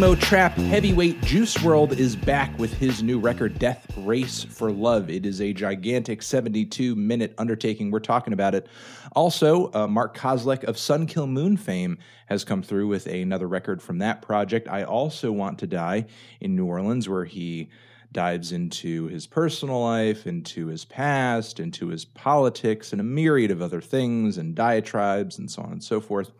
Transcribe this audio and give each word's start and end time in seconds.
emo 0.00 0.14
trap 0.14 0.52
heavyweight 0.52 1.20
Juice 1.20 1.54
WRLD 1.58 1.98
is 1.98 2.16
back 2.16 2.58
with 2.58 2.72
his 2.72 3.02
new 3.02 3.18
record, 3.20 3.58
Death 3.58 3.86
Race 3.98 4.42
for 4.44 4.72
Love. 4.72 5.10
It 5.10 5.26
is 5.26 5.42
a 5.42 5.52
gigantic 5.52 6.22
72 6.22 6.96
minute 6.96 7.34
undertaking. 7.36 7.90
We're 7.90 7.98
talking 7.98 8.32
about 8.32 8.54
it. 8.54 8.66
Also, 9.12 9.70
uh, 9.74 9.86
Mark 9.86 10.16
Kozelek 10.16 10.64
of 10.64 10.78
Sun 10.78 11.06
Kil 11.06 11.26
Moon 11.26 11.58
fame 11.58 11.98
has 12.28 12.44
come 12.44 12.62
through 12.62 12.88
with 12.88 13.08
another 13.08 13.46
record 13.46 13.82
from 13.82 13.98
that 13.98 14.22
project. 14.22 14.68
I 14.68 14.84
also 14.84 15.32
Want 15.32 15.58
to 15.58 15.66
Die 15.66 16.06
in 16.40 16.56
New 16.56 16.64
Orleans, 16.64 17.06
where 17.06 17.26
he 17.26 17.68
dives 18.12 18.52
into 18.52 19.06
his 19.06 19.26
personal 19.26 19.82
life, 19.82 20.26
into 20.26 20.66
his 20.66 20.84
past, 20.84 21.60
into 21.60 21.88
his 21.88 22.04
politics, 22.04 22.92
and 22.92 23.00
a 23.00 23.04
myriad 23.04 23.50
of 23.50 23.62
other 23.62 23.80
things 23.80 24.36
and 24.38 24.54
diatribes 24.54 25.38
and 25.38 25.50
so 25.50 25.62
on 25.62 25.72
and 25.72 25.84
so 25.84 26.00
forth. 26.00 26.32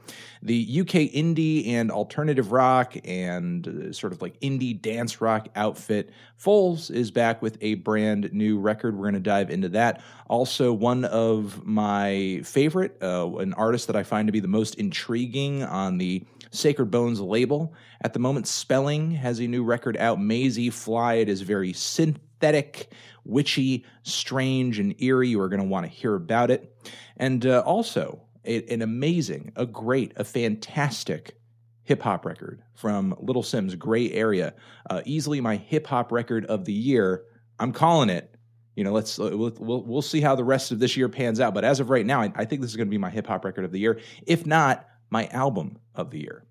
The 0.42 0.80
UK 0.80 1.12
indie 1.12 1.68
and 1.68 1.90
alternative 1.90 2.50
rock 2.50 2.96
and 3.04 3.68
uh, 3.68 3.92
sort 3.92 4.12
of 4.12 4.22
like 4.22 4.40
indie 4.40 4.80
dance 4.80 5.20
rock 5.20 5.48
outfit 5.54 6.10
Foals 6.40 6.88
is 6.88 7.10
back 7.10 7.42
with 7.42 7.58
a 7.60 7.74
brand 7.74 8.32
new 8.32 8.58
record. 8.58 8.96
We're 8.96 9.04
going 9.10 9.14
to 9.14 9.20
dive 9.20 9.50
into 9.50 9.68
that. 9.70 10.00
Also, 10.26 10.72
one 10.72 11.04
of 11.04 11.66
my 11.66 12.40
favorite, 12.44 12.96
uh, 13.02 13.30
an 13.36 13.52
artist 13.52 13.88
that 13.88 13.96
I 13.96 14.04
find 14.04 14.26
to 14.26 14.32
be 14.32 14.40
the 14.40 14.48
most 14.48 14.76
intriguing 14.76 15.62
on 15.62 15.98
the 15.98 16.24
Sacred 16.50 16.90
Bones 16.90 17.20
label. 17.20 17.74
At 18.02 18.14
the 18.14 18.18
moment, 18.18 18.46
Spellling 18.46 19.10
has 19.12 19.40
a 19.40 19.46
new 19.46 19.62
record 19.62 19.96
out, 19.98 20.20
Mazy 20.20 20.70
Fly. 20.70 21.14
It 21.14 21.28
is 21.28 21.42
very 21.42 21.72
synthetic, 21.74 22.92
witchy, 23.24 23.84
strange, 24.02 24.78
and 24.78 25.00
eerie. 25.02 25.28
You 25.28 25.40
are 25.40 25.50
going 25.50 25.60
to 25.60 25.68
want 25.68 25.84
to 25.84 25.92
hear 25.92 26.14
about 26.14 26.50
it. 26.50 26.74
And 27.18 27.44
uh, 27.44 27.60
also, 27.60 28.22
a, 28.44 28.72
an 28.72 28.80
amazing, 28.80 29.52
a 29.54 29.66
great, 29.66 30.12
a 30.16 30.24
fantastic 30.24 31.36
hip 31.82 32.00
hop 32.00 32.24
record 32.24 32.62
from 32.74 33.14
Little 33.20 33.42
Simz, 33.42 33.78
GREY 33.78 34.12
Area. 34.12 34.54
Uh, 34.88 35.02
easily 35.04 35.42
my 35.42 35.56
hip 35.56 35.86
hop 35.86 36.10
record 36.10 36.46
of 36.46 36.64
the 36.64 36.72
year. 36.72 37.24
I'm 37.58 37.72
calling 37.72 38.08
it. 38.08 38.34
You 38.76 38.84
know, 38.84 38.92
let's 38.92 39.18
uh, 39.18 39.36
we'll, 39.36 39.52
we'll, 39.58 39.82
we'll 39.82 40.02
see 40.02 40.22
how 40.22 40.34
the 40.36 40.44
rest 40.44 40.70
of 40.70 40.78
this 40.78 40.96
year 40.96 41.10
pans 41.10 41.38
out. 41.38 41.52
But 41.52 41.64
as 41.64 41.80
of 41.80 41.90
right 41.90 42.06
now, 42.06 42.22
I, 42.22 42.32
I 42.34 42.44
think 42.46 42.62
this 42.62 42.70
is 42.70 42.76
going 42.76 42.86
to 42.86 42.90
be 42.90 42.96
my 42.96 43.10
hip 43.10 43.26
hop 43.26 43.44
record 43.44 43.66
of 43.66 43.72
the 43.72 43.80
year. 43.80 44.00
If 44.26 44.46
not, 44.46 44.88
my 45.10 45.26
album 45.26 45.78
of 45.94 46.10
the 46.10 46.20
year. 46.20 46.44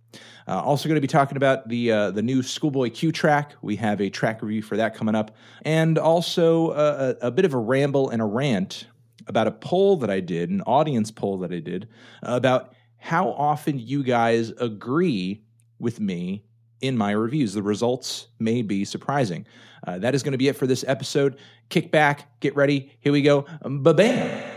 Uh, 0.47 0.61
also, 0.61 0.89
going 0.89 0.95
to 0.95 1.01
be 1.01 1.07
talking 1.07 1.37
about 1.37 1.67
the 1.69 1.91
uh, 1.91 2.11
the 2.11 2.21
new 2.21 2.41
ScHoolboy 2.41 2.93
Q 2.93 3.11
track. 3.11 3.53
We 3.61 3.75
have 3.75 4.01
a 4.01 4.09
track 4.09 4.41
review 4.41 4.61
for 4.61 4.77
that 4.77 4.95
coming 4.95 5.15
up, 5.15 5.35
and 5.63 5.97
also 5.97 6.69
uh, 6.69 7.13
a, 7.21 7.27
a, 7.27 7.31
bit 7.31 7.45
of 7.45 7.53
a 7.53 7.57
ramble 7.57 8.09
and 8.09 8.21
a 8.21 8.25
rant 8.25 8.87
about 9.27 9.45
a 9.45 9.51
poll 9.51 9.97
that 9.97 10.09
I 10.09 10.19
did, 10.19 10.49
an 10.49 10.61
audience 10.61 11.11
poll 11.11 11.37
that 11.39 11.51
I 11.51 11.59
did 11.59 11.87
about 12.23 12.73
how 12.97 13.29
often 13.29 13.77
you 13.77 14.03
guys 14.03 14.49
agree 14.59 15.43
with 15.77 15.99
me 15.99 16.43
in 16.81 16.97
my 16.97 17.11
reviews. 17.11 17.53
The 17.53 17.63
results 17.63 18.27
may 18.39 18.61
be 18.61 18.85
surprising. 18.85 19.45
Uh, 19.85 19.99
that 19.99 20.15
is 20.15 20.23
going 20.23 20.33
to 20.33 20.37
be 20.37 20.47
it 20.47 20.55
for 20.55 20.67
this 20.67 20.83
episode. 20.87 21.37
Kick 21.69 21.91
back, 21.91 22.39
get 22.39 22.55
ready. 22.55 22.91
Here 22.99 23.13
we 23.13 23.21
go. 23.21 23.45
Ba 23.63 23.93
bam 23.93 24.48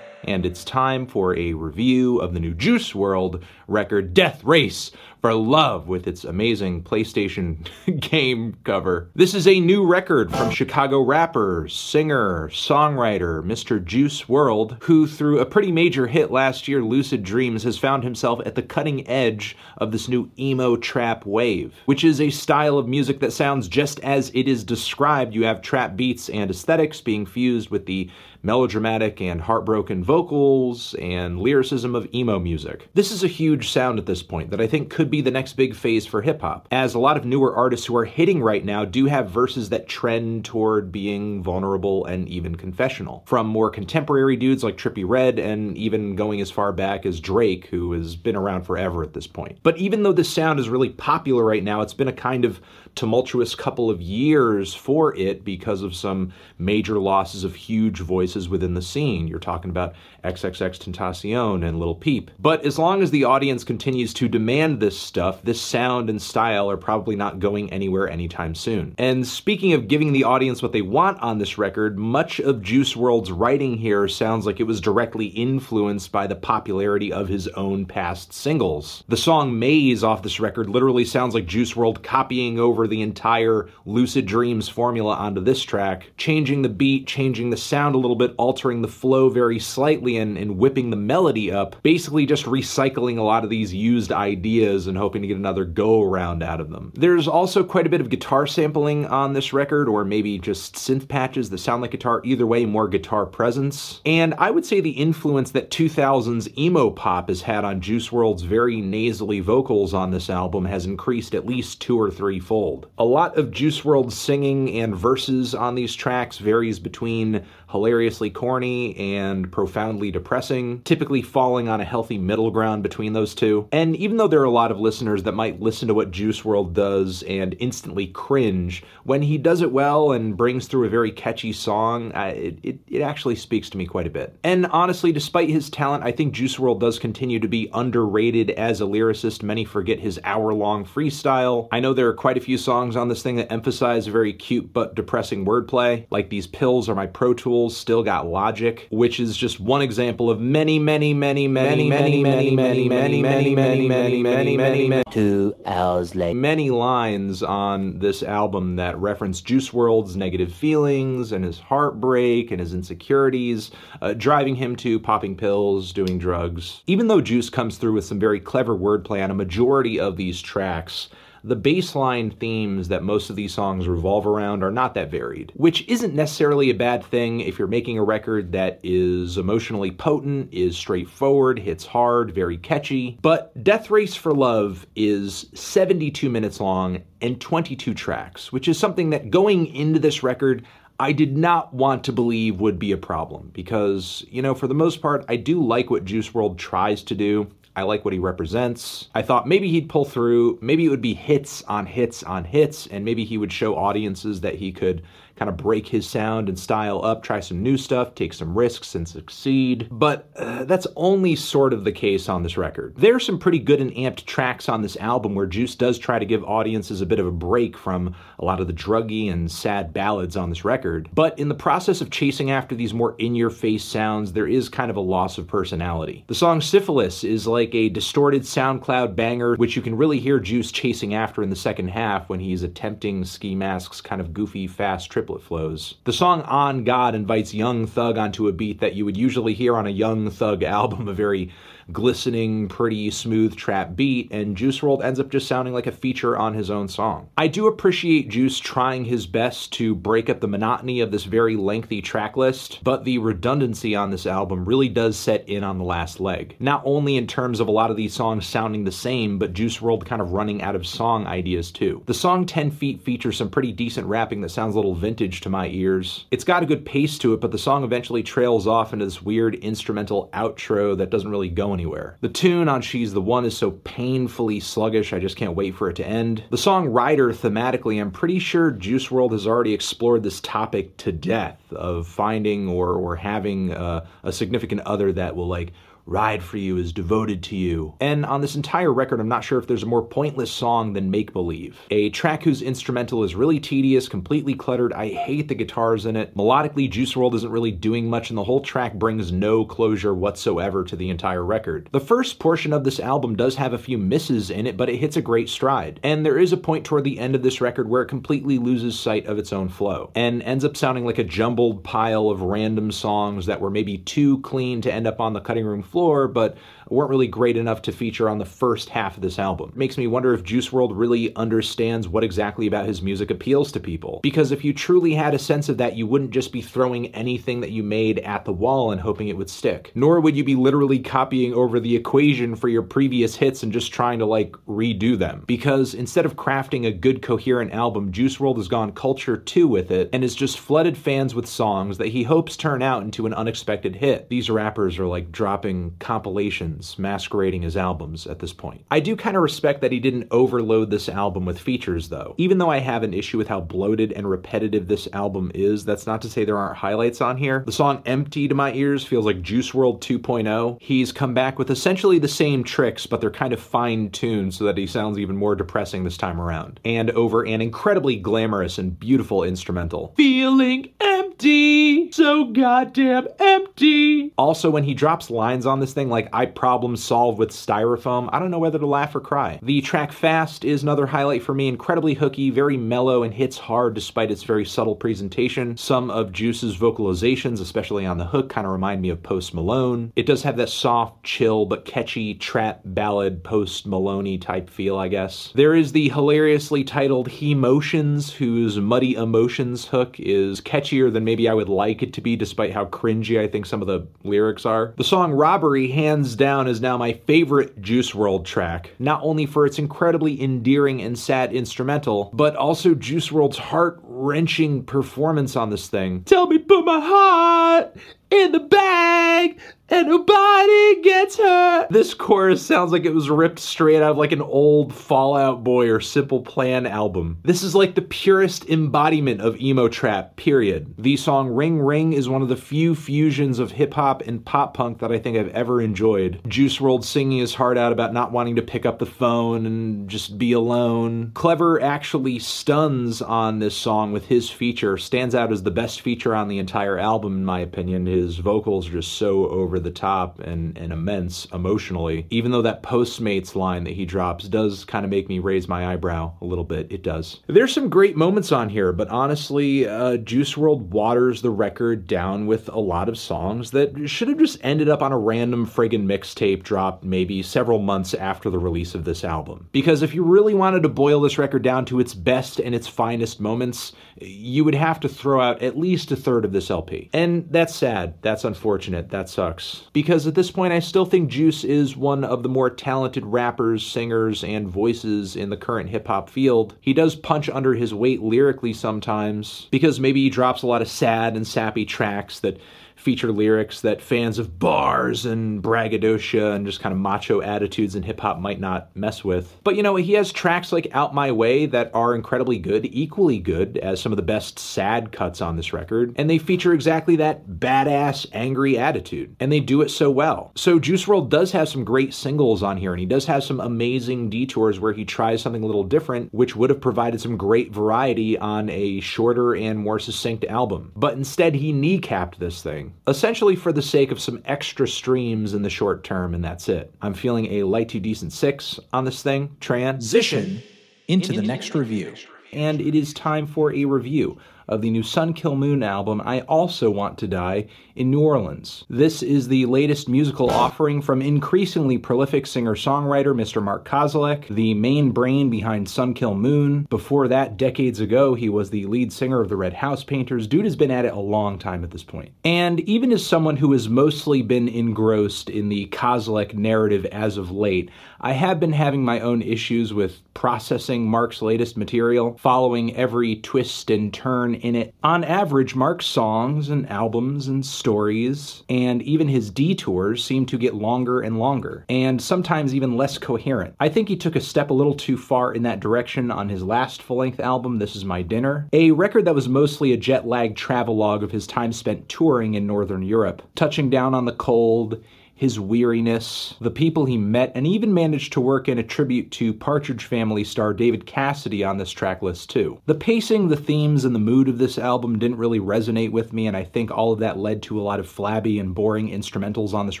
and 0.26 0.46
it's 0.46 0.64
time 0.64 1.06
for 1.06 1.36
a 1.36 1.52
review 1.54 2.18
of 2.18 2.34
the 2.34 2.40
new 2.40 2.54
Juice 2.54 2.92
WRLD 2.92 3.42
record, 3.66 4.14
Death 4.14 4.44
Race 4.44 4.90
for 5.20 5.32
Love, 5.32 5.88
with 5.88 6.06
its 6.06 6.24
amazing 6.24 6.82
PlayStation 6.82 7.66
game 8.00 8.56
cover. 8.64 9.10
This 9.14 9.34
is 9.34 9.46
a 9.46 9.60
new 9.60 9.86
record 9.86 10.30
from 10.30 10.50
Chicago 10.50 11.00
rapper, 11.00 11.66
singer, 11.68 12.48
songwriter, 12.50 13.42
Mr. 13.42 13.82
Juice 13.82 14.22
WRLD, 14.24 14.82
who, 14.82 15.06
through 15.06 15.40
a 15.40 15.46
pretty 15.46 15.72
major 15.72 16.06
hit 16.06 16.30
last 16.30 16.68
year, 16.68 16.82
Lucid 16.82 17.22
Dreams, 17.22 17.62
has 17.62 17.78
found 17.78 18.04
himself 18.04 18.40
at 18.44 18.54
the 18.54 18.62
cutting 18.62 19.08
edge 19.08 19.56
of 19.78 19.92
this 19.92 20.08
new 20.08 20.30
emo 20.38 20.76
trap 20.76 21.24
wave, 21.24 21.74
which 21.86 22.04
is 22.04 22.20
a 22.20 22.30
style 22.30 22.76
of 22.76 22.88
music 22.88 23.20
that 23.20 23.32
sounds 23.32 23.68
just 23.68 24.00
as 24.00 24.30
it 24.34 24.46
is 24.46 24.62
described. 24.62 25.34
You 25.34 25.44
have 25.44 25.62
trap 25.62 25.96
beats 25.96 26.28
and 26.28 26.50
aesthetics 26.50 27.00
being 27.00 27.24
fused 27.24 27.70
with 27.70 27.86
the 27.86 28.10
melodramatic 28.44 29.20
and 29.20 29.40
heartbroken 29.40 30.04
vocals 30.04 30.94
and 30.94 31.40
lyricism 31.40 31.94
of 31.94 32.08
emo 32.14 32.38
music. 32.38 32.88
This 32.94 33.10
is 33.10 33.24
a 33.24 33.28
huge 33.28 33.70
sound 33.70 33.98
at 33.98 34.06
this 34.06 34.22
point 34.22 34.50
that 34.50 34.60
I 34.60 34.66
think 34.66 34.90
could 34.90 35.10
be 35.10 35.20
the 35.20 35.30
next 35.30 35.54
big 35.54 35.74
phase 35.74 36.06
for 36.06 36.22
hip 36.22 36.42
hop, 36.42 36.68
as 36.70 36.94
a 36.94 36.98
lot 36.98 37.16
of 37.16 37.24
newer 37.24 37.54
artists 37.56 37.86
who 37.86 37.96
are 37.96 38.04
hitting 38.04 38.42
right 38.42 38.64
now 38.64 38.84
do 38.84 39.06
have 39.06 39.30
verses 39.30 39.70
that 39.70 39.88
trend 39.88 40.44
toward 40.44 40.92
being 40.92 41.42
vulnerable 41.42 42.04
and 42.04 42.28
even 42.28 42.54
confessional. 42.54 43.24
From 43.26 43.46
more 43.46 43.70
contemporary 43.70 44.36
dudes 44.36 44.62
like 44.62 44.76
Trippie 44.76 45.08
Redd 45.08 45.38
and 45.38 45.76
even 45.76 46.14
going 46.14 46.40
as 46.40 46.50
far 46.50 46.72
back 46.72 47.06
as 47.06 47.20
Drake, 47.20 47.66
who 47.66 47.92
has 47.92 48.14
been 48.14 48.36
around 48.36 48.62
forever 48.62 49.02
at 49.02 49.14
this 49.14 49.26
point. 49.26 49.58
But 49.62 49.78
even 49.78 50.02
though 50.02 50.12
this 50.12 50.28
sound 50.28 50.60
is 50.60 50.68
really 50.68 50.90
popular 50.90 51.44
right 51.44 51.64
now, 51.64 51.80
it's 51.80 51.94
been 51.94 52.08
a 52.08 52.12
kind 52.12 52.44
of 52.44 52.60
tumultuous 52.94 53.54
couple 53.54 53.90
of 53.90 54.00
years 54.00 54.74
for 54.74 55.14
it 55.16 55.44
because 55.44 55.82
of 55.82 55.94
some 55.94 56.32
major 56.58 56.98
losses 56.98 57.44
of 57.44 57.54
huge 57.54 58.00
voices 58.00 58.48
within 58.48 58.74
the 58.74 58.82
scene. 58.82 59.26
You're 59.26 59.38
talking 59.38 59.70
about 59.70 59.94
XXXTentacion 60.24 61.66
and 61.66 61.78
Lil 61.78 61.94
Peep. 61.94 62.30
But 62.38 62.64
as 62.64 62.78
long 62.78 63.02
as 63.02 63.10
the 63.10 63.24
audience 63.24 63.64
continues 63.64 64.14
to 64.14 64.28
demand 64.28 64.80
this 64.80 64.98
stuff, 64.98 65.42
this 65.42 65.60
sound 65.60 66.10
and 66.10 66.20
style 66.20 66.70
are 66.70 66.76
probably 66.76 67.16
not 67.16 67.38
going 67.38 67.72
anywhere 67.72 68.08
anytime 68.08 68.54
soon. 68.54 68.94
And 68.98 69.26
speaking 69.26 69.72
of 69.72 69.88
giving 69.88 70.12
the 70.12 70.24
audience 70.24 70.62
what 70.62 70.72
they 70.72 70.82
want 70.82 71.20
on 71.20 71.38
this 71.38 71.58
record, 71.58 71.98
much 71.98 72.40
of 72.40 72.62
Juice 72.62 72.94
WRLD's 72.94 73.30
writing 73.30 73.76
here 73.76 74.08
sounds 74.08 74.46
like 74.46 74.60
it 74.60 74.64
was 74.64 74.80
directly 74.80 75.26
influenced 75.26 76.10
by 76.10 76.26
the 76.26 76.34
popularity 76.34 77.12
of 77.12 77.28
his 77.28 77.48
own 77.48 77.84
past 77.84 78.32
singles. 78.32 79.04
The 79.08 79.16
song 79.16 79.58
Maze 79.58 80.02
off 80.02 80.22
this 80.22 80.40
record 80.40 80.68
literally 80.68 81.04
sounds 81.04 81.34
like 81.34 81.46
Juice 81.46 81.74
WRLD 81.74 82.02
copying 82.02 82.58
over 82.58 82.86
the 82.86 83.02
entire 83.02 83.68
Lucid 83.84 84.26
Dreams 84.26 84.68
formula 84.68 85.14
onto 85.14 85.40
this 85.40 85.62
track, 85.62 86.10
changing 86.16 86.62
the 86.62 86.68
beat, 86.68 87.06
changing 87.06 87.50
the 87.50 87.56
sound 87.56 87.94
a 87.94 87.98
little 87.98 88.16
bit, 88.16 88.34
altering 88.38 88.82
the 88.82 88.88
flow 88.88 89.28
very 89.28 89.58
slightly, 89.58 90.13
and, 90.16 90.58
whipping 90.58 90.90
the 90.90 90.96
melody 90.96 91.50
up. 91.50 91.76
Basically, 91.82 92.26
just 92.26 92.44
recycling 92.44 93.18
a 93.18 93.22
lot 93.22 93.44
of 93.44 93.50
these 93.50 93.74
used 93.74 94.12
ideas 94.12 94.86
and 94.86 94.96
hoping 94.96 95.22
to 95.22 95.28
get 95.28 95.36
another 95.36 95.64
go 95.64 96.02
around 96.02 96.42
out 96.42 96.60
of 96.60 96.70
them. 96.70 96.92
There's 96.94 97.26
also 97.26 97.64
quite 97.64 97.86
a 97.86 97.90
bit 97.90 98.00
of 98.00 98.10
guitar 98.10 98.46
sampling 98.46 99.06
on 99.06 99.32
this 99.32 99.52
record, 99.52 99.88
or 99.88 100.04
maybe 100.04 100.38
just 100.38 100.74
synth 100.74 101.08
patches 101.08 101.50
that 101.50 101.58
sound 101.58 101.82
like 101.82 101.90
guitar. 101.90 102.20
Either 102.24 102.46
way, 102.46 102.64
more 102.64 102.88
guitar 102.88 103.26
presence. 103.26 104.00
And 104.04 104.34
I 104.34 104.50
would 104.50 104.64
say 104.64 104.80
the 104.80 104.90
influence 104.90 105.50
that 105.52 105.70
2000s 105.70 106.56
emo 106.58 106.90
pop 106.90 107.28
has 107.28 107.42
had 107.42 107.64
on 107.64 107.80
Juice 107.80 108.10
WRLD's 108.10 108.42
very 108.42 108.80
nasally 108.80 109.40
vocals 109.40 109.94
on 109.94 110.10
this 110.10 110.30
album 110.30 110.64
has 110.64 110.86
increased 110.86 111.34
at 111.34 111.46
least 111.46 111.80
two 111.80 112.00
or 112.00 112.10
three 112.10 112.40
fold. 112.40 112.88
A 112.98 113.04
lot 113.04 113.36
of 113.36 113.50
Juice 113.50 113.80
WRLD's 113.80 114.16
singing 114.16 114.70
and 114.80 114.94
verses 114.94 115.54
on 115.54 115.74
these 115.74 115.94
tracks 115.94 116.38
varies 116.38 116.78
between 116.78 117.44
hilariously 117.74 118.30
corny 118.30 118.96
and 119.16 119.50
profoundly 119.50 120.12
depressing, 120.12 120.80
typically 120.82 121.22
falling 121.22 121.68
on 121.68 121.80
a 121.80 121.84
healthy 121.84 122.16
middle 122.16 122.52
ground 122.52 122.84
between 122.84 123.14
those 123.14 123.34
two. 123.34 123.68
And 123.72 123.96
even 123.96 124.16
though 124.16 124.28
there 124.28 124.40
are 124.40 124.44
a 124.44 124.50
lot 124.50 124.70
of 124.70 124.78
listeners 124.78 125.24
that 125.24 125.32
might 125.32 125.60
listen 125.60 125.88
to 125.88 125.94
what 125.94 126.12
Juice 126.12 126.42
WRLD 126.42 126.72
does 126.72 127.24
and 127.24 127.56
instantly 127.58 128.06
cringe, 128.06 128.84
when 129.02 129.22
he 129.22 129.38
does 129.38 129.60
it 129.60 129.72
well 129.72 130.12
and 130.12 130.36
brings 130.36 130.68
through 130.68 130.86
a 130.86 130.88
very 130.88 131.10
catchy 131.10 131.52
song, 131.52 132.12
uh, 132.12 132.32
it, 132.36 132.58
it, 132.62 132.78
it 132.86 133.00
actually 133.00 133.34
speaks 133.34 133.68
to 133.70 133.76
me 133.76 133.86
quite 133.86 134.06
a 134.06 134.10
bit. 134.10 134.38
And 134.44 134.66
honestly, 134.66 135.10
despite 135.10 135.48
his 135.48 135.68
talent, 135.68 136.04
I 136.04 136.12
think 136.12 136.32
Juice 136.32 136.56
WRLD 136.56 136.78
does 136.78 137.00
continue 137.00 137.40
to 137.40 137.48
be 137.48 137.68
underrated 137.74 138.50
as 138.50 138.80
a 138.80 138.84
lyricist. 138.84 139.42
Many 139.42 139.64
forget 139.64 139.98
his 139.98 140.20
hour 140.22 140.54
long 140.54 140.84
freestyle. 140.84 141.66
I 141.72 141.80
know 141.80 141.92
there 141.92 142.08
are 142.08 142.14
quite 142.14 142.36
a 142.36 142.40
few 142.40 142.56
songs 142.56 142.94
on 142.94 143.08
this 143.08 143.24
thing 143.24 143.34
that 143.36 143.50
emphasize 143.50 144.06
very 144.06 144.32
cute 144.32 144.72
but 144.72 144.94
depressing 144.94 145.44
wordplay, 145.44 146.06
like 146.12 146.30
These 146.30 146.46
Pills 146.46 146.88
Are 146.88 146.94
My 146.94 147.06
Pro 147.06 147.34
Tools, 147.64 147.76
Still 147.76 148.02
Got 148.02 148.26
Logic, 148.26 148.86
which 148.90 149.18
is 149.18 149.36
just 149.36 149.58
one 149.58 149.80
example 149.80 150.30
of 150.30 150.38
many, 150.38 150.78
many, 150.78 151.14
many, 151.14 151.48
many, 151.48 151.88
many, 151.88 152.22
many, 152.22 152.54
many, 152.54 152.88
many, 152.88 153.22
many, 153.22 153.22
many, 153.22 153.88
many, 153.88 154.22
many, 154.22 154.56
many, 154.56 154.88
many, 154.88 155.02
two 155.10 155.54
hours 155.64 156.14
later. 156.14 156.38
Many 156.38 156.68
lines 156.68 157.42
on 157.42 158.00
this 158.00 158.22
album 158.22 158.76
that 158.76 158.98
reference 158.98 159.40
Juice 159.40 159.70
WRLD's 159.70 160.14
negative 160.14 160.52
feelings 160.52 161.32
and 161.32 161.42
his 161.42 161.58
heartbreak 161.58 162.50
and 162.50 162.60
his 162.60 162.74
insecurities, 162.74 163.70
uh, 164.02 164.12
driving 164.12 164.56
him 164.56 164.76
to 164.76 165.00
popping 165.00 165.34
pills, 165.34 165.92
doing 165.92 166.18
drugs. 166.18 166.82
Even 166.86 167.08
though 167.08 167.22
Juice 167.22 167.48
comes 167.48 167.78
through 167.78 167.94
with 167.94 168.04
some 168.04 168.20
very 168.20 168.40
clever 168.40 168.76
wordplay 168.76 169.24
on 169.24 169.30
a 169.30 169.34
majority 169.34 169.98
of 169.98 170.18
these 170.18 170.42
tracks, 170.42 171.08
the 171.44 171.56
baseline 171.56 172.36
themes 172.38 172.88
that 172.88 173.02
most 173.02 173.28
of 173.28 173.36
these 173.36 173.52
songs 173.52 173.86
revolve 173.86 174.26
around 174.26 174.64
are 174.64 174.70
not 174.70 174.94
that 174.94 175.10
varied, 175.10 175.52
which 175.54 175.86
isn't 175.86 176.14
necessarily 176.14 176.70
a 176.70 176.74
bad 176.74 177.04
thing 177.04 177.40
if 177.40 177.58
you're 177.58 177.68
making 177.68 177.98
a 177.98 178.02
record 178.02 178.52
that 178.52 178.80
is 178.82 179.36
emotionally 179.36 179.90
potent, 179.90 180.52
is 180.52 180.74
straightforward, 180.74 181.58
hits 181.58 181.84
hard, 181.84 182.34
very 182.34 182.56
catchy. 182.56 183.18
But 183.20 183.62
Death 183.62 183.90
Race 183.90 184.14
for 184.14 184.32
Love 184.32 184.86
is 184.96 185.50
72 185.52 186.30
minutes 186.30 186.60
long 186.60 187.02
and 187.20 187.38
22 187.38 187.92
tracks, 187.92 188.50
which 188.50 188.66
is 188.66 188.78
something 188.78 189.10
that 189.10 189.30
going 189.30 189.66
into 189.66 189.98
this 189.98 190.22
record, 190.22 190.64
I 190.98 191.12
did 191.12 191.36
not 191.36 191.74
want 191.74 192.04
to 192.04 192.12
believe 192.12 192.60
would 192.60 192.78
be 192.78 192.92
a 192.92 192.96
problem 192.96 193.50
because, 193.52 194.24
you 194.28 194.40
know, 194.40 194.54
for 194.54 194.66
the 194.66 194.74
most 194.74 195.02
part, 195.02 195.26
I 195.28 195.36
do 195.36 195.62
like 195.62 195.90
what 195.90 196.06
Juice 196.06 196.30
WRLD 196.30 196.56
tries 196.56 197.02
to 197.02 197.14
do. 197.14 197.50
I 197.76 197.82
like 197.82 198.04
what 198.04 198.14
he 198.14 198.20
represents. 198.20 199.08
I 199.14 199.22
thought 199.22 199.48
maybe 199.48 199.68
he'd 199.68 199.88
pull 199.88 200.04
through, 200.04 200.58
maybe 200.60 200.84
it 200.84 200.90
would 200.90 201.02
be 201.02 201.14
hits 201.14 201.62
on 201.64 201.86
hits 201.86 202.22
on 202.22 202.44
hits, 202.44 202.86
and 202.86 203.04
maybe 203.04 203.24
he 203.24 203.36
would 203.36 203.52
show 203.52 203.76
audiences 203.76 204.42
that 204.42 204.54
he 204.54 204.70
could 204.70 205.02
kind 205.36 205.48
of 205.48 205.56
break 205.56 205.88
his 205.88 206.08
sound 206.08 206.48
and 206.48 206.58
style 206.58 207.04
up, 207.04 207.22
try 207.22 207.40
some 207.40 207.62
new 207.62 207.76
stuff, 207.76 208.14
take 208.14 208.32
some 208.32 208.56
risks, 208.56 208.94
and 208.94 209.08
succeed. 209.08 209.88
But 209.90 210.30
uh, 210.36 210.64
that's 210.64 210.86
only 210.96 211.36
sort 211.36 211.72
of 211.72 211.84
the 211.84 211.92
case 211.92 212.28
on 212.28 212.42
this 212.42 212.56
record. 212.56 212.94
There 212.96 213.14
are 213.14 213.20
some 213.20 213.38
pretty 213.38 213.58
good 213.58 213.80
and 213.80 213.92
amped 213.92 214.24
tracks 214.26 214.68
on 214.68 214.82
this 214.82 214.96
album 214.96 215.34
where 215.34 215.46
Juice 215.46 215.74
does 215.74 215.98
try 215.98 216.18
to 216.18 216.24
give 216.24 216.44
audiences 216.44 217.00
a 217.00 217.06
bit 217.06 217.18
of 217.18 217.26
a 217.26 217.32
break 217.32 217.76
from 217.76 218.14
a 218.38 218.44
lot 218.44 218.60
of 218.60 218.66
the 218.66 218.72
druggy 218.72 219.30
and 219.32 219.50
sad 219.50 219.92
ballads 219.92 220.36
on 220.36 220.50
this 220.50 220.64
record. 220.64 221.08
But 221.12 221.38
in 221.38 221.48
the 221.48 221.54
process 221.54 222.00
of 222.00 222.10
chasing 222.10 222.50
after 222.50 222.74
these 222.74 222.94
more 222.94 223.14
in 223.18 223.34
your 223.34 223.50
face 223.50 223.84
sounds, 223.84 224.32
there 224.32 224.46
is 224.46 224.68
kind 224.68 224.90
of 224.90 224.96
a 224.96 225.00
loss 225.00 225.38
of 225.38 225.46
personality. 225.46 226.24
The 226.28 226.34
song 226.34 226.60
Syphilis 226.60 227.24
is 227.24 227.46
like 227.46 227.74
a 227.74 227.88
distorted 227.88 228.42
SoundCloud 228.42 229.16
banger, 229.16 229.56
which 229.56 229.76
you 229.76 229.82
can 229.82 229.96
really 229.96 230.20
hear 230.20 230.38
Juice 230.38 230.70
chasing 230.70 231.14
after 231.14 231.42
in 231.42 231.50
the 231.50 231.56
second 231.56 231.88
half 231.88 232.28
when 232.28 232.40
he's 232.40 232.62
attempting 232.62 233.24
Ski 233.24 233.54
Mask's 233.54 234.00
kind 234.00 234.20
of 234.20 234.32
goofy, 234.32 234.66
fast 234.66 235.10
trip 235.10 235.23
triplet 235.24 235.42
flows. 235.42 235.94
The 236.04 236.12
song 236.12 236.42
On 236.42 236.84
God 236.84 237.14
invites 237.14 237.54
Young 237.54 237.86
Thug 237.86 238.18
onto 238.18 238.46
a 238.46 238.52
beat 238.52 238.80
that 238.80 238.94
you 238.94 239.06
would 239.06 239.16
usually 239.16 239.54
hear 239.54 239.74
on 239.74 239.86
a 239.86 239.90
Young 239.90 240.30
Thug 240.30 240.62
album, 240.62 241.08
a 241.08 241.14
very 241.14 241.50
glistening, 241.92 242.68
pretty, 242.68 243.10
smooth 243.10 243.56
trap 243.56 243.96
beat, 243.96 244.30
and 244.32 244.56
Juice 244.56 244.80
WRLD 244.80 245.04
ends 245.04 245.20
up 245.20 245.30
just 245.30 245.48
sounding 245.48 245.74
like 245.74 245.86
a 245.86 245.92
feature 245.92 246.36
on 246.36 246.54
his 246.54 246.70
own 246.70 246.88
song. 246.88 247.28
I 247.36 247.48
do 247.48 247.66
appreciate 247.66 248.28
Juice 248.28 248.58
trying 248.58 249.04
his 249.04 249.26
best 249.26 249.72
to 249.74 249.94
break 249.94 250.28
up 250.28 250.40
the 250.40 250.48
monotony 250.48 251.00
of 251.00 251.10
this 251.10 251.24
very 251.24 251.56
lengthy 251.56 252.02
track 252.02 252.36
list, 252.36 252.80
but 252.82 253.04
the 253.04 253.18
redundancy 253.18 253.94
on 253.94 254.10
this 254.10 254.26
album 254.26 254.64
really 254.64 254.88
does 254.88 255.16
set 255.16 255.48
in 255.48 255.64
on 255.64 255.78
the 255.78 255.84
last 255.84 256.20
leg. 256.20 256.56
Not 256.58 256.82
only 256.84 257.16
in 257.16 257.26
terms 257.26 257.60
of 257.60 257.68
a 257.68 257.72
lot 257.72 257.90
of 257.90 257.96
these 257.96 258.14
songs 258.14 258.46
sounding 258.46 258.84
the 258.84 258.92
same, 258.92 259.38
but 259.38 259.52
Juice 259.52 259.78
WRLD 259.78 260.04
kind 260.04 260.22
of 260.22 260.32
running 260.32 260.62
out 260.62 260.76
of 260.76 260.86
song 260.86 261.26
ideas 261.26 261.70
too. 261.70 262.02
The 262.06 262.14
song 262.14 262.46
10 262.46 262.70
Feet 262.70 263.02
features 263.02 263.36
some 263.36 263.50
pretty 263.50 263.72
decent 263.72 264.06
rapping 264.06 264.40
that 264.40 264.48
sounds 264.48 264.74
a 264.74 264.78
little 264.78 264.94
vintage 264.94 265.40
to 265.42 265.50
my 265.50 265.68
ears. 265.68 266.24
It's 266.30 266.44
got 266.44 266.62
a 266.62 266.66
good 266.66 266.84
pace 266.84 267.18
to 267.18 267.34
it, 267.34 267.40
but 267.40 267.52
the 267.52 267.58
song 267.58 267.84
eventually 267.84 268.22
trails 268.22 268.66
off 268.66 268.92
into 268.92 269.04
this 269.04 269.22
weird 269.22 269.54
instrumental 269.56 270.30
outro 270.32 270.96
that 270.96 271.10
doesn't 271.10 271.30
really 271.30 271.48
go 271.48 271.73
anywhere. 271.74 272.16
The 272.20 272.28
tune 272.28 272.68
on 272.68 272.80
She's 272.80 273.12
the 273.12 273.20
One 273.20 273.44
is 273.44 273.56
so 273.56 273.72
painfully 273.72 274.60
sluggish, 274.60 275.12
I 275.12 275.18
just 275.18 275.36
can't 275.36 275.54
wait 275.54 275.74
for 275.74 275.90
it 275.90 275.96
to 275.96 276.06
end. 276.06 276.44
The 276.50 276.58
song 276.58 276.88
Rider, 276.88 277.32
thematically, 277.32 278.00
I'm 278.00 278.10
pretty 278.10 278.38
sure 278.38 278.70
Juice 278.70 279.08
WRLD 279.08 279.32
has 279.32 279.46
already 279.46 279.74
explored 279.74 280.22
this 280.22 280.40
topic 280.40 280.96
to 280.98 281.12
death 281.12 281.60
of 281.72 282.06
finding 282.06 282.68
or, 282.68 282.94
or 282.94 283.16
having 283.16 283.72
a, 283.72 284.06
a 284.22 284.32
significant 284.32 284.82
other 284.82 285.12
that 285.12 285.36
will 285.36 285.48
like 285.48 285.72
Ride 286.06 286.42
for 286.42 286.58
You 286.58 286.76
is 286.76 286.92
devoted 286.92 287.42
to 287.44 287.56
you. 287.56 287.94
And 287.98 288.26
on 288.26 288.42
this 288.42 288.56
entire 288.56 288.92
record, 288.92 289.20
I'm 289.20 289.28
not 289.28 289.42
sure 289.42 289.58
if 289.58 289.66
there's 289.66 289.82
a 289.84 289.86
more 289.86 290.04
pointless 290.04 290.50
song 290.50 290.92
than 290.92 291.10
Make 291.10 291.32
Believe. 291.32 291.80
A 291.90 292.10
track 292.10 292.42
whose 292.42 292.60
instrumental 292.60 293.24
is 293.24 293.34
really 293.34 293.58
tedious, 293.58 294.06
completely 294.06 294.54
cluttered. 294.54 294.92
I 294.92 295.08
hate 295.08 295.48
the 295.48 295.54
guitars 295.54 296.04
in 296.04 296.14
it. 296.16 296.36
Melodically, 296.36 296.90
Juice 296.90 297.14
WRLD 297.14 297.36
isn't 297.36 297.50
really 297.50 297.72
doing 297.72 298.10
much, 298.10 298.28
and 298.28 298.36
the 298.36 298.44
whole 298.44 298.60
track 298.60 298.94
brings 298.94 299.32
no 299.32 299.64
closure 299.64 300.14
whatsoever 300.14 300.84
to 300.84 300.94
the 300.94 301.08
entire 301.08 301.42
record. 301.42 301.88
The 301.92 302.00
first 302.00 302.38
portion 302.38 302.74
of 302.74 302.84
this 302.84 303.00
album 303.00 303.34
does 303.34 303.56
have 303.56 303.72
a 303.72 303.78
few 303.78 303.96
misses 303.96 304.50
in 304.50 304.66
it, 304.66 304.76
but 304.76 304.90
it 304.90 304.98
hits 304.98 305.16
a 305.16 305.22
great 305.22 305.48
stride. 305.48 306.00
And 306.02 306.24
there 306.24 306.38
is 306.38 306.52
a 306.52 306.58
point 306.58 306.84
toward 306.84 307.04
the 307.04 307.18
end 307.18 307.34
of 307.34 307.42
this 307.42 307.62
record 307.62 307.88
where 307.88 308.02
it 308.02 308.08
completely 308.08 308.58
loses 308.58 308.98
sight 308.98 309.24
of 309.24 309.38
its 309.38 309.54
own 309.54 309.70
flow 309.70 310.10
and 310.14 310.42
ends 310.42 310.66
up 310.66 310.76
sounding 310.76 311.06
like 311.06 311.18
a 311.18 311.24
jumbled 311.24 311.82
pile 311.82 312.28
of 312.28 312.42
random 312.42 312.92
songs 312.92 313.46
that 313.46 313.60
were 313.60 313.70
maybe 313.70 313.96
too 313.96 314.40
clean 314.40 314.82
to 314.82 314.92
end 314.92 315.06
up 315.06 315.18
on 315.18 315.32
the 315.32 315.40
cutting 315.40 315.64
room 315.64 315.82
floor, 315.82 315.93
but 316.28 316.56
weren't 316.90 317.10
really 317.10 317.26
great 317.26 317.56
enough 317.56 317.82
to 317.82 317.92
feature 317.92 318.28
on 318.28 318.38
the 318.38 318.44
first 318.44 318.88
half 318.88 319.16
of 319.16 319.22
this 319.22 319.38
album. 319.38 319.70
It 319.70 319.76
makes 319.76 319.96
me 319.96 320.06
wonder 320.06 320.34
if 320.34 320.44
Juice 320.44 320.68
WRLD 320.68 320.90
really 320.94 321.34
understands 321.36 322.08
what 322.08 322.24
exactly 322.24 322.66
about 322.66 322.86
his 322.86 323.02
music 323.02 323.30
appeals 323.30 323.72
to 323.72 323.80
people. 323.80 324.20
Because 324.22 324.52
if 324.52 324.64
you 324.64 324.72
truly 324.72 325.14
had 325.14 325.34
a 325.34 325.38
sense 325.38 325.68
of 325.68 325.78
that, 325.78 325.96
you 325.96 326.06
wouldn't 326.06 326.30
just 326.30 326.52
be 326.52 326.60
throwing 326.62 327.06
anything 327.14 327.60
that 327.60 327.70
you 327.70 327.82
made 327.82 328.18
at 328.20 328.44
the 328.44 328.52
wall 328.52 328.92
and 328.92 329.00
hoping 329.00 329.28
it 329.28 329.36
would 329.36 329.50
stick. 329.50 329.92
Nor 329.94 330.20
would 330.20 330.36
you 330.36 330.44
be 330.44 330.54
literally 330.54 330.98
copying 330.98 331.54
over 331.54 331.80
the 331.80 331.96
equation 331.96 332.54
for 332.56 332.68
your 332.68 332.82
previous 332.82 333.36
hits 333.36 333.62
and 333.62 333.72
just 333.72 333.92
trying 333.92 334.18
to 334.18 334.26
like 334.26 334.52
redo 334.68 335.18
them. 335.18 335.44
Because 335.46 335.94
instead 335.94 336.26
of 336.26 336.36
crafting 336.36 336.86
a 336.86 336.92
good 336.92 337.22
coherent 337.22 337.72
album, 337.72 338.12
Juice 338.12 338.36
WRLD 338.36 338.56
has 338.58 338.68
gone 338.68 338.92
culture 338.92 339.36
2 339.36 339.66
with 339.66 339.90
it 339.90 340.10
and 340.12 340.22
has 340.22 340.34
just 340.34 340.58
flooded 340.58 340.96
fans 340.96 341.34
with 341.34 341.46
songs 341.46 341.98
that 341.98 342.08
he 342.08 342.22
hopes 342.22 342.56
turn 342.56 342.82
out 342.82 343.02
into 343.02 343.26
an 343.26 343.34
unexpected 343.34 343.96
hit. 343.96 344.28
These 344.28 344.50
rappers 344.50 344.98
are 344.98 345.06
like 345.06 345.32
dropping 345.32 345.83
compilations 345.98 346.98
masquerading 346.98 347.64
as 347.64 347.76
albums 347.76 348.26
at 348.26 348.38
this 348.38 348.52
point. 348.52 348.84
I 348.90 349.00
do 349.00 349.16
kind 349.16 349.36
of 349.36 349.42
respect 349.42 349.80
that 349.80 349.92
he 349.92 350.00
didn't 350.00 350.28
overload 350.30 350.90
this 350.90 351.08
album 351.08 351.44
with 351.44 351.58
features, 351.58 352.08
though. 352.08 352.34
Even 352.38 352.58
though 352.58 352.70
I 352.70 352.78
have 352.78 353.02
an 353.02 353.14
issue 353.14 353.38
with 353.38 353.48
how 353.48 353.60
bloated 353.60 354.12
and 354.12 354.28
repetitive 354.28 354.88
this 354.88 355.08
album 355.12 355.50
is, 355.54 355.84
that's 355.84 356.06
not 356.06 356.22
to 356.22 356.30
say 356.30 356.44
there 356.44 356.58
aren't 356.58 356.76
highlights 356.76 357.20
on 357.20 357.36
here. 357.36 357.62
The 357.66 357.72
song 357.72 358.02
Empty 358.06 358.48
to 358.48 358.54
my 358.54 358.72
ears 358.72 359.04
feels 359.04 359.24
like 359.24 359.42
Juice 359.42 359.72
WRLD 359.72 360.00
2.0. 360.00 360.78
He's 360.80 361.12
come 361.12 361.34
back 361.34 361.58
with 361.58 361.70
essentially 361.70 362.18
the 362.18 362.28
same 362.28 362.64
tricks, 362.64 363.06
but 363.06 363.20
they're 363.20 363.30
kind 363.30 363.52
of 363.52 363.60
fine 363.60 364.10
tuned 364.10 364.54
so 364.54 364.64
that 364.64 364.78
he 364.78 364.86
sounds 364.86 365.18
even 365.18 365.36
more 365.36 365.54
depressing 365.54 366.04
this 366.04 366.16
time 366.16 366.40
around. 366.40 366.80
And 366.84 367.10
over 367.10 367.44
an 367.44 367.60
incredibly 367.60 368.16
glamorous 368.16 368.78
and 368.78 368.98
beautiful 368.98 369.42
instrumental. 369.42 370.14
Feeling 370.16 370.92
empty, 371.00 372.12
so 372.12 372.44
goddamn 372.44 373.28
empty. 373.38 374.32
Also, 374.36 374.70
when 374.70 374.84
he 374.84 374.94
drops 374.94 375.30
lines 375.30 375.66
on 375.66 375.73
this 375.80 375.92
thing 375.92 376.08
like, 376.08 376.28
I 376.32 376.46
problem 376.46 376.96
solve 376.96 377.38
with 377.38 377.50
styrofoam, 377.50 378.28
I 378.32 378.38
don't 378.38 378.50
know 378.50 378.58
whether 378.58 378.78
to 378.78 378.86
laugh 378.86 379.14
or 379.14 379.20
cry. 379.20 379.58
The 379.62 379.80
track 379.80 380.12
Fast 380.12 380.64
is 380.64 380.82
another 380.82 381.06
highlight 381.06 381.42
for 381.42 381.54
me, 381.54 381.68
incredibly 381.68 382.14
hooky, 382.14 382.50
very 382.50 382.76
mellow, 382.76 383.22
and 383.22 383.34
hits 383.34 383.58
hard 383.58 383.94
despite 383.94 384.30
its 384.30 384.42
very 384.42 384.64
subtle 384.64 384.96
presentation. 384.96 385.76
Some 385.76 386.10
of 386.10 386.32
Juice's 386.32 386.76
vocalizations, 386.76 387.60
especially 387.60 388.06
on 388.06 388.18
the 388.18 388.26
hook, 388.26 388.48
kind 388.48 388.66
of 388.66 388.72
remind 388.72 389.02
me 389.02 389.10
of 389.10 389.22
Post 389.22 389.54
Malone. 389.54 390.12
It 390.16 390.26
does 390.26 390.42
have 390.42 390.56
that 390.56 390.68
soft, 390.68 391.22
chill, 391.22 391.66
but 391.66 391.84
catchy 391.84 392.34
trap 392.34 392.80
ballad 392.84 393.42
Post 393.44 393.86
Maloney 393.86 394.38
type 394.38 394.68
feel, 394.70 394.96
I 394.96 395.08
guess. 395.08 395.52
There 395.54 395.74
is 395.74 395.92
the 395.92 396.08
hilariously 396.08 396.84
titled 396.84 397.28
HeMotions, 397.28 398.32
whose 398.32 398.78
muddy 398.78 399.14
emotions 399.14 399.86
hook 399.86 400.18
is 400.18 400.60
catchier 400.60 401.12
than 401.12 401.24
maybe 401.24 401.48
I 401.48 401.54
would 401.54 401.68
like 401.68 402.02
it 402.02 402.12
to 402.14 402.20
be, 402.20 402.36
despite 402.36 402.72
how 402.72 402.86
cringy 402.86 403.40
I 403.40 403.46
think 403.46 403.66
some 403.66 403.80
of 403.80 403.88
the 403.88 404.06
lyrics 404.22 404.66
are. 404.66 404.94
The 404.96 405.04
song 405.04 405.32
Robbery, 405.64 405.88
hands 405.88 406.36
down, 406.36 406.68
is 406.68 406.82
now 406.82 406.98
my 406.98 407.14
favorite 407.26 407.80
Juice 407.80 408.12
WRLD 408.12 408.44
track, 408.44 408.90
not 408.98 409.20
only 409.22 409.46
for 409.46 409.64
its 409.64 409.78
incredibly 409.78 410.42
endearing 410.42 411.00
and 411.00 411.18
sad 411.18 411.54
instrumental, 411.54 412.28
but 412.34 412.54
also 412.54 412.94
Juice 412.94 413.30
WRLD's 413.30 413.56
heart 413.56 413.98
wrenching 414.02 414.84
performance 414.84 415.56
on 415.56 415.70
this 415.70 415.88
thing. 415.88 416.22
Tell 416.24 416.46
me, 416.48 416.58
put 416.58 416.84
my 416.84 417.00
heart 417.00 417.96
in 418.34 418.52
the 418.52 418.60
bag 418.60 419.58
and 419.88 420.08
nobody 420.08 421.02
gets 421.02 421.36
hurt. 421.36 421.88
This 421.90 422.14
chorus 422.14 422.64
sounds 422.64 422.90
like 422.90 423.04
it 423.04 423.14
was 423.14 423.28
ripped 423.28 423.58
straight 423.58 424.02
out 424.02 424.12
of 424.12 424.16
like 424.16 424.32
an 424.32 424.40
old 424.40 424.94
Fall 424.94 425.36
Out 425.36 425.62
Boy 425.62 425.90
or 425.90 426.00
Simple 426.00 426.40
Plan 426.40 426.86
album. 426.86 427.38
This 427.44 427.62
is 427.62 427.74
like 427.74 427.94
the 427.94 428.02
purest 428.02 428.68
embodiment 428.70 429.40
of 429.40 429.60
emo 429.60 429.88
trap, 429.88 430.36
period. 430.36 430.94
The 430.98 431.16
song 431.16 431.50
Ring 431.50 431.80
Ring 431.80 432.12
is 432.12 432.28
one 432.28 432.42
of 432.42 432.48
the 432.48 432.56
few 432.56 432.94
fusions 432.94 433.58
of 433.58 433.72
hip 433.72 433.94
hop 433.94 434.22
and 434.22 434.44
pop 434.44 434.74
punk 434.74 435.00
that 435.00 435.12
I 435.12 435.18
think 435.18 435.36
I've 435.36 435.48
ever 435.48 435.80
enjoyed. 435.82 436.40
Juice 436.48 436.78
WRLD 436.78 437.04
singing 437.04 437.38
his 437.38 437.54
heart 437.54 437.76
out 437.76 437.92
about 437.92 438.12
not 438.12 438.32
wanting 438.32 438.56
to 438.56 438.62
pick 438.62 438.86
up 438.86 438.98
the 438.98 439.06
phone 439.06 439.66
and 439.66 440.08
just 440.08 440.38
be 440.38 440.52
alone. 440.52 441.30
Clever 441.34 441.80
actually 441.80 442.38
stuns 442.38 443.20
on 443.20 443.58
this 443.58 443.76
song 443.76 444.12
with 444.12 444.26
his 444.26 444.50
feature, 444.50 444.96
stands 444.96 445.34
out 445.34 445.52
as 445.52 445.62
the 445.62 445.70
best 445.70 446.00
feature 446.00 446.34
on 446.34 446.48
the 446.48 446.58
entire 446.58 446.98
album, 446.98 447.36
in 447.36 447.44
my 447.44 447.60
opinion. 447.60 448.06
His 448.06 448.23
his 448.24 448.38
vocals 448.38 448.88
are 448.88 448.92
just 448.92 449.12
so 449.12 449.48
over 449.48 449.78
the 449.78 449.90
top 449.90 450.40
and, 450.40 450.76
and 450.76 450.92
immense 450.92 451.44
emotionally. 451.46 452.26
Even 452.30 452.50
though 452.50 452.62
that 452.62 452.82
Postmates 452.82 453.54
line 453.54 453.84
that 453.84 453.94
he 453.94 454.04
drops 454.04 454.48
does 454.48 454.84
kind 454.84 455.04
of 455.04 455.10
make 455.10 455.28
me 455.28 455.38
raise 455.38 455.68
my 455.68 455.92
eyebrow 455.92 456.32
a 456.40 456.44
little 456.44 456.64
bit, 456.64 456.90
it 456.90 457.02
does. 457.02 457.40
There's 457.46 457.72
some 457.72 457.88
great 457.88 458.16
moments 458.16 458.52
on 458.52 458.68
here, 458.68 458.92
but 458.92 459.08
honestly, 459.08 459.86
uh, 459.86 460.16
Juice 460.18 460.54
WRLD 460.54 460.80
waters 460.88 461.42
the 461.42 461.50
record 461.50 462.06
down 462.06 462.46
with 462.46 462.68
a 462.68 462.80
lot 462.80 463.08
of 463.08 463.18
songs 463.18 463.70
that 463.72 464.08
should 464.08 464.28
have 464.28 464.38
just 464.38 464.58
ended 464.62 464.88
up 464.88 465.02
on 465.02 465.12
a 465.12 465.18
random 465.18 465.66
friggin' 465.66 466.06
mixtape 466.06 466.62
dropped 466.62 467.04
maybe 467.04 467.42
several 467.42 467.78
months 467.78 468.14
after 468.14 468.50
the 468.50 468.58
release 468.58 468.94
of 468.94 469.04
this 469.04 469.24
album. 469.24 469.68
Because 469.72 470.02
if 470.02 470.14
you 470.14 470.22
really 470.22 470.54
wanted 470.54 470.82
to 470.82 470.88
boil 470.88 471.20
this 471.20 471.38
record 471.38 471.62
down 471.62 471.84
to 471.86 472.00
its 472.00 472.14
best 472.14 472.60
and 472.60 472.74
its 472.74 472.88
finest 472.88 473.40
moments, 473.40 473.92
you 474.16 474.64
would 474.64 474.74
have 474.74 475.00
to 475.00 475.08
throw 475.08 475.40
out 475.40 475.62
at 475.62 475.78
least 475.78 476.12
a 476.12 476.16
third 476.16 476.44
of 476.44 476.52
this 476.52 476.70
LP. 476.70 477.10
And 477.12 477.46
that's 477.50 477.74
sad. 477.74 478.13
That's 478.22 478.44
unfortunate. 478.44 479.10
That 479.10 479.28
sucks. 479.28 479.84
Because 479.92 480.26
at 480.26 480.34
this 480.34 480.50
point, 480.50 480.72
I 480.72 480.78
still 480.78 481.04
think 481.04 481.30
Juice 481.30 481.64
is 481.64 481.96
one 481.96 482.24
of 482.24 482.42
the 482.42 482.48
more 482.48 482.70
talented 482.70 483.24
rappers, 483.24 483.86
singers, 483.86 484.42
and 484.42 484.68
voices 484.68 485.36
in 485.36 485.50
the 485.50 485.56
current 485.56 485.90
hip 485.90 486.06
hop 486.06 486.28
field. 486.30 486.74
He 486.80 486.92
does 486.94 487.14
punch 487.14 487.48
under 487.48 487.74
his 487.74 487.92
weight 487.94 488.22
lyrically 488.22 488.72
sometimes, 488.72 489.68
because 489.70 490.00
maybe 490.00 490.22
he 490.22 490.30
drops 490.30 490.62
a 490.62 490.66
lot 490.66 490.82
of 490.82 490.88
sad 490.88 491.36
and 491.36 491.46
sappy 491.46 491.84
tracks 491.84 492.40
that 492.40 492.58
feature 493.04 493.30
lyrics 493.30 493.82
that 493.82 494.00
fans 494.00 494.38
of 494.38 494.58
bars 494.58 495.26
and 495.26 495.60
braggadocio 495.60 496.52
and 496.52 496.64
just 496.64 496.80
kind 496.80 496.92
of 496.92 496.98
macho 496.98 497.42
attitudes 497.42 497.94
in 497.94 498.02
hip 498.02 498.18
hop 498.18 498.38
might 498.38 498.58
not 498.58 498.88
mess 498.96 499.22
with. 499.22 499.60
But 499.62 499.76
you 499.76 499.82
know, 499.82 499.96
he 499.96 500.14
has 500.14 500.32
tracks 500.32 500.72
like 500.72 500.88
Out 500.92 501.14
My 501.14 501.30
Way 501.30 501.66
that 501.66 501.90
are 501.92 502.14
incredibly 502.14 502.58
good, 502.58 502.86
equally 502.86 503.38
good 503.38 503.76
as 503.76 504.00
some 504.00 504.10
of 504.10 504.16
the 504.16 504.22
best 504.22 504.58
sad 504.58 505.12
cuts 505.12 505.42
on 505.42 505.56
this 505.56 505.74
record, 505.74 506.14
and 506.16 506.30
they 506.30 506.38
feature 506.38 506.72
exactly 506.72 507.16
that 507.16 507.46
badass, 507.46 508.26
angry 508.32 508.78
attitude. 508.78 509.36
And 509.38 509.52
they 509.52 509.60
do 509.60 509.82
it 509.82 509.90
so 509.90 510.10
well. 510.10 510.52
So 510.54 510.78
Juice 510.78 511.04
WRLD 511.04 511.28
does 511.28 511.52
have 511.52 511.68
some 511.68 511.84
great 511.84 512.14
singles 512.14 512.62
on 512.62 512.78
here, 512.78 512.92
and 512.92 513.00
he 513.00 513.06
does 513.06 513.26
have 513.26 513.44
some 513.44 513.60
amazing 513.60 514.30
detours 514.30 514.80
where 514.80 514.94
he 514.94 515.04
tries 515.04 515.42
something 515.42 515.62
a 515.62 515.66
little 515.66 515.84
different, 515.84 516.32
which 516.32 516.56
would 516.56 516.70
have 516.70 516.80
provided 516.80 517.20
some 517.20 517.36
great 517.36 517.70
variety 517.70 518.38
on 518.38 518.70
a 518.70 519.00
shorter 519.00 519.54
and 519.54 519.78
more 519.78 519.98
succinct 519.98 520.44
album. 520.46 520.92
But 520.96 521.14
instead, 521.14 521.54
he 521.54 521.72
kneecapped 521.72 522.38
this 522.38 522.62
thing, 522.62 522.93
essentially 523.06 523.56
for 523.56 523.72
the 523.72 523.82
sake 523.82 524.10
of 524.10 524.20
some 524.20 524.42
extra 524.44 524.88
streams 524.88 525.54
in 525.54 525.62
the 525.62 525.70
short 525.70 526.04
term, 526.04 526.34
and 526.34 526.44
that's 526.44 526.68
it. 526.68 526.94
I'm 527.02 527.14
feeling 527.14 527.46
a 527.46 527.62
light 527.64 527.88
to 527.90 528.00
decent 528.00 528.32
six 528.32 528.78
on 528.92 529.04
this 529.04 529.22
thing. 529.22 529.56
Transition 529.60 530.62
into 531.08 531.32
the 531.32 531.42
next 531.42 531.74
review. 531.74 532.14
And 532.52 532.80
it 532.80 532.94
is 532.94 533.12
time 533.12 533.46
for 533.46 533.72
a 533.74 533.84
review 533.84 534.38
of 534.68 534.82
the 534.82 534.90
new 534.90 535.02
Sun 535.02 535.34
Kil 535.34 535.56
Moon 535.56 535.82
album, 535.82 536.22
I 536.24 536.40
Also 536.42 536.90
Want 536.90 537.18
to 537.18 537.26
Die 537.26 537.66
in 537.94 538.10
New 538.10 538.20
Orleans. 538.20 538.84
This 538.88 539.22
is 539.22 539.48
the 539.48 539.66
latest 539.66 540.08
musical 540.08 540.50
offering 540.50 541.00
from 541.00 541.22
increasingly 541.22 541.98
prolific 541.98 542.46
singer 542.46 542.74
songwriter 542.74 543.34
Mr. 543.34 543.62
Mark 543.62 543.88
Kozelek, 543.88 544.48
the 544.48 544.74
main 544.74 545.10
brain 545.12 545.50
behind 545.50 545.88
Sun 545.88 546.14
Kil 546.14 546.34
Moon. 546.34 546.86
Before 546.90 547.28
that, 547.28 547.56
decades 547.56 548.00
ago, 548.00 548.34
he 548.34 548.48
was 548.48 548.70
the 548.70 548.86
lead 548.86 549.12
singer 549.12 549.40
of 549.40 549.48
the 549.48 549.56
Red 549.56 549.74
House 549.74 550.02
Painters. 550.02 550.46
Dude 550.46 550.64
has 550.64 550.76
been 550.76 550.90
at 550.90 551.04
it 551.04 551.12
a 551.12 551.20
long 551.20 551.58
time 551.58 551.84
at 551.84 551.90
this 551.90 552.02
point. 552.02 552.32
And 552.44 552.80
even 552.80 553.12
as 553.12 553.24
someone 553.24 553.56
who 553.56 553.72
has 553.72 553.88
mostly 553.88 554.42
been 554.42 554.68
engrossed 554.68 555.48
in 555.48 555.68
the 555.68 555.86
Kozelek 555.86 556.54
narrative 556.54 557.04
as 557.06 557.36
of 557.36 557.50
late, 557.50 557.90
I 558.20 558.32
have 558.32 558.58
been 558.58 558.72
having 558.72 559.04
my 559.04 559.20
own 559.20 559.42
issues 559.42 559.92
with 559.92 560.20
processing 560.34 561.06
Mark's 561.06 561.42
latest 561.42 561.76
material, 561.76 562.36
following 562.40 562.96
every 562.96 563.36
twist 563.36 563.90
and 563.90 564.12
turn 564.12 564.53
in 564.56 564.74
it. 564.74 564.94
On 565.02 565.24
average, 565.24 565.74
Mark's 565.74 566.06
songs 566.06 566.68
and 566.68 566.88
albums 566.90 567.48
and 567.48 567.64
stories, 567.64 568.62
and 568.68 569.02
even 569.02 569.28
his 569.28 569.50
detours 569.50 570.24
seem 570.24 570.46
to 570.46 570.58
get 570.58 570.74
longer 570.74 571.20
and 571.20 571.38
longer, 571.38 571.84
and 571.88 572.20
sometimes 572.20 572.74
even 572.74 572.96
less 572.96 573.18
coherent. 573.18 573.74
I 573.80 573.88
think 573.88 574.08
he 574.08 574.16
took 574.16 574.36
a 574.36 574.40
step 574.40 574.70
a 574.70 574.74
little 574.74 574.94
too 574.94 575.16
far 575.16 575.52
in 575.52 575.62
that 575.64 575.80
direction 575.80 576.30
on 576.30 576.48
his 576.48 576.62
last 576.62 577.02
full 577.02 577.18
length 577.18 577.40
album, 577.40 577.78
This 577.78 577.96
Is 577.96 578.04
My 578.04 578.22
Dinner, 578.22 578.68
a 578.72 578.90
record 578.90 579.24
that 579.24 579.34
was 579.34 579.48
mostly 579.48 579.92
a 579.92 579.96
jet 579.96 580.26
lagged 580.26 580.56
travelogue 580.56 581.22
of 581.22 581.30
his 581.30 581.46
time 581.46 581.72
spent 581.72 582.08
touring 582.08 582.54
in 582.54 582.66
Northern 582.66 583.02
Europe, 583.02 583.42
touching 583.54 583.90
down 583.90 584.14
on 584.14 584.24
the 584.24 584.32
cold 584.32 585.02
his 585.34 585.58
weariness, 585.58 586.54
the 586.60 586.70
people 586.70 587.04
he 587.04 587.18
met, 587.18 587.52
and 587.54 587.66
even 587.66 587.92
managed 587.92 588.32
to 588.32 588.40
work 588.40 588.68
in 588.68 588.78
a 588.78 588.82
tribute 588.82 589.30
to 589.32 589.52
Partridge 589.52 590.04
Family 590.04 590.44
star 590.44 590.72
David 590.72 591.06
Cassidy 591.06 591.64
on 591.64 591.76
this 591.76 591.90
track 591.90 592.22
list 592.22 592.50
too. 592.50 592.80
The 592.86 592.94
pacing, 592.94 593.48
the 593.48 593.56
themes, 593.56 594.04
and 594.04 594.14
the 594.14 594.20
mood 594.20 594.48
of 594.48 594.58
this 594.58 594.78
album 594.78 595.18
didn't 595.18 595.38
really 595.38 595.60
resonate 595.60 596.12
with 596.12 596.32
me, 596.32 596.46
and 596.46 596.56
I 596.56 596.64
think 596.64 596.90
all 596.90 597.12
of 597.12 597.18
that 597.18 597.38
led 597.38 597.62
to 597.64 597.80
a 597.80 597.82
lot 597.82 598.00
of 598.00 598.08
flabby 598.08 598.58
and 598.58 598.74
boring 598.74 599.08
instrumentals 599.08 599.74
on 599.74 599.86
this 599.86 600.00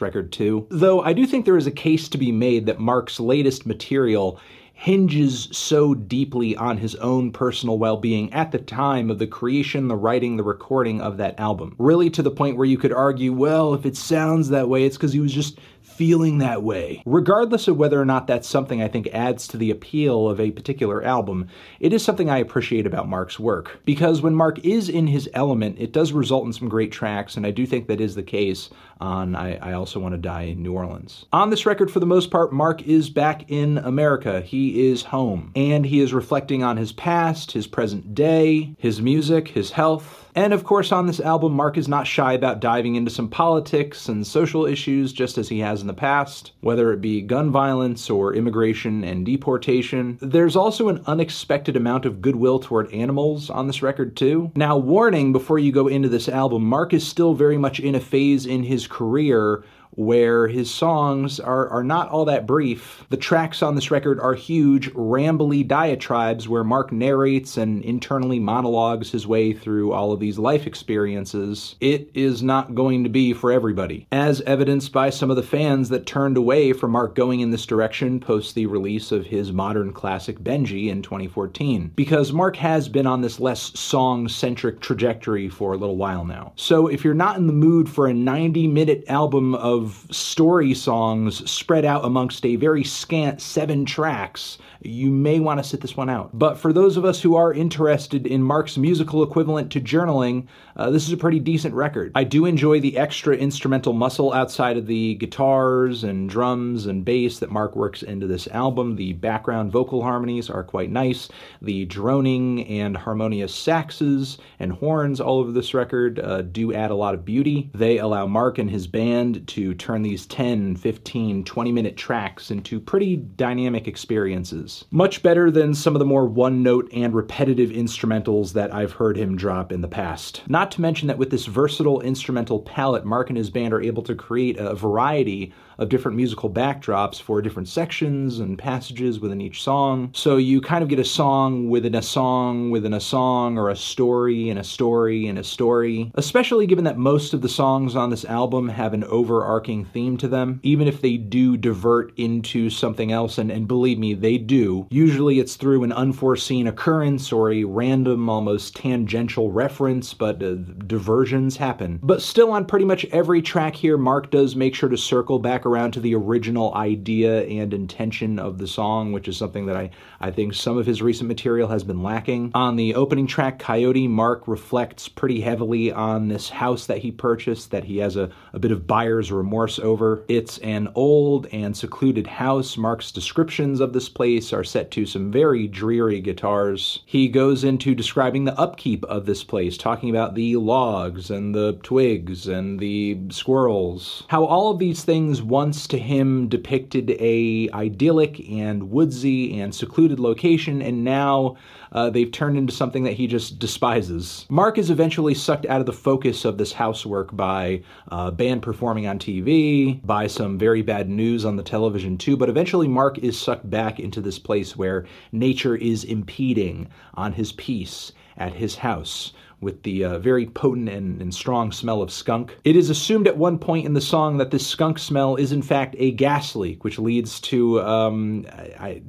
record 0.00 0.32
too. 0.32 0.66
Though 0.70 1.00
I 1.00 1.12
do 1.12 1.26
think 1.26 1.44
there 1.44 1.56
is 1.56 1.66
a 1.66 1.72
case 1.72 2.08
to 2.08 2.18
be 2.18 2.30
made 2.30 2.66
that 2.66 2.78
Mark's 2.78 3.18
latest 3.18 3.66
material 3.66 4.40
hinges 4.74 5.48
so 5.52 5.94
deeply 5.94 6.56
on 6.56 6.76
his 6.76 6.94
own 6.96 7.32
personal 7.32 7.78
well 7.78 7.96
being 7.96 8.30
at 8.32 8.52
the 8.52 8.58
time 8.58 9.10
of 9.10 9.18
the 9.18 9.26
creation, 9.26 9.88
the 9.88 9.96
writing, 9.96 10.36
the 10.36 10.42
recording 10.42 11.00
of 11.00 11.16
that 11.16 11.38
album. 11.38 11.74
Really 11.78 12.10
to 12.10 12.22
the 12.22 12.30
point 12.30 12.56
where 12.56 12.66
you 12.66 12.76
could 12.76 12.92
argue, 12.92 13.32
well, 13.32 13.72
if 13.72 13.86
it 13.86 13.96
sounds 13.96 14.48
that 14.50 14.68
way, 14.68 14.84
it's 14.84 14.96
because 14.96 15.12
he 15.12 15.20
was 15.20 15.32
just 15.32 15.58
feeling 15.80 16.38
that 16.38 16.62
way. 16.62 17.02
Regardless 17.06 17.68
of 17.68 17.76
whether 17.76 18.00
or 18.00 18.04
not 18.04 18.26
that's 18.26 18.48
something 18.48 18.82
I 18.82 18.88
think 18.88 19.06
adds 19.12 19.46
to 19.48 19.56
the 19.56 19.70
appeal 19.70 20.28
of 20.28 20.40
a 20.40 20.50
particular 20.50 21.04
album, 21.04 21.48
it 21.78 21.92
is 21.92 22.04
something 22.04 22.28
I 22.28 22.38
appreciate 22.38 22.84
about 22.84 23.08
Mark's 23.08 23.38
work. 23.38 23.80
Because 23.84 24.20
when 24.20 24.34
Mark 24.34 24.58
is 24.64 24.88
in 24.88 25.06
his 25.06 25.30
element, 25.34 25.76
it 25.78 25.92
does 25.92 26.12
result 26.12 26.46
in 26.46 26.52
some 26.52 26.68
great 26.68 26.90
tracks, 26.90 27.36
and 27.36 27.46
I 27.46 27.52
do 27.52 27.64
think 27.64 27.86
that 27.86 28.00
is 28.00 28.16
the 28.16 28.24
case 28.24 28.70
on 29.04 29.36
I, 29.36 29.56
I 29.56 29.74
Also 29.74 30.00
Want 30.00 30.14
to 30.14 30.18
Die 30.18 30.42
in 30.42 30.62
New 30.62 30.72
Orleans. 30.72 31.26
On 31.32 31.50
this 31.50 31.66
record, 31.66 31.90
for 31.90 32.00
the 32.00 32.06
most 32.06 32.30
part, 32.30 32.52
Mark 32.52 32.82
is 32.82 33.10
back 33.10 33.50
in 33.50 33.78
America. 33.78 34.40
He 34.40 34.88
is 34.88 35.02
home. 35.02 35.52
And 35.54 35.84
he 35.84 36.00
is 36.00 36.14
reflecting 36.14 36.62
on 36.62 36.78
his 36.78 36.92
past, 36.92 37.52
his 37.52 37.66
present 37.66 38.14
day, 38.14 38.74
his 38.78 39.02
music, 39.02 39.48
his 39.48 39.72
health, 39.72 40.24
and 40.36 40.52
of 40.52 40.64
course, 40.64 40.90
on 40.90 41.06
this 41.06 41.20
album, 41.20 41.52
Mark 41.52 41.78
is 41.78 41.86
not 41.86 42.08
shy 42.08 42.32
about 42.32 42.58
diving 42.58 42.96
into 42.96 43.10
some 43.10 43.28
politics 43.28 44.08
and 44.08 44.26
social 44.26 44.66
issues 44.66 45.12
just 45.12 45.38
as 45.38 45.48
he 45.48 45.60
has 45.60 45.80
in 45.80 45.86
the 45.86 45.94
past, 45.94 46.50
whether 46.60 46.92
it 46.92 47.00
be 47.00 47.22
gun 47.22 47.52
violence 47.52 48.10
or 48.10 48.34
immigration 48.34 49.04
and 49.04 49.24
deportation. 49.24 50.18
There's 50.20 50.56
also 50.56 50.88
an 50.88 51.04
unexpected 51.06 51.76
amount 51.76 52.04
of 52.04 52.20
goodwill 52.20 52.58
toward 52.58 52.92
animals 52.92 53.48
on 53.48 53.68
this 53.68 53.80
record, 53.80 54.16
too. 54.16 54.50
Now, 54.56 54.76
warning 54.76 55.32
before 55.32 55.60
you 55.60 55.70
go 55.70 55.86
into 55.86 56.08
this 56.08 56.28
album, 56.28 56.64
Mark 56.64 56.92
is 56.92 57.06
still 57.06 57.34
very 57.34 57.58
much 57.58 57.78
in 57.78 57.94
a 57.94 58.00
phase 58.00 58.44
in 58.44 58.64
his 58.64 58.88
career 58.94 59.64
where 59.96 60.48
his 60.48 60.70
songs 60.70 61.38
are, 61.40 61.68
are 61.68 61.84
not 61.84 62.08
all 62.08 62.24
that 62.24 62.46
brief. 62.46 63.04
The 63.10 63.16
tracks 63.16 63.62
on 63.62 63.74
this 63.74 63.90
record 63.90 64.18
are 64.20 64.34
huge, 64.34 64.90
rambly 64.92 65.66
diatribes 65.66 66.48
where 66.48 66.64
Mark 66.64 66.92
narrates 66.92 67.56
and 67.56 67.82
internally 67.84 68.38
monologues 68.38 69.10
his 69.10 69.26
way 69.26 69.52
through 69.52 69.92
all 69.92 70.12
of 70.12 70.20
these 70.20 70.38
life 70.38 70.66
experiences. 70.66 71.76
It 71.80 72.10
is 72.14 72.42
not 72.42 72.74
going 72.74 73.04
to 73.04 73.10
be 73.10 73.32
for 73.32 73.52
everybody, 73.52 74.06
as 74.10 74.40
evidenced 74.42 74.92
by 74.92 75.10
some 75.10 75.30
of 75.30 75.36
the 75.36 75.42
fans 75.42 75.88
that 75.90 76.06
turned 76.06 76.36
away 76.36 76.72
from 76.72 76.92
Mark 76.92 77.14
going 77.14 77.40
in 77.40 77.50
this 77.50 77.66
direction 77.66 78.20
post 78.20 78.54
the 78.54 78.66
release 78.66 79.12
of 79.12 79.26
his 79.26 79.52
modern 79.52 79.92
classic 79.92 80.38
Benji 80.40 80.88
in 80.88 81.02
2014. 81.02 81.92
Because 81.94 82.32
Mark 82.32 82.56
has 82.56 82.88
been 82.88 83.06
on 83.06 83.20
this 83.20 83.40
less 83.40 83.78
song 83.78 84.28
centric 84.28 84.80
trajectory 84.80 85.48
for 85.48 85.72
a 85.72 85.76
little 85.76 85.96
while 85.96 86.24
now. 86.24 86.52
So 86.56 86.86
if 86.86 87.04
you're 87.04 87.14
not 87.14 87.36
in 87.36 87.46
the 87.46 87.52
mood 87.52 87.88
for 87.88 88.06
a 88.06 88.14
90 88.14 88.66
minute 88.68 89.04
album 89.08 89.54
of 89.54 89.83
story 90.10 90.74
songs 90.74 91.48
spread 91.50 91.84
out 91.84 92.04
amongst 92.04 92.44
a 92.46 92.56
very 92.56 92.84
scant 92.84 93.40
seven 93.40 93.84
tracks, 93.84 94.58
you 94.84 95.10
may 95.10 95.40
want 95.40 95.62
to 95.62 95.68
sit 95.68 95.80
this 95.80 95.96
one 95.96 96.10
out. 96.10 96.30
But 96.38 96.58
for 96.58 96.72
those 96.72 96.96
of 96.96 97.04
us 97.04 97.22
who 97.22 97.36
are 97.36 97.52
interested 97.52 98.26
in 98.26 98.42
Mark's 98.42 98.76
musical 98.76 99.22
equivalent 99.22 99.72
to 99.72 99.80
journaling, 99.80 100.46
uh, 100.76 100.90
this 100.90 101.06
is 101.06 101.12
a 101.12 101.16
pretty 101.16 101.40
decent 101.40 101.74
record. 101.74 102.12
I 102.14 102.24
do 102.24 102.44
enjoy 102.44 102.80
the 102.80 102.98
extra 102.98 103.34
instrumental 103.34 103.92
muscle 103.92 104.32
outside 104.32 104.76
of 104.76 104.86
the 104.86 105.14
guitars 105.14 106.04
and 106.04 106.28
drums 106.28 106.86
and 106.86 107.04
bass 107.04 107.38
that 107.38 107.50
Mark 107.50 107.76
works 107.76 108.02
into 108.02 108.26
this 108.26 108.46
album. 108.48 108.96
The 108.96 109.14
background 109.14 109.72
vocal 109.72 110.02
harmonies 110.02 110.50
are 110.50 110.64
quite 110.64 110.90
nice. 110.90 111.28
The 111.62 111.86
droning 111.86 112.66
and 112.66 112.96
harmonious 112.96 113.54
saxes 113.54 114.38
and 114.58 114.72
horns 114.72 115.20
all 115.20 115.38
over 115.38 115.52
this 115.52 115.74
record 115.74 116.18
uh, 116.18 116.42
do 116.42 116.74
add 116.74 116.90
a 116.90 116.96
lot 116.96 117.14
of 117.14 117.24
beauty. 117.24 117.70
They 117.74 117.98
allow 117.98 118.26
Mark 118.26 118.58
and 118.58 118.70
his 118.70 118.86
band 118.86 119.46
to 119.48 119.74
turn 119.74 120.02
these 120.02 120.26
10, 120.26 120.76
15, 120.76 121.44
20 121.44 121.72
minute 121.72 121.96
tracks 121.96 122.50
into 122.50 122.80
pretty 122.80 123.16
dynamic 123.16 123.88
experiences. 123.88 124.73
Much 124.90 125.22
better 125.22 125.50
than 125.50 125.74
some 125.74 125.94
of 125.94 125.98
the 125.98 126.04
more 126.04 126.26
one 126.26 126.62
note 126.62 126.88
and 126.92 127.14
repetitive 127.14 127.70
instrumentals 127.70 128.52
that 128.54 128.74
I've 128.74 128.92
heard 128.92 129.16
him 129.16 129.36
drop 129.36 129.70
in 129.70 129.80
the 129.80 129.88
past. 129.88 130.42
Not 130.48 130.70
to 130.72 130.80
mention 130.80 131.06
that 131.08 131.18
with 131.18 131.30
this 131.30 131.46
versatile 131.46 132.00
instrumental 132.00 132.60
palette, 132.60 133.04
Mark 133.04 133.28
and 133.30 133.36
his 133.36 133.50
band 133.50 133.72
are 133.72 133.82
able 133.82 134.02
to 134.02 134.14
create 134.14 134.56
a 134.58 134.74
variety 134.74 135.52
of 135.78 135.88
different 135.88 136.16
musical 136.16 136.50
backdrops 136.50 137.20
for 137.20 137.42
different 137.42 137.68
sections 137.68 138.38
and 138.38 138.58
passages 138.58 139.20
within 139.20 139.40
each 139.40 139.62
song. 139.62 140.10
So 140.14 140.36
you 140.36 140.60
kind 140.60 140.82
of 140.82 140.88
get 140.88 140.98
a 140.98 141.04
song 141.04 141.68
within 141.68 141.94
a 141.94 142.02
song 142.02 142.70
within 142.70 142.94
a 142.94 143.00
song, 143.00 143.58
or 143.58 143.70
a 143.70 143.76
story 143.76 144.48
and 144.48 144.58
a 144.58 144.64
story 144.64 145.26
and 145.26 145.38
a 145.38 145.44
story. 145.44 146.10
Especially 146.14 146.66
given 146.66 146.84
that 146.84 146.98
most 146.98 147.34
of 147.34 147.42
the 147.42 147.48
songs 147.48 147.96
on 147.96 148.10
this 148.10 148.24
album 148.24 148.68
have 148.68 148.94
an 148.94 149.04
overarching 149.04 149.84
theme 149.84 150.16
to 150.18 150.28
them, 150.28 150.60
even 150.62 150.88
if 150.88 151.00
they 151.00 151.16
do 151.16 151.56
divert 151.56 152.16
into 152.18 152.70
something 152.70 153.12
else, 153.12 153.38
and, 153.38 153.50
and 153.50 153.68
believe 153.68 153.98
me, 153.98 154.14
they 154.14 154.38
do. 154.38 154.86
Usually 154.90 155.38
it's 155.38 155.56
through 155.56 155.84
an 155.84 155.92
unforeseen 155.92 156.66
occurrence 156.66 157.32
or 157.32 157.52
a 157.52 157.64
random, 157.64 158.28
almost 158.28 158.76
tangential 158.76 159.50
reference, 159.50 160.14
but 160.14 160.42
uh, 160.42 160.54
diversions 160.86 161.56
happen. 161.56 162.00
But 162.02 162.22
still, 162.22 162.52
on 162.52 162.64
pretty 162.64 162.84
much 162.84 163.04
every 163.06 163.42
track 163.42 163.76
here, 163.76 163.98
Mark 163.98 164.30
does 164.30 164.56
make 164.56 164.74
sure 164.74 164.88
to 164.88 164.96
circle 164.96 165.38
back 165.38 165.63
around 165.66 165.92
to 165.92 166.00
the 166.00 166.14
original 166.14 166.74
idea 166.74 167.44
and 167.44 167.72
intention 167.72 168.38
of 168.38 168.58
the 168.58 168.66
song, 168.66 169.12
which 169.12 169.28
is 169.28 169.36
something 169.36 169.66
that 169.66 169.76
I, 169.76 169.90
I 170.20 170.30
think 170.30 170.54
some 170.54 170.78
of 170.78 170.86
his 170.86 171.02
recent 171.02 171.28
material 171.28 171.68
has 171.68 171.84
been 171.84 172.02
lacking. 172.02 172.50
On 172.54 172.76
the 172.76 172.94
opening 172.94 173.26
track, 173.26 173.58
Coyote, 173.58 174.08
Mark 174.08 174.46
reflects 174.46 175.08
pretty 175.08 175.40
heavily 175.40 175.92
on 175.92 176.28
this 176.28 176.50
house 176.50 176.86
that 176.86 176.98
he 176.98 177.10
purchased 177.10 177.70
that 177.70 177.84
he 177.84 177.98
has 177.98 178.16
a, 178.16 178.30
a 178.52 178.58
bit 178.58 178.72
of 178.72 178.86
buyer's 178.86 179.32
remorse 179.32 179.78
over. 179.78 180.24
It's 180.28 180.58
an 180.58 180.88
old 180.94 181.46
and 181.52 181.76
secluded 181.76 182.26
house. 182.26 182.76
Mark's 182.76 183.12
descriptions 183.12 183.80
of 183.80 183.92
this 183.92 184.08
place 184.08 184.52
are 184.52 184.64
set 184.64 184.90
to 184.92 185.06
some 185.06 185.30
very 185.30 185.68
dreary 185.68 186.20
guitars. 186.20 187.00
He 187.06 187.28
goes 187.28 187.64
into 187.64 187.94
describing 187.94 188.44
the 188.44 188.58
upkeep 188.58 189.04
of 189.04 189.26
this 189.26 189.44
place, 189.44 189.76
talking 189.76 190.10
about 190.10 190.34
the 190.34 190.56
logs 190.56 191.30
and 191.30 191.54
the 191.54 191.78
twigs 191.82 192.46
and 192.46 192.78
the 192.78 193.18
squirrels. 193.30 194.24
How 194.28 194.44
all 194.44 194.70
of 194.70 194.78
these 194.78 195.04
things 195.04 195.42
once 195.54 195.86
to 195.86 195.96
him 195.96 196.48
depicted 196.48 197.12
a 197.20 197.68
idyllic 197.72 198.40
and 198.50 198.90
woodsy 198.90 199.60
and 199.60 199.72
secluded 199.72 200.18
location, 200.18 200.82
and 200.82 201.04
now 201.04 201.54
uh, 201.92 202.10
they've 202.10 202.32
turned 202.32 202.56
into 202.56 202.72
something 202.72 203.04
that 203.04 203.12
he 203.12 203.28
just 203.28 203.60
despises. 203.60 204.46
Mark 204.48 204.78
is 204.78 204.90
eventually 204.90 205.32
sucked 205.32 205.64
out 205.66 205.78
of 205.78 205.86
the 205.86 205.92
focus 205.92 206.44
of 206.44 206.58
this 206.58 206.72
housework 206.72 207.36
by 207.36 207.80
uh, 208.08 208.32
band 208.32 208.62
performing 208.62 209.06
on 209.06 209.16
TV, 209.16 210.04
by 210.04 210.26
some 210.26 210.58
very 210.58 210.82
bad 210.82 211.08
news 211.08 211.44
on 211.44 211.54
the 211.54 211.62
television 211.62 212.18
too, 212.18 212.36
but 212.36 212.48
eventually 212.48 212.88
Mark 212.88 213.18
is 213.18 213.38
sucked 213.38 213.70
back 213.70 214.00
into 214.00 214.20
this 214.20 214.40
place 214.40 214.76
where 214.76 215.06
nature 215.30 215.76
is 215.76 216.02
impeding 216.02 216.88
on 217.14 217.32
his 217.32 217.52
peace 217.52 218.10
at 218.36 218.54
his 218.54 218.74
house 218.74 219.32
with 219.64 219.82
the 219.82 220.04
uh, 220.04 220.18
very 220.18 220.46
potent 220.46 220.88
and, 220.88 221.20
and, 221.20 221.34
strong 221.34 221.72
smell 221.72 222.02
of 222.02 222.12
skunk. 222.12 222.56
It 222.62 222.76
is 222.76 222.90
assumed 222.90 223.26
at 223.26 223.36
one 223.36 223.58
point 223.58 223.86
in 223.86 223.94
the 223.94 224.00
song 224.00 224.36
that 224.36 224.52
this 224.52 224.64
skunk 224.64 224.98
smell 224.98 225.34
is 225.34 225.50
in 225.50 225.62
fact 225.62 225.96
a 225.98 226.12
gas 226.12 226.54
leak, 226.54 226.84
which 226.84 226.98
leads 226.98 227.40
to 227.40 227.80
um, 227.80 228.46
I, 228.52 228.62
I, 228.78 229.02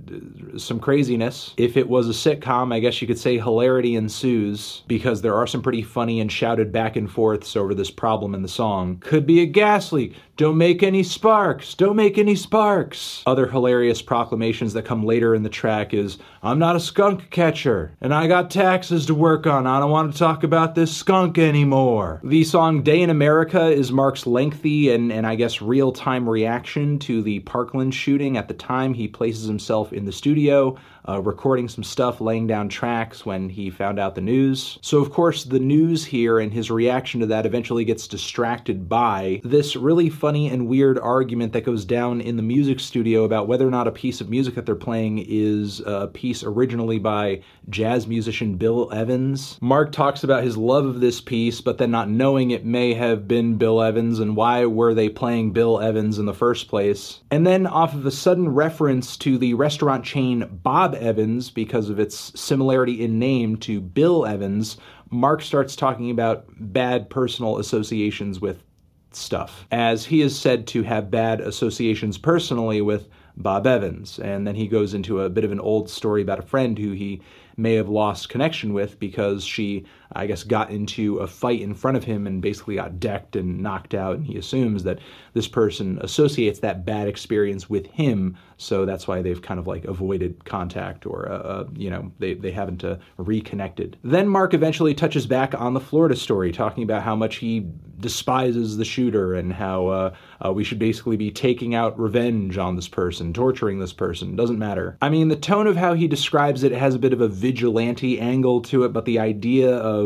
some 0.57 0.79
craziness. 0.79 1.53
If 1.57 1.77
it 1.77 1.88
was 1.88 2.09
a 2.09 2.13
sitcom, 2.13 2.74
I 2.74 2.79
guess 2.79 3.01
you 3.01 3.07
could 3.07 3.19
say 3.19 3.38
hilarity 3.38 3.95
ensues 3.95 4.81
because 4.88 5.21
there 5.21 5.35
are 5.35 5.45
some 5.45 5.62
pretty 5.62 5.83
funny 5.83 6.19
and 6.19 6.31
shouted 6.31 6.71
back 6.71 6.95
and 6.95 7.12
forths 7.12 7.55
over 7.55 7.75
this 7.75 7.91
problem 7.91 8.33
in 8.33 8.41
the 8.41 8.47
song. 8.47 8.97
Could 9.01 9.27
be 9.27 9.41
a 9.41 9.45
gas 9.45 9.91
leak. 9.91 10.15
Don't 10.38 10.58
make 10.58 10.84
any 10.84 11.01
sparks. 11.01 11.75
Don't 11.75 11.96
make 11.96 12.18
any 12.18 12.36
sparks. 12.36 13.24
Other 13.25 13.48
hilarious 13.48 14.01
proclamations 14.01 14.74
that 14.74 14.84
come 14.84 15.06
later 15.06 15.34
in 15.34 15.44
the 15.44 15.50
track 15.50 15.94
is 15.94 16.18
I'm 16.44 16.60
not 16.60 16.75
a 16.75 16.80
skunk 16.82 17.30
catcher 17.30 17.94
and 18.01 18.13
I 18.13 18.27
got 18.27 18.51
taxes 18.51 19.06
to 19.06 19.15
work 19.15 19.48
on. 19.48 19.65
I 19.65 19.80
don't 19.80 19.92
want 19.92 20.12
to 20.12 20.20
talk 20.20 20.44
about 20.44 20.75
this 20.75 20.94
skunk 20.94 21.38
anymore. 21.38 22.20
The 22.22 22.44
song 22.44 22.84
Day 22.84 23.01
in 23.01 23.10
America 23.10 23.68
is 23.68 23.94
Mark's 23.94 24.27
lengthy 24.27 24.92
and, 24.92 25.10
and 25.10 25.25
I 25.25 25.36
guess 25.36 25.62
real 25.62 25.94
time 25.94 26.27
reaction 26.27 27.00
to 27.00 27.22
the 27.22 27.39
Parkland 27.39 27.96
shooting. 27.96 28.36
At 28.36 28.50
the 28.50 28.54
time, 28.56 28.94
he 28.94 29.08
places 29.08 29.48
himself 29.48 29.94
in 29.94 30.04
the 30.04 30.12
studio 30.12 30.77
uh, 31.07 31.21
recording 31.21 31.67
some 31.67 31.83
stuff, 31.83 32.21
laying 32.21 32.47
down 32.47 32.69
tracks 32.69 33.25
when 33.25 33.50
he 33.50 33.69
found 33.69 34.00
out 34.00 34.15
the 34.15 34.21
news. 34.21 34.79
So, 34.81 35.00
of 35.00 35.12
course, 35.12 35.43
the 35.43 35.59
news 35.59 36.05
here 36.05 36.39
and 36.39 36.51
his 36.51 36.71
reaction 36.71 37.19
to 37.19 37.25
that 37.27 37.45
eventually 37.45 37.85
gets 37.85 38.07
distracted 38.07 38.89
by 38.89 39.41
this 39.43 39.75
really 39.75 40.09
funny 40.09 40.50
and 40.50 40.67
weird 40.67 40.97
argument 41.00 41.53
that 41.53 41.65
goes 41.65 41.85
down 41.85 42.21
in 42.21 42.38
the 42.38 42.43
music 42.43 42.79
studio 42.79 43.24
about 43.24 43.47
whether 43.47 43.67
or 43.67 43.71
not 43.71 43.88
a 43.88 43.91
piece 43.91 44.21
of 44.21 44.29
music 44.29 44.55
that 44.55 44.65
they're 44.65 44.75
playing 44.75 45.25
is 45.27 45.81
a 45.85 46.07
piece 46.07 46.43
originally 46.43 47.00
by 47.00 47.41
jazz 47.69 48.07
musician 48.07 48.55
Bill 48.55 48.91
Evans. 48.91 49.57
Mark 49.62 49.91
talks 49.91 50.24
about 50.24 50.43
his 50.43 50.57
love 50.57 50.85
of 50.85 51.00
this 51.00 51.21
piece, 51.21 51.62
but 51.62 51.77
then 51.77 51.91
not 51.91 52.09
knowing 52.09 52.51
it 52.51 52.65
may 52.65 52.93
have 52.93 53.27
been 53.27 53.57
Bill 53.57 53.81
Evans 53.81 54.19
and 54.19 54.35
why 54.35 54.65
were 54.65 54.93
they 54.93 55.09
playing 55.09 55.51
Bill 55.51 55.79
Evans 55.79 56.19
in 56.19 56.25
the 56.25 56.33
first 56.33 56.67
place. 56.67 57.19
And 57.31 57.45
then, 57.45 57.67
off 57.67 57.93
of 57.93 58.05
a 58.05 58.12
sudden 58.12 58.50
reference 58.50 59.17
to 59.17 59.38
the 59.38 59.53
restaurant 59.53 60.03
chain 60.05 60.47
Bob 60.63 60.94
Evans 60.95 61.49
because 61.49 61.89
of 61.89 61.99
its 61.99 62.31
similarity 62.39 63.03
in 63.03 63.19
name 63.19 63.57
to 63.57 63.81
Bill 63.81 64.25
Evans, 64.25 64.77
Mark 65.09 65.41
starts 65.41 65.75
talking 65.75 66.09
about 66.09 66.45
bad 66.57 67.09
personal 67.09 67.57
associations 67.57 68.39
with 68.39 68.63
stuff, 69.11 69.65
as 69.71 70.05
he 70.05 70.21
is 70.21 70.37
said 70.37 70.67
to 70.67 70.83
have 70.83 71.11
bad 71.11 71.39
associations 71.39 72.17
personally 72.17 72.81
with 72.81 73.07
Bob 73.37 73.67
Evans. 73.67 74.19
And 74.19 74.45
then 74.47 74.55
he 74.55 74.67
goes 74.67 74.93
into 74.93 75.21
a 75.21 75.29
bit 75.29 75.43
of 75.43 75.51
an 75.51 75.59
old 75.59 75.89
story 75.89 76.21
about 76.21 76.39
a 76.39 76.43
friend 76.43 76.77
who 76.77 76.91
he 76.91 77.21
may 77.57 77.75
have 77.75 77.89
lost 77.89 78.29
connection 78.29 78.73
with 78.73 78.99
because 78.99 79.43
she, 79.43 79.85
I 80.15 80.27
guess, 80.27 80.43
got 80.43 80.72
into 80.72 81.17
a 81.17 81.27
fight 81.27 81.62
in 81.62 81.74
front 81.74 81.98
of 81.98 82.03
him 82.03 82.25
and 82.27 82.41
basically 82.41 82.75
got 82.75 83.00
decked 83.00 83.36
and 83.36 83.62
knocked 83.62 83.93
out. 83.93 84.15
And 84.15 84.25
he 84.25 84.38
assumes 84.38 84.84
that 84.84 84.99
this 85.34 85.47
person 85.47 85.99
associates 86.01 86.60
that 86.60 86.86
bad 86.86 87.08
experience 87.08 87.69
with 87.69 87.86
him, 87.88 88.38
so 88.58 88.86
that's 88.86 89.08
why 89.08 89.21
they've 89.21 89.41
kind 89.41 89.60
of 89.60 89.67
like 89.67 89.86
avoided 89.86 90.45
contact 90.45 91.06
or, 91.06 91.30
uh, 91.30 91.38
uh, 91.38 91.67
you 91.75 91.89
know, 91.89 92.12
they, 92.19 92.34
they 92.34 92.51
haven't 92.51 92.84
uh, 92.84 92.97
reconnected. 93.17 93.97
Then 94.04 94.28
Mark 94.28 94.54
eventually 94.54 94.93
touches 94.93 95.25
back 95.25 95.54
on 95.54 95.73
the 95.73 95.80
Florida 95.80 96.15
story, 96.15 96.51
talking 96.51 96.84
about 96.84 97.04
how 97.04 97.15
much 97.15 97.38
he 97.38 97.67
despises 97.99 98.78
the 98.78 98.86
shooter 98.86 99.34
and 99.34 99.54
how 99.54 99.88
uh, 99.88 100.13
uh, 100.45 100.54
we 100.54 100.63
should 100.63 100.80
basically 100.80 101.17
be 101.17 101.32
taking 101.32 101.75
out 101.75 101.97
revenge 101.99 102.58
on 102.58 102.75
this 102.75 102.88
person, 102.88 103.34
torturing 103.34 103.80
this 103.80 103.93
person. 103.93 104.36
Doesn't 104.36 104.60
matter. 104.60 104.97
I 105.01 105.10
mean, 105.10 105.30
the 105.30 105.36
tone 105.36 105.67
of 105.67 105.75
how 105.75 105.93
he 105.93 106.08
describes 106.08 106.63
it 106.63 106.71
has 106.71 106.95
a 106.95 106.99
bit 106.99 107.13
of 107.13 107.21
a 107.21 107.28
vigilante 107.28 108.19
angle 108.19 108.62
to 108.63 108.84
it, 108.84 108.93
but 108.93 109.06
the 109.06 109.19
idea 109.19 109.75
of 109.78 110.05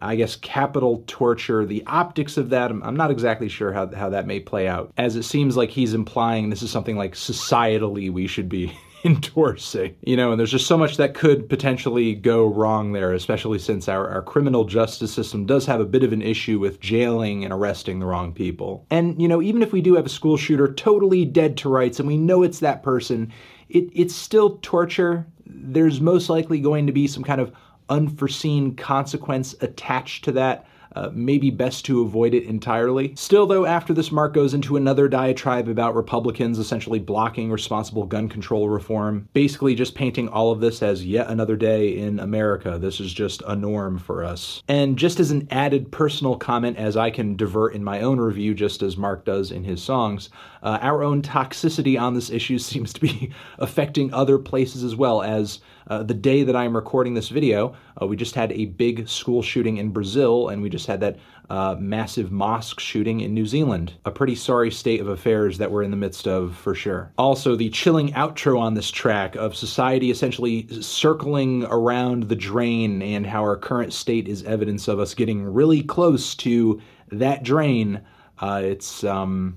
I 0.00 0.16
guess, 0.16 0.36
capital 0.36 1.02
torture, 1.06 1.66
the 1.66 1.84
optics 1.86 2.36
of 2.36 2.50
that, 2.50 2.70
I'm, 2.70 2.82
I'm, 2.82 2.96
not 2.96 3.10
exactly 3.10 3.48
sure 3.48 3.72
how, 3.72 3.88
how 3.88 4.10
that 4.10 4.26
may 4.26 4.40
play 4.40 4.68
out, 4.68 4.92
as 4.96 5.16
it 5.16 5.24
seems 5.24 5.56
like 5.56 5.70
he's 5.70 5.94
implying 5.94 6.50
this 6.50 6.62
is 6.62 6.70
something 6.70 6.96
like 6.96 7.14
societally 7.14 8.10
we 8.10 8.26
should 8.26 8.48
be 8.48 8.72
endorsing. 9.04 9.96
You 10.02 10.16
know, 10.16 10.30
and 10.30 10.38
there's 10.38 10.50
just 10.50 10.66
so 10.66 10.78
much 10.78 10.96
that 10.96 11.14
could 11.14 11.48
potentially 11.48 12.14
go 12.14 12.46
wrong 12.46 12.92
there, 12.92 13.12
especially 13.12 13.58
since 13.58 13.88
our, 13.88 14.08
our 14.08 14.22
criminal 14.22 14.64
justice 14.64 15.12
system 15.12 15.46
does 15.46 15.66
have 15.66 15.80
a 15.80 15.86
bit 15.86 16.04
of 16.04 16.12
an 16.12 16.22
issue 16.22 16.58
with 16.58 16.80
jailing 16.80 17.44
and 17.44 17.52
arresting 17.52 17.98
the 17.98 18.06
wrong 18.06 18.32
people. 18.32 18.86
And, 18.90 19.20
you 19.20 19.28
know, 19.28 19.42
even 19.42 19.62
if 19.62 19.72
we 19.72 19.80
do 19.80 19.94
have 19.96 20.06
a 20.06 20.10
school 20.10 20.36
shooter 20.36 20.72
totally 20.72 21.24
dead 21.24 21.56
to 21.58 21.68
rights 21.68 21.98
and 21.98 22.08
we 22.08 22.16
know 22.16 22.42
it's 22.42 22.60
that 22.60 22.82
person, 22.82 23.32
it, 23.68 23.88
it's 23.92 24.14
still 24.14 24.58
torture. 24.62 25.26
There's 25.46 26.00
most 26.00 26.28
likely 26.28 26.60
going 26.60 26.86
to 26.86 26.92
be 26.92 27.06
some 27.06 27.24
kind 27.24 27.40
of 27.40 27.52
unforeseen 27.88 28.74
consequence 28.74 29.54
attached 29.60 30.24
to 30.24 30.32
that 30.32 30.66
uh, 30.98 31.10
maybe 31.12 31.50
best 31.50 31.84
to 31.84 32.02
avoid 32.02 32.34
it 32.34 32.44
entirely. 32.44 33.14
Still, 33.14 33.46
though, 33.46 33.66
after 33.66 33.92
this, 33.92 34.10
Mark 34.10 34.34
goes 34.34 34.54
into 34.54 34.76
another 34.76 35.08
diatribe 35.08 35.68
about 35.68 35.94
Republicans 35.94 36.58
essentially 36.58 36.98
blocking 36.98 37.50
responsible 37.50 38.04
gun 38.04 38.28
control 38.28 38.68
reform, 38.68 39.28
basically 39.32 39.74
just 39.74 39.94
painting 39.94 40.28
all 40.28 40.50
of 40.50 40.60
this 40.60 40.82
as 40.82 41.04
yet 41.04 41.28
another 41.28 41.56
day 41.56 41.96
in 41.96 42.18
America. 42.18 42.78
This 42.78 43.00
is 43.00 43.12
just 43.12 43.42
a 43.46 43.54
norm 43.54 43.98
for 43.98 44.24
us. 44.24 44.62
And 44.66 44.98
just 44.98 45.20
as 45.20 45.30
an 45.30 45.46
added 45.50 45.92
personal 45.92 46.36
comment, 46.36 46.76
as 46.76 46.96
I 46.96 47.10
can 47.10 47.36
divert 47.36 47.74
in 47.74 47.84
my 47.84 48.00
own 48.00 48.18
review, 48.18 48.54
just 48.54 48.82
as 48.82 48.96
Mark 48.96 49.24
does 49.24 49.50
in 49.50 49.64
his 49.64 49.82
songs, 49.82 50.30
uh, 50.62 50.78
our 50.80 51.02
own 51.02 51.22
toxicity 51.22 52.00
on 52.00 52.14
this 52.14 52.30
issue 52.30 52.58
seems 52.58 52.92
to 52.92 53.00
be 53.00 53.30
affecting 53.58 54.12
other 54.12 54.38
places 54.38 54.84
as 54.84 54.96
well, 54.96 55.22
as 55.22 55.60
uh, 55.88 56.02
the 56.02 56.14
day 56.14 56.42
that 56.42 56.54
I'm 56.54 56.76
recording 56.76 57.14
this 57.14 57.30
video, 57.30 57.74
uh, 58.00 58.06
we 58.06 58.16
just 58.16 58.34
had 58.34 58.52
a 58.52 58.66
big 58.66 59.08
school 59.08 59.42
shooting 59.42 59.78
in 59.78 59.90
Brazil, 59.90 60.48
and 60.48 60.60
we 60.60 60.68
just 60.68 60.86
had 60.86 61.00
that 61.00 61.18
uh, 61.50 61.76
massive 61.78 62.30
mosque 62.30 62.78
shooting 62.78 63.20
in 63.20 63.32
New 63.32 63.46
Zealand. 63.46 63.94
A 64.04 64.10
pretty 64.10 64.34
sorry 64.34 64.70
state 64.70 65.00
of 65.00 65.08
affairs 65.08 65.56
that 65.58 65.70
we're 65.70 65.82
in 65.82 65.90
the 65.90 65.96
midst 65.96 66.28
of, 66.28 66.54
for 66.54 66.74
sure. 66.74 67.10
Also, 67.16 67.56
the 67.56 67.70
chilling 67.70 68.12
outro 68.12 68.60
on 68.60 68.74
this 68.74 68.90
track 68.90 69.34
of 69.36 69.56
society 69.56 70.10
essentially 70.10 70.68
circling 70.82 71.64
around 71.64 72.24
the 72.24 72.36
drain 72.36 73.00
and 73.00 73.26
how 73.26 73.40
our 73.40 73.56
current 73.56 73.94
state 73.94 74.28
is 74.28 74.42
evidence 74.44 74.88
of 74.88 74.98
us 74.98 75.14
getting 75.14 75.42
really 75.42 75.82
close 75.82 76.34
to 76.34 76.80
that 77.10 77.42
drain. 77.42 78.02
Uh, 78.40 78.60
it's 78.62 79.02
um, 79.04 79.56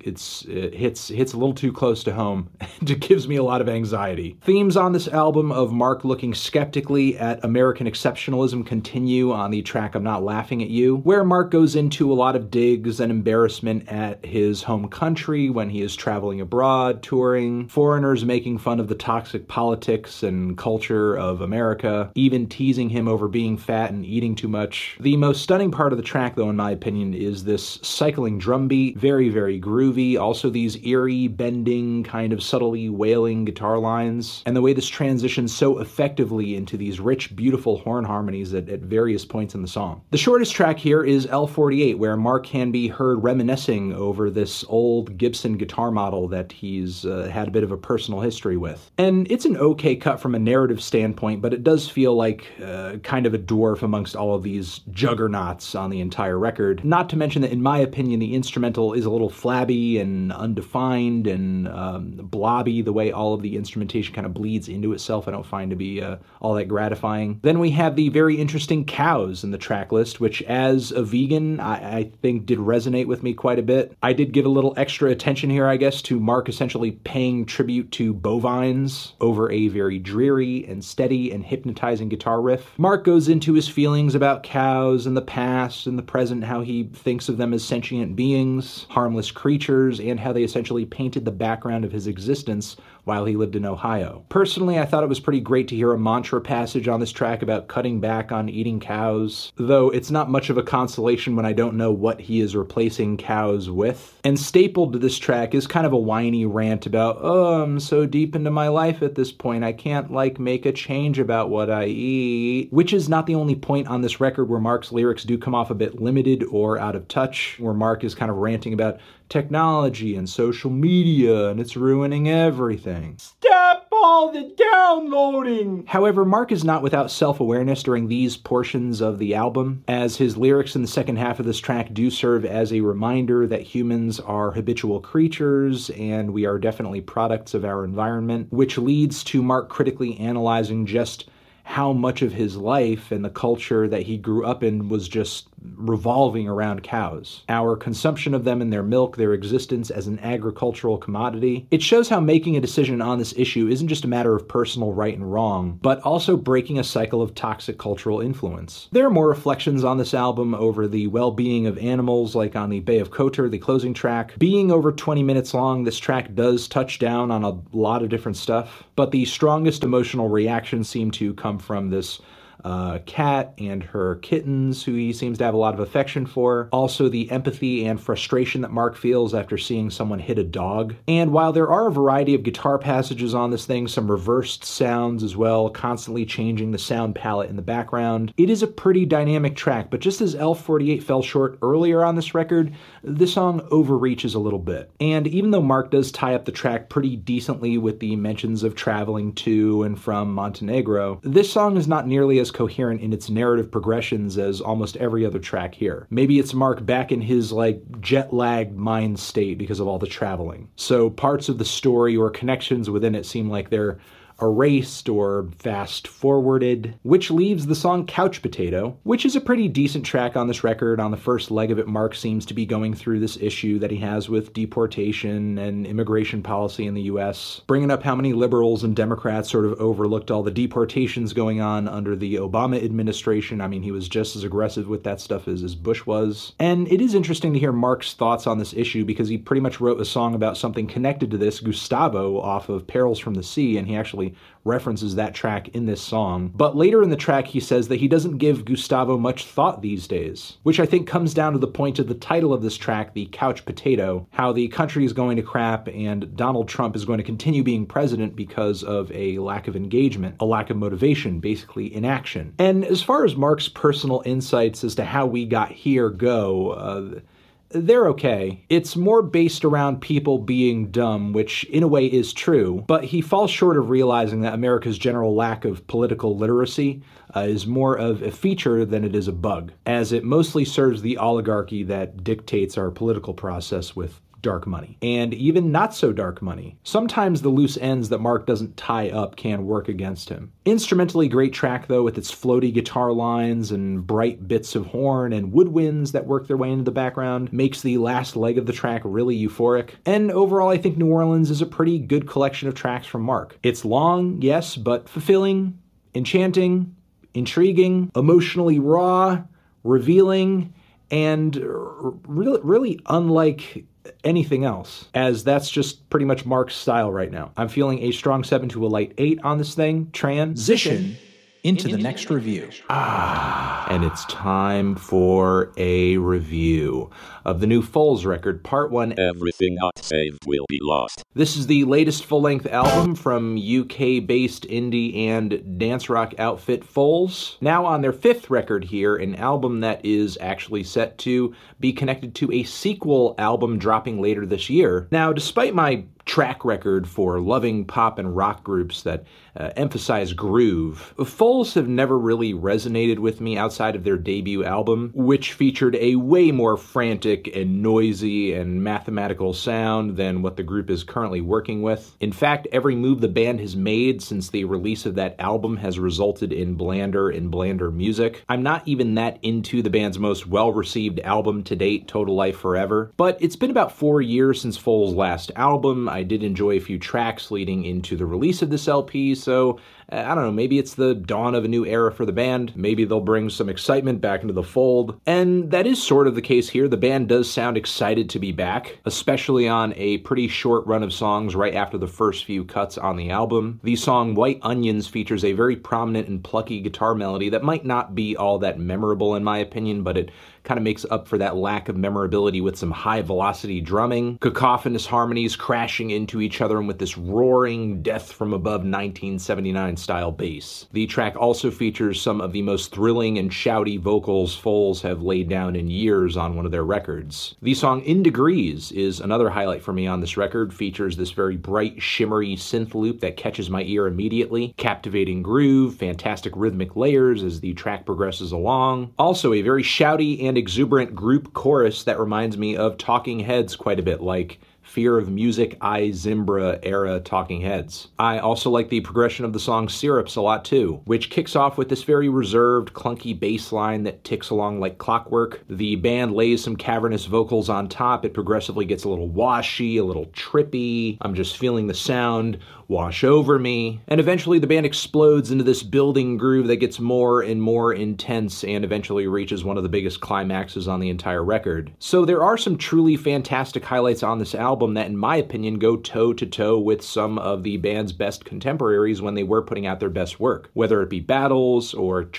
it's 0.00 0.42
it 0.48 0.74
hits 0.74 1.08
hits 1.08 1.32
a 1.32 1.36
little 1.36 1.54
too 1.54 1.72
close 1.72 2.02
to 2.04 2.12
home 2.12 2.50
and 2.80 2.90
it 2.90 3.00
gives 3.00 3.28
me 3.28 3.36
a 3.36 3.42
lot 3.42 3.60
of 3.60 3.68
anxiety. 3.68 4.36
Themes 4.42 4.76
on 4.76 4.92
this 4.92 5.08
album 5.08 5.52
of 5.52 5.72
Mark 5.72 6.04
looking 6.04 6.34
skeptically 6.34 7.16
at 7.18 7.44
American 7.44 7.86
exceptionalism 7.86 8.66
continue 8.66 9.32
on 9.32 9.50
the 9.50 9.62
track 9.62 9.94
I'm 9.94 10.02
Not 10.02 10.22
Laughing 10.22 10.62
at 10.62 10.70
You, 10.70 10.96
where 10.96 11.24
Mark 11.24 11.50
goes 11.50 11.76
into 11.76 12.12
a 12.12 12.14
lot 12.14 12.34
of 12.34 12.50
digs 12.50 13.00
and 13.00 13.10
embarrassment 13.10 13.88
at 13.88 14.24
his 14.24 14.62
home 14.62 14.88
country 14.88 15.48
when 15.50 15.70
he 15.70 15.82
is 15.82 15.94
traveling 15.94 16.40
abroad, 16.40 17.02
touring, 17.02 17.68
foreigners 17.68 18.24
making 18.24 18.58
fun 18.58 18.80
of 18.80 18.88
the 18.88 18.94
toxic 18.94 19.48
politics 19.48 20.22
and 20.22 20.58
culture 20.58 21.16
of 21.16 21.40
America, 21.40 22.10
even 22.14 22.48
teasing 22.48 22.88
him 22.88 23.06
over 23.06 23.28
being 23.28 23.56
fat 23.56 23.90
and 23.90 24.04
eating 24.04 24.34
too 24.34 24.48
much. 24.48 24.96
The 25.00 25.16
most 25.16 25.42
stunning 25.42 25.70
part 25.70 25.92
of 25.92 25.98
the 25.98 26.04
track 26.04 26.34
though 26.34 26.50
in 26.50 26.56
my 26.56 26.70
opinion 26.72 27.14
is 27.14 27.44
this 27.44 27.78
cycling 27.82 28.38
drum 28.38 28.68
beat, 28.68 28.98
very 28.98 29.28
very 29.28 29.58
groovy. 29.68 30.18
Also, 30.18 30.48
these 30.48 30.82
eerie, 30.84 31.28
bending, 31.28 32.02
kind 32.02 32.32
of 32.32 32.42
subtly 32.42 32.88
wailing 32.88 33.44
guitar 33.44 33.78
lines. 33.78 34.42
And 34.46 34.56
the 34.56 34.62
way 34.62 34.72
this 34.72 34.88
transitions 34.88 35.54
so 35.54 35.78
effectively 35.78 36.56
into 36.56 36.76
these 36.76 37.00
rich, 37.00 37.36
beautiful 37.36 37.78
horn 37.78 38.04
harmonies 38.04 38.54
at, 38.54 38.68
at 38.68 38.80
various 38.80 39.24
points 39.24 39.54
in 39.54 39.62
the 39.62 39.68
song. 39.68 40.02
The 40.10 40.18
shortest 40.18 40.54
track 40.54 40.78
here 40.78 41.02
is 41.02 41.26
L48, 41.26 41.96
where 41.96 42.16
Mark 42.16 42.46
can 42.46 42.70
be 42.70 42.88
heard 42.88 43.22
reminiscing 43.22 43.92
over 43.92 44.30
this 44.30 44.64
old 44.68 45.18
Gibson 45.18 45.56
guitar 45.56 45.90
model 45.90 46.28
that 46.28 46.52
he's 46.52 47.04
uh, 47.04 47.30
had 47.32 47.48
a 47.48 47.50
bit 47.50 47.62
of 47.62 47.72
a 47.72 47.76
personal 47.76 48.20
history 48.20 48.56
with. 48.56 48.90
And 48.96 49.30
it's 49.30 49.44
an 49.44 49.56
okay 49.56 49.96
cut 49.96 50.20
from 50.20 50.34
a 50.34 50.38
narrative 50.38 50.82
standpoint, 50.82 51.42
but 51.42 51.52
it 51.52 51.62
does 51.62 51.88
feel 51.88 52.14
like 52.14 52.46
uh, 52.62 52.96
kind 53.02 53.26
of 53.26 53.34
a 53.34 53.38
dwarf 53.38 53.82
amongst 53.82 54.16
all 54.16 54.34
of 54.34 54.42
these 54.42 54.80
juggernauts 54.90 55.74
on 55.74 55.90
the 55.90 56.00
entire 56.00 56.38
record. 56.38 56.84
Not 56.84 57.10
to 57.10 57.16
mention 57.16 57.42
that, 57.42 57.52
in 57.52 57.62
my 57.62 57.78
opinion, 57.78 58.20
the 58.20 58.34
instrumental 58.34 58.94
is 58.94 59.04
a 59.04 59.10
little 59.10 59.30
flabby 59.58 59.98
and 59.98 60.32
undefined 60.32 61.26
and 61.26 61.66
um, 61.68 62.12
blobby 62.12 62.80
the 62.80 62.92
way 62.92 63.10
all 63.10 63.34
of 63.34 63.42
the 63.42 63.56
instrumentation 63.56 64.14
kind 64.14 64.26
of 64.26 64.32
bleeds 64.32 64.68
into 64.68 64.92
itself. 64.92 65.26
I 65.26 65.32
don't 65.32 65.46
find 65.46 65.70
to 65.70 65.76
be 65.76 66.00
uh, 66.00 66.16
all 66.40 66.54
that 66.54 66.66
gratifying. 66.66 67.40
Then 67.42 67.58
we 67.58 67.70
have 67.72 67.96
the 67.96 68.08
very 68.08 68.36
interesting 68.36 68.84
cows 68.84 69.42
in 69.42 69.50
the 69.50 69.58
track 69.58 69.90
list, 69.90 70.20
which, 70.20 70.42
as 70.42 70.92
a 70.92 71.02
vegan, 71.02 71.58
I, 71.58 71.98
I 71.98 72.12
think 72.22 72.46
did 72.46 72.58
resonate 72.58 73.06
with 73.06 73.22
me 73.22 73.34
quite 73.34 73.58
a 73.58 73.62
bit. 73.62 73.96
I 74.00 74.12
did 74.12 74.32
give 74.32 74.46
a 74.46 74.50
little 74.50 74.74
extra 74.76 75.10
attention 75.10 75.50
here, 75.50 75.66
I 75.66 75.76
guess, 75.76 76.02
to 76.02 76.20
Mark 76.20 76.48
essentially 76.48 76.92
paying 76.92 77.44
tribute 77.44 77.90
to 77.92 78.14
bovines 78.14 79.14
over 79.20 79.50
a 79.50 79.68
very 79.68 79.98
dreary 79.98 80.66
and 80.66 80.84
steady 80.84 81.32
and 81.32 81.44
hypnotizing 81.44 82.08
guitar 82.08 82.40
riff. 82.40 82.78
Mark 82.78 83.04
goes 83.04 83.28
into 83.28 83.54
his 83.54 83.68
feelings 83.68 84.14
about 84.14 84.44
cows 84.44 85.06
in 85.06 85.14
the 85.14 85.22
past 85.22 85.86
and 85.88 85.98
the 85.98 86.02
present, 86.02 86.44
how 86.44 86.60
he 86.60 86.84
thinks 86.84 87.28
of 87.28 87.38
them 87.38 87.52
as 87.52 87.64
sentient 87.64 88.14
beings, 88.14 88.86
harmless 88.90 89.30
creatures, 89.48 89.98
and 89.98 90.20
how 90.20 90.30
they 90.30 90.42
essentially 90.42 90.84
painted 90.84 91.24
the 91.24 91.30
background 91.30 91.82
of 91.82 91.90
his 91.90 92.06
existence 92.06 92.76
while 93.04 93.24
he 93.24 93.34
lived 93.34 93.56
in 93.56 93.64
Ohio. 93.64 94.22
Personally, 94.28 94.78
I 94.78 94.84
thought 94.84 95.02
it 95.02 95.08
was 95.08 95.20
pretty 95.20 95.40
great 95.40 95.68
to 95.68 95.74
hear 95.74 95.94
a 95.94 95.98
mantra 95.98 96.42
passage 96.42 96.86
on 96.86 97.00
this 97.00 97.12
track 97.12 97.40
about 97.40 97.66
cutting 97.66 97.98
back 97.98 98.30
on 98.30 98.50
eating 98.50 98.78
cows, 98.78 99.50
though 99.56 99.88
it's 99.88 100.10
not 100.10 100.28
much 100.28 100.50
of 100.50 100.58
a 100.58 100.62
consolation 100.62 101.34
when 101.34 101.46
I 101.46 101.54
don't 101.54 101.78
know 101.78 101.90
what 101.90 102.20
he 102.20 102.40
is 102.40 102.54
replacing 102.54 103.16
cows 103.16 103.70
with. 103.70 104.20
And 104.22 104.38
stapled 104.38 104.92
to 104.92 104.98
this 104.98 105.16
track 105.16 105.54
is 105.54 105.66
kind 105.66 105.86
of 105.86 105.94
a 105.94 105.96
whiny 105.96 106.44
rant 106.44 106.84
about, 106.84 107.16
oh, 107.22 107.62
I'm 107.62 107.80
so 107.80 108.04
deep 108.04 108.36
into 108.36 108.50
my 108.50 108.68
life 108.68 109.02
at 109.02 109.14
this 109.14 109.32
point, 109.32 109.64
I 109.64 109.72
can't 109.72 110.12
like 110.12 110.38
make 110.38 110.66
a 110.66 110.72
change 110.72 111.18
about 111.18 111.48
what 111.48 111.70
I 111.70 111.86
eat. 111.86 112.70
Which 112.70 112.92
is 112.92 113.08
not 113.08 113.24
the 113.24 113.36
only 113.36 113.54
point 113.54 113.88
on 113.88 114.02
this 114.02 114.20
record 114.20 114.50
where 114.50 114.60
Mark's 114.60 114.92
lyrics 114.92 115.24
do 115.24 115.38
come 115.38 115.54
off 115.54 115.70
a 115.70 115.74
bit 115.74 116.02
limited 116.02 116.44
or 116.50 116.78
out 116.78 116.94
of 116.94 117.08
touch, 117.08 117.56
where 117.58 117.72
Mark 117.72 118.04
is 118.04 118.14
kind 118.14 118.30
of 118.30 118.36
ranting 118.36 118.74
about 118.74 119.00
technology 119.28 120.16
and 120.16 120.28
social 120.28 120.70
media 120.70 121.48
and 121.48 121.60
it's 121.60 121.76
ruining 121.76 122.28
everything. 122.28 123.16
Stop 123.18 123.88
all 123.92 124.32
the 124.32 124.54
downloading! 124.56 125.84
However, 125.86 126.24
Mark 126.24 126.52
is 126.52 126.64
not 126.64 126.82
without 126.82 127.10
self 127.10 127.40
awareness 127.40 127.82
during 127.82 128.08
these 128.08 128.36
portions 128.36 129.00
of 129.00 129.18
the 129.18 129.34
album, 129.34 129.82
as 129.88 130.16
his 130.16 130.36
lyrics 130.36 130.76
in 130.76 130.82
the 130.82 130.88
second 130.88 131.16
half 131.16 131.40
of 131.40 131.46
this 131.46 131.58
track 131.58 131.92
do 131.92 132.10
serve 132.10 132.44
as 132.44 132.72
a 132.72 132.80
reminder 132.80 133.46
that 133.46 133.62
humans 133.62 134.20
are 134.20 134.52
habitual 134.52 135.00
creatures 135.00 135.90
and 135.90 136.32
we 136.32 136.46
are 136.46 136.58
definitely 136.58 137.00
products 137.00 137.54
of 137.54 137.64
our 137.64 137.84
environment, 137.84 138.46
which 138.50 138.78
leads 138.78 139.24
to 139.24 139.42
Mark 139.42 139.68
critically 139.68 140.18
analyzing 140.18 140.86
just 140.86 141.28
how 141.68 141.92
much 141.92 142.22
of 142.22 142.32
his 142.32 142.56
life 142.56 143.12
and 143.12 143.22
the 143.22 143.28
culture 143.28 143.86
that 143.86 144.02
he 144.02 144.16
grew 144.16 144.46
up 144.46 144.62
in 144.62 144.88
was 144.88 145.06
just 145.06 145.48
revolving 145.62 146.48
around 146.48 146.82
cows. 146.82 147.42
Our 147.48 147.76
consumption 147.76 148.34
of 148.34 148.44
them 148.44 148.60
and 148.60 148.72
their 148.72 148.82
milk, 148.82 149.16
their 149.16 149.32
existence 149.32 149.90
as 149.90 150.06
an 150.06 150.18
agricultural 150.20 150.98
commodity. 150.98 151.66
It 151.70 151.82
shows 151.82 152.08
how 152.08 152.20
making 152.20 152.56
a 152.56 152.60
decision 152.60 153.00
on 153.00 153.18
this 153.18 153.34
issue 153.36 153.68
isn't 153.68 153.88
just 153.88 154.04
a 154.04 154.08
matter 154.08 154.34
of 154.34 154.48
personal 154.48 154.92
right 154.92 155.14
and 155.14 155.30
wrong, 155.32 155.78
but 155.82 156.00
also 156.02 156.36
breaking 156.36 156.78
a 156.78 156.84
cycle 156.84 157.22
of 157.22 157.34
toxic 157.34 157.78
cultural 157.78 158.20
influence. 158.20 158.88
There 158.92 159.06
are 159.06 159.10
more 159.10 159.28
reflections 159.28 159.84
on 159.84 159.98
this 159.98 160.14
album 160.14 160.54
over 160.54 160.86
the 160.86 161.06
well 161.06 161.30
being 161.30 161.66
of 161.66 161.78
animals, 161.78 162.34
like 162.34 162.56
on 162.56 162.70
the 162.70 162.80
Bay 162.80 162.98
of 162.98 163.10
Kotor, 163.10 163.50
the 163.50 163.58
closing 163.58 163.94
track. 163.94 164.38
Being 164.38 164.70
over 164.70 164.92
20 164.92 165.22
minutes 165.22 165.54
long, 165.54 165.84
this 165.84 165.98
track 165.98 166.34
does 166.34 166.68
touch 166.68 166.98
down 166.98 167.30
on 167.30 167.44
a 167.44 167.58
lot 167.76 168.02
of 168.02 168.08
different 168.08 168.36
stuff, 168.36 168.84
but 168.96 169.10
the 169.10 169.24
strongest 169.24 169.84
emotional 169.84 170.28
reactions 170.28 170.88
seem 170.88 171.10
to 171.12 171.34
come 171.34 171.58
from 171.58 171.90
this 171.90 172.20
uh, 172.64 172.98
cat 173.06 173.54
and 173.58 173.82
her 173.82 174.16
kittens, 174.16 174.84
who 174.84 174.94
he 174.94 175.12
seems 175.12 175.38
to 175.38 175.44
have 175.44 175.54
a 175.54 175.58
lot 175.58 175.74
of 175.74 175.80
affection 175.80 176.26
for. 176.26 176.68
Also, 176.72 177.08
the 177.08 177.30
empathy 177.30 177.84
and 177.86 178.00
frustration 178.00 178.62
that 178.62 178.70
Mark 178.70 178.96
feels 178.96 179.34
after 179.34 179.56
seeing 179.56 179.90
someone 179.90 180.18
hit 180.18 180.38
a 180.38 180.44
dog. 180.44 180.94
And 181.06 181.32
while 181.32 181.52
there 181.52 181.70
are 181.70 181.88
a 181.88 181.92
variety 181.92 182.34
of 182.34 182.42
guitar 182.42 182.78
passages 182.78 183.34
on 183.34 183.50
this 183.50 183.66
thing, 183.66 183.88
some 183.88 184.10
reversed 184.10 184.64
sounds 184.64 185.22
as 185.22 185.36
well, 185.36 185.70
constantly 185.70 186.24
changing 186.24 186.70
the 186.70 186.78
sound 186.78 187.14
palette 187.14 187.50
in 187.50 187.56
the 187.56 187.62
background, 187.62 188.32
it 188.36 188.50
is 188.50 188.62
a 188.62 188.66
pretty 188.66 189.04
dynamic 189.04 189.56
track. 189.56 189.90
But 189.90 190.00
just 190.00 190.20
as 190.20 190.34
L48 190.34 191.02
fell 191.02 191.22
short 191.22 191.58
earlier 191.62 192.04
on 192.04 192.16
this 192.16 192.34
record, 192.34 192.74
this 193.02 193.32
song 193.32 193.66
overreaches 193.70 194.34
a 194.34 194.38
little 194.38 194.58
bit. 194.58 194.90
And 195.00 195.26
even 195.26 195.50
though 195.50 195.62
Mark 195.62 195.90
does 195.90 196.12
tie 196.12 196.34
up 196.34 196.44
the 196.44 196.52
track 196.52 196.88
pretty 196.88 197.16
decently 197.16 197.78
with 197.78 198.00
the 198.00 198.16
mentions 198.16 198.62
of 198.62 198.74
traveling 198.74 199.34
to 199.34 199.82
and 199.82 199.98
from 199.98 200.32
Montenegro, 200.32 201.20
this 201.22 201.52
song 201.52 201.76
is 201.76 201.88
not 201.88 202.06
nearly 202.06 202.38
as 202.38 202.47
coherent 202.50 203.00
in 203.00 203.12
its 203.12 203.30
narrative 203.30 203.70
progressions 203.70 204.38
as 204.38 204.60
almost 204.60 204.96
every 204.96 205.24
other 205.24 205.38
track 205.38 205.74
here. 205.74 206.06
Maybe 206.10 206.38
it's 206.38 206.54
Mark 206.54 206.84
back 206.84 207.12
in 207.12 207.20
his 207.20 207.52
like 207.52 208.00
jet 208.00 208.32
lagged 208.32 208.76
mind 208.76 209.18
state 209.18 209.58
because 209.58 209.80
of 209.80 209.88
all 209.88 209.98
the 209.98 210.06
traveling. 210.06 210.68
So 210.76 211.10
parts 211.10 211.48
of 211.48 211.58
the 211.58 211.64
story 211.64 212.16
or 212.16 212.30
connections 212.30 212.90
within 212.90 213.14
it 213.14 213.26
seem 213.26 213.50
like 213.50 213.70
they're 213.70 213.98
erased 214.40 215.08
or 215.08 215.48
fast 215.58 216.06
forwarded, 216.06 216.94
which 217.02 217.30
leaves 217.30 217.66
the 217.66 217.74
song 217.74 218.06
Couch 218.06 218.40
Potato, 218.42 218.96
which 219.02 219.24
is 219.24 219.34
a 219.34 219.40
pretty 219.40 219.68
decent 219.68 220.04
track 220.04 220.36
on 220.36 220.46
this 220.46 220.62
record. 220.62 221.00
On 221.00 221.10
the 221.10 221.16
first 221.16 221.50
leg 221.50 221.70
of 221.70 221.78
it, 221.78 221.88
Mark 221.88 222.14
seems 222.14 222.46
to 222.46 222.54
be 222.54 222.64
going 222.66 222.94
through 222.94 223.20
this 223.20 223.36
issue 223.40 223.78
that 223.78 223.90
he 223.90 223.98
has 223.98 224.28
with 224.28 224.52
deportation 224.52 225.58
and 225.58 225.86
immigration 225.86 226.42
policy 226.42 226.86
in 226.86 226.94
the 226.94 227.02
US, 227.02 227.62
bringing 227.66 227.90
up 227.90 228.02
how 228.02 228.14
many 228.14 228.32
liberals 228.32 228.84
and 228.84 228.94
Democrats 228.94 229.50
sort 229.50 229.64
of 229.64 229.80
overlooked 229.80 230.30
all 230.30 230.42
the 230.42 230.50
deportations 230.50 231.32
going 231.32 231.60
on 231.60 231.88
under 231.88 232.14
the 232.14 232.36
Obama 232.36 232.82
administration. 232.82 233.60
I 233.60 233.68
mean, 233.68 233.82
he 233.82 233.92
was 233.92 234.08
just 234.08 234.36
as 234.36 234.44
aggressive 234.44 234.88
with 234.88 235.04
that 235.04 235.20
stuff 235.20 235.48
as, 235.48 235.62
as 235.62 235.74
Bush 235.74 236.06
was. 236.06 236.52
And 236.58 236.90
it 236.92 237.00
is 237.00 237.14
interesting 237.14 237.52
to 237.52 237.58
hear 237.58 237.72
Mark's 237.72 238.14
thoughts 238.14 238.46
on 238.46 238.58
this 238.58 238.72
issue 238.72 239.04
because 239.04 239.28
he 239.28 239.38
pretty 239.38 239.60
much 239.60 239.80
wrote 239.80 240.00
a 240.00 240.04
song 240.04 240.34
about 240.34 240.56
something 240.56 240.86
connected 240.86 241.30
to 241.30 241.38
this, 241.38 241.60
Gustavo, 241.60 242.40
off 242.40 242.68
of 242.68 242.86
Perils 242.86 243.18
from 243.18 243.34
the 243.34 243.42
Sea, 243.42 243.76
and 243.76 243.86
he 243.86 243.96
actually 243.96 244.27
references 244.64 245.14
that 245.14 245.34
track 245.34 245.68
in 245.68 245.86
this 245.86 246.00
song. 246.00 246.52
But 246.54 246.76
later 246.76 247.02
in 247.02 247.10
the 247.10 247.16
track, 247.16 247.46
he 247.46 247.60
says 247.60 247.88
that 247.88 247.96
he 248.00 248.08
doesn't 248.08 248.38
give 248.38 248.64
Gustavo 248.64 249.16
much 249.16 249.46
thought 249.46 249.82
these 249.82 250.06
days, 250.06 250.58
which 250.62 250.78
I 250.78 250.86
think 250.86 251.06
comes 251.06 251.34
down 251.34 251.52
to 251.54 251.58
the 251.58 251.66
point 251.66 251.98
of 251.98 252.08
the 252.08 252.14
title 252.14 252.52
of 252.52 252.62
this 252.62 252.76
track, 252.76 253.14
The 253.14 253.28
Couch 253.32 253.64
Potato, 253.64 254.26
how 254.30 254.52
the 254.52 254.68
country 254.68 255.04
is 255.04 255.12
going 255.12 255.36
to 255.36 255.42
crap 255.42 255.88
and 255.88 256.36
Donald 256.36 256.68
Trump 256.68 256.94
is 256.96 257.04
going 257.04 257.18
to 257.18 257.24
continue 257.24 257.62
being 257.62 257.86
president 257.86 258.36
because 258.36 258.82
of 258.84 259.10
a 259.12 259.38
lack 259.38 259.68
of 259.68 259.76
engagement, 259.76 260.36
a 260.40 260.44
lack 260.44 260.70
of 260.70 260.76
motivation, 260.76 261.40
basically 261.40 261.94
inaction. 261.94 262.54
And 262.58 262.84
as 262.84 263.02
far 263.02 263.24
as 263.24 263.36
Mark's 263.36 263.68
personal 263.68 264.22
insights 264.24 264.84
as 264.84 264.94
to 264.96 265.04
how 265.04 265.26
we 265.26 265.46
got 265.46 265.70
here 265.70 266.10
go, 266.10 266.70
uh, 266.70 267.20
they're 267.70 268.08
okay. 268.08 268.64
It's 268.68 268.96
more 268.96 269.22
based 269.22 269.64
around 269.64 270.00
people 270.00 270.38
being 270.38 270.90
dumb, 270.90 271.32
which 271.32 271.64
in 271.64 271.82
a 271.82 271.88
way 271.88 272.06
is 272.06 272.32
true, 272.32 272.84
but 272.86 273.04
he 273.04 273.20
falls 273.20 273.50
short 273.50 273.76
of 273.76 273.90
realizing 273.90 274.40
that 274.40 274.54
America's 274.54 274.98
general 274.98 275.34
lack 275.34 275.64
of 275.64 275.86
political 275.86 276.36
literacy 276.36 277.02
uh, 277.36 277.40
is 277.40 277.66
more 277.66 277.96
of 277.96 278.22
a 278.22 278.30
feature 278.30 278.84
than 278.84 279.04
it 279.04 279.14
is 279.14 279.28
a 279.28 279.32
bug, 279.32 279.72
as 279.86 280.12
it 280.12 280.24
mostly 280.24 280.64
serves 280.64 281.02
the 281.02 281.18
oligarchy 281.18 281.82
that 281.82 282.24
dictates 282.24 282.78
our 282.78 282.90
political 282.90 283.34
process 283.34 283.94
with 283.94 284.20
dark 284.40 284.66
money, 284.66 284.96
and 285.02 285.34
even 285.34 285.72
not 285.72 285.94
so 285.94 286.12
dark 286.12 286.40
money. 286.40 286.76
Sometimes 286.82 287.42
the 287.42 287.48
loose 287.48 287.76
ends 287.78 288.08
that 288.08 288.20
Mark 288.20 288.46
doesn't 288.46 288.76
tie 288.76 289.10
up 289.10 289.36
can 289.36 289.66
work 289.66 289.88
against 289.88 290.28
him. 290.28 290.52
Instrumentally 290.64 291.28
great 291.28 291.52
track 291.52 291.88
though, 291.88 292.02
with 292.02 292.18
its 292.18 292.34
floaty 292.34 292.72
guitar 292.72 293.12
lines 293.12 293.72
and 293.72 294.06
bright 294.06 294.46
bits 294.46 294.74
of 294.74 294.86
horn 294.86 295.32
and 295.32 295.52
woodwinds 295.52 296.12
that 296.12 296.26
work 296.26 296.46
their 296.46 296.56
way 296.56 296.70
into 296.70 296.84
the 296.84 296.90
background, 296.90 297.52
makes 297.52 297.82
the 297.82 297.98
last 297.98 298.36
leg 298.36 298.58
of 298.58 298.66
the 298.66 298.72
track 298.72 299.02
really 299.04 299.36
euphoric. 299.38 299.90
And 300.06 300.30
overall, 300.30 300.68
I 300.68 300.78
think 300.78 300.96
New 300.96 301.10
Orleans 301.10 301.50
is 301.50 301.62
a 301.62 301.66
pretty 301.66 301.98
good 301.98 302.28
collection 302.28 302.68
of 302.68 302.74
tracks 302.74 303.06
from 303.06 303.22
Mark. 303.22 303.58
It's 303.62 303.84
long, 303.84 304.40
yes, 304.40 304.76
but 304.76 305.08
fulfilling, 305.08 305.78
enchanting, 306.14 306.94
intriguing, 307.34 308.10
emotionally 308.16 308.78
raw, 308.78 309.42
revealing, 309.84 310.74
and 311.10 311.56
really, 311.62 312.60
really 312.62 313.00
unlike 313.06 313.84
anything 314.24 314.64
else, 314.64 315.06
as 315.14 315.44
that's 315.44 315.70
just 315.70 316.08
pretty 316.10 316.26
much 316.26 316.44
Mark's 316.44 316.74
style 316.74 317.10
right 317.12 317.30
now. 317.30 317.52
I'm 317.56 317.68
feeling 317.68 318.02
a 318.02 318.12
strong 318.12 318.44
7 318.44 318.68
to 318.70 318.86
a 318.86 318.88
light 318.88 319.12
8 319.18 319.40
on 319.44 319.58
this 319.58 319.74
thing. 319.74 320.10
Transition 320.12 321.16
into 321.64 321.88
the 321.88 321.98
next 321.98 322.30
review. 322.30 322.70
Ah, 322.88 323.86
and 323.90 324.04
it's 324.04 324.24
time 324.26 324.94
for 324.94 325.72
a 325.76 326.16
review 326.18 327.10
of 327.48 327.60
the 327.60 327.66
new 327.66 327.80
Foals 327.80 328.26
record, 328.26 328.62
Part 328.62 328.90
1 328.90 329.18
Everything 329.18 329.74
Not 329.76 329.98
Saved 330.04 330.46
Will 330.46 330.66
Be 330.68 330.78
Lost. 330.82 331.22
This 331.34 331.56
is 331.56 331.66
the 331.66 331.84
latest 331.84 332.26
full 332.26 332.42
length 332.42 332.66
album 332.66 333.14
from 333.14 333.56
UK 333.56 334.26
based 334.26 334.68
indie 334.68 335.26
and 335.28 335.78
dance 335.78 336.10
rock 336.10 336.34
outfit 336.38 336.84
Foals. 336.84 337.56
Now 337.62 337.86
on 337.86 338.02
their 338.02 338.12
fifth 338.12 338.50
record 338.50 338.84
here, 338.84 339.16
an 339.16 339.34
album 339.36 339.80
that 339.80 340.04
is 340.04 340.36
actually 340.42 340.84
set 340.84 341.16
to 341.18 341.54
be 341.80 341.90
connected 341.90 342.34
to 342.34 342.52
a 342.52 342.64
sequel 342.64 343.34
album 343.38 343.78
dropping 343.78 344.20
later 344.20 344.44
this 344.44 344.68
year. 344.68 345.08
Now, 345.10 345.32
despite 345.32 345.74
my 345.74 346.04
track 346.28 346.62
record 346.62 347.08
for 347.08 347.40
loving 347.40 347.86
pop 347.86 348.18
and 348.18 348.36
rock 348.36 348.62
groups 348.62 349.02
that 349.02 349.24
uh, 349.56 349.70
emphasize 349.76 350.34
groove. 350.34 351.14
Foals 351.24 351.74
have 351.74 351.88
never 351.88 352.18
really 352.18 352.52
resonated 352.52 353.18
with 353.18 353.40
me 353.40 353.56
outside 353.56 353.96
of 353.96 354.04
their 354.04 354.18
debut 354.18 354.62
album, 354.62 355.10
which 355.14 355.54
featured 355.54 355.96
a 355.96 356.16
way 356.16 356.52
more 356.52 356.76
frantic 356.76 357.37
and 357.46 357.82
noisy 357.82 358.52
and 358.54 358.82
mathematical 358.82 359.52
sound 359.52 360.16
than 360.16 360.42
what 360.42 360.56
the 360.56 360.62
group 360.62 360.90
is 360.90 361.04
currently 361.04 361.40
working 361.40 361.82
with. 361.82 362.16
In 362.20 362.32
fact, 362.32 362.66
every 362.72 362.96
move 362.96 363.20
the 363.20 363.28
band 363.28 363.60
has 363.60 363.76
made 363.76 364.22
since 364.22 364.50
the 364.50 364.64
release 364.64 365.06
of 365.06 365.14
that 365.14 365.36
album 365.38 365.76
has 365.76 365.98
resulted 365.98 366.52
in 366.52 366.74
blander 366.74 367.30
and 367.30 367.50
blander 367.50 367.90
music. 367.90 368.44
I'm 368.48 368.62
not 368.62 368.86
even 368.86 369.14
that 369.14 369.38
into 369.42 369.82
the 369.82 369.90
band's 369.90 370.18
most 370.18 370.46
well 370.46 370.72
received 370.72 371.20
album 371.20 371.62
to 371.64 371.76
date, 371.76 372.08
Total 372.08 372.34
Life 372.34 372.58
Forever, 372.58 373.12
but 373.16 373.38
it's 373.40 373.56
been 373.56 373.70
about 373.70 373.92
four 373.92 374.20
years 374.20 374.60
since 374.60 374.76
Foals' 374.76 375.14
last 375.14 375.52
album. 375.56 376.08
I 376.08 376.22
did 376.22 376.42
enjoy 376.42 376.72
a 376.72 376.80
few 376.80 376.98
tracks 376.98 377.50
leading 377.50 377.84
into 377.84 378.16
the 378.16 378.26
release 378.26 378.62
of 378.62 378.70
this 378.70 378.88
LP, 378.88 379.34
so 379.34 379.78
Uh, 380.10 380.24
I 380.26 380.34
don't 380.34 380.44
know, 380.44 380.52
maybe 380.52 380.78
it's 380.78 380.94
the 380.94 381.14
dawn 381.14 381.54
of 381.54 381.64
a 381.64 381.68
new 381.68 381.84
era 381.84 382.10
for 382.12 382.24
the 382.24 382.32
band. 382.32 382.72
Maybe 382.74 383.04
they'll 383.04 383.20
bring 383.20 383.50
some 383.50 383.68
excitement 383.68 384.20
back 384.20 384.42
into 384.42 384.54
the 384.54 384.62
fold. 384.62 385.20
And 385.26 385.70
that 385.70 385.86
is 385.86 386.02
sort 386.02 386.26
of 386.26 386.34
the 386.34 386.42
case 386.42 386.68
here. 386.68 386.88
The 386.88 386.96
band 386.96 387.28
does 387.28 387.50
sound 387.50 387.76
excited 387.76 388.30
to 388.30 388.38
be 388.38 388.52
back, 388.52 388.98
especially 389.04 389.68
on 389.68 389.92
a 389.96 390.18
pretty 390.18 390.48
short 390.48 390.86
run 390.86 391.02
of 391.02 391.12
songs 391.12 391.54
right 391.54 391.74
after 391.74 391.98
the 391.98 392.06
first 392.06 392.44
few 392.44 392.64
cuts 392.64 392.96
on 392.96 393.16
the 393.16 393.30
album. 393.30 393.80
The 393.82 393.96
song 393.96 394.34
White 394.34 394.60
Onions 394.62 395.06
features 395.06 395.44
a 395.44 395.52
very 395.52 395.76
prominent 395.76 396.28
and 396.28 396.42
plucky 396.42 396.80
guitar 396.80 397.14
melody 397.14 397.50
that 397.50 397.62
might 397.62 397.84
not 397.84 398.14
be 398.14 398.36
all 398.36 398.58
that 398.60 398.78
memorable 398.78 399.34
in 399.36 399.44
my 399.44 399.58
opinion, 399.58 400.02
but 400.02 400.16
it 400.16 400.30
kind 400.64 400.78
of 400.78 400.84
makes 400.84 401.04
up 401.10 401.28
for 401.28 401.38
that 401.38 401.56
lack 401.56 401.88
of 401.88 401.96
memorability 401.96 402.60
with 402.60 402.76
some 402.76 402.90
high 402.90 403.22
velocity 403.22 403.80
drumming, 403.80 404.38
cacophonous 404.38 405.06
harmonies 405.06 405.56
crashing 405.56 406.10
into 406.10 406.40
each 406.40 406.60
other, 406.60 406.78
and 406.78 406.88
with 406.88 406.98
this 406.98 407.16
roaring 407.16 408.02
death 408.02 408.32
from 408.32 408.52
above 408.52 408.80
1979 408.80 409.96
style 409.96 410.32
bass. 410.32 410.86
The 410.92 411.06
track 411.06 411.36
also 411.36 411.70
features 411.70 412.20
some 412.20 412.40
of 412.40 412.52
the 412.52 412.62
most 412.62 412.92
thrilling 412.92 413.38
and 413.38 413.50
shouty 413.50 413.98
vocals 413.98 414.56
Foals 414.56 415.02
have 415.02 415.22
laid 415.22 415.48
down 415.48 415.76
in 415.76 415.88
years 415.88 416.36
on 416.36 416.56
one 416.56 416.66
of 416.66 416.72
their 416.72 416.84
records. 416.84 417.54
The 417.62 417.74
song 417.74 418.02
In 418.02 418.22
Degrees 418.22 418.92
is 418.92 419.20
another 419.20 419.50
highlight 419.50 419.82
for 419.82 419.92
me 419.92 420.06
on 420.06 420.20
this 420.20 420.36
record, 420.36 420.72
features 420.74 421.16
this 421.16 421.30
very 421.30 421.56
bright, 421.56 422.00
shimmery 422.02 422.56
synth 422.56 422.94
loop 422.94 423.20
that 423.20 423.36
catches 423.36 423.70
my 423.70 423.82
ear 423.82 424.06
immediately, 424.06 424.74
captivating 424.76 425.42
groove, 425.42 425.94
fantastic 425.96 426.52
rhythmic 426.56 426.96
layers 426.96 427.42
as 427.42 427.60
the 427.60 427.74
track 427.74 428.04
progresses 428.04 428.52
along. 428.52 429.12
Also, 429.18 429.52
a 429.52 429.62
very 429.62 429.82
shouty 429.82 430.42
and 430.48 430.58
exuberant 430.58 431.14
group 431.14 431.52
chorus 431.52 432.04
that 432.04 432.18
reminds 432.18 432.56
me 432.56 432.76
of 432.76 432.98
Talking 432.98 433.38
Heads 433.38 433.76
quite 433.76 434.00
a 434.00 434.02
bit, 434.02 434.20
like 434.20 434.58
Fear 434.80 435.18
of 435.18 435.30
Music, 435.30 435.76
I 435.82 436.10
Zimbra 436.12 436.78
era 436.82 437.20
Talking 437.20 437.60
Heads. 437.60 438.08
I 438.18 438.38
also 438.38 438.70
like 438.70 438.88
the 438.88 439.02
progression 439.02 439.44
of 439.44 439.52
the 439.52 439.60
song 439.60 439.90
Syrups 439.90 440.36
a 440.36 440.40
lot 440.40 440.64
too, 440.64 441.02
which 441.04 441.28
kicks 441.28 441.54
off 441.54 441.76
with 441.76 441.90
this 441.90 442.04
very 442.04 442.30
reserved, 442.30 442.94
clunky 442.94 443.38
bass 443.38 443.70
line 443.70 444.04
that 444.04 444.24
ticks 444.24 444.48
along 444.48 444.80
like 444.80 444.96
clockwork. 444.96 445.62
The 445.68 445.96
band 445.96 446.32
lays 446.32 446.64
some 446.64 446.74
cavernous 446.74 447.26
vocals 447.26 447.68
on 447.68 447.88
top. 447.88 448.24
It 448.24 448.32
progressively 448.32 448.86
gets 448.86 449.04
a 449.04 449.10
little 449.10 449.28
washy, 449.28 449.98
a 449.98 450.04
little 450.04 450.26
trippy. 450.26 451.18
I'm 451.20 451.34
just 451.34 451.58
feeling 451.58 451.86
the 451.86 451.94
sound 451.94 452.58
wash 452.88 453.22
over 453.22 453.58
me. 453.58 454.00
And 454.08 454.18
eventually 454.18 454.58
the 454.58 454.66
band 454.66 454.86
explodes 454.86 455.50
into 455.50 455.62
this 455.62 455.82
building 455.82 456.38
groove 456.38 456.66
that 456.68 456.76
gets 456.76 456.98
more 456.98 457.42
and 457.42 457.62
more 457.62 457.92
intense 457.92 458.64
and 458.64 458.84
eventually 458.84 459.26
reaches 459.26 459.62
one 459.62 459.76
of 459.76 459.82
the 459.82 459.88
biggest 459.90 460.20
climaxes 460.20 460.88
on 460.88 460.98
the 460.98 461.10
entire 461.10 461.44
record. 461.44 461.92
So 461.98 462.24
there 462.24 462.42
are 462.42 462.56
some 462.56 462.78
truly 462.78 463.16
fantastic 463.16 463.84
highlights 463.84 464.22
on 464.22 464.38
this 464.38 464.54
album 464.54 464.94
that, 464.94 465.06
in 465.06 465.16
my 465.16 465.36
opinion, 465.36 465.78
go 465.78 465.96
toe 465.96 466.32
to 466.32 466.46
toe 466.46 466.78
with 466.78 467.02
some 467.02 467.38
of 467.38 467.62
the 467.62 467.76
band's 467.76 468.12
best 468.12 468.46
contemporaries 468.46 469.20
when 469.20 469.34
they 469.34 469.42
were 469.42 469.62
putting 469.62 469.86
out 469.86 470.00
their 470.00 470.08
best 470.08 470.40
work. 470.40 470.70
Whether 470.72 471.02
it 471.02 471.10
be 471.10 471.20
Battles 471.20 471.92
or 471.92 472.30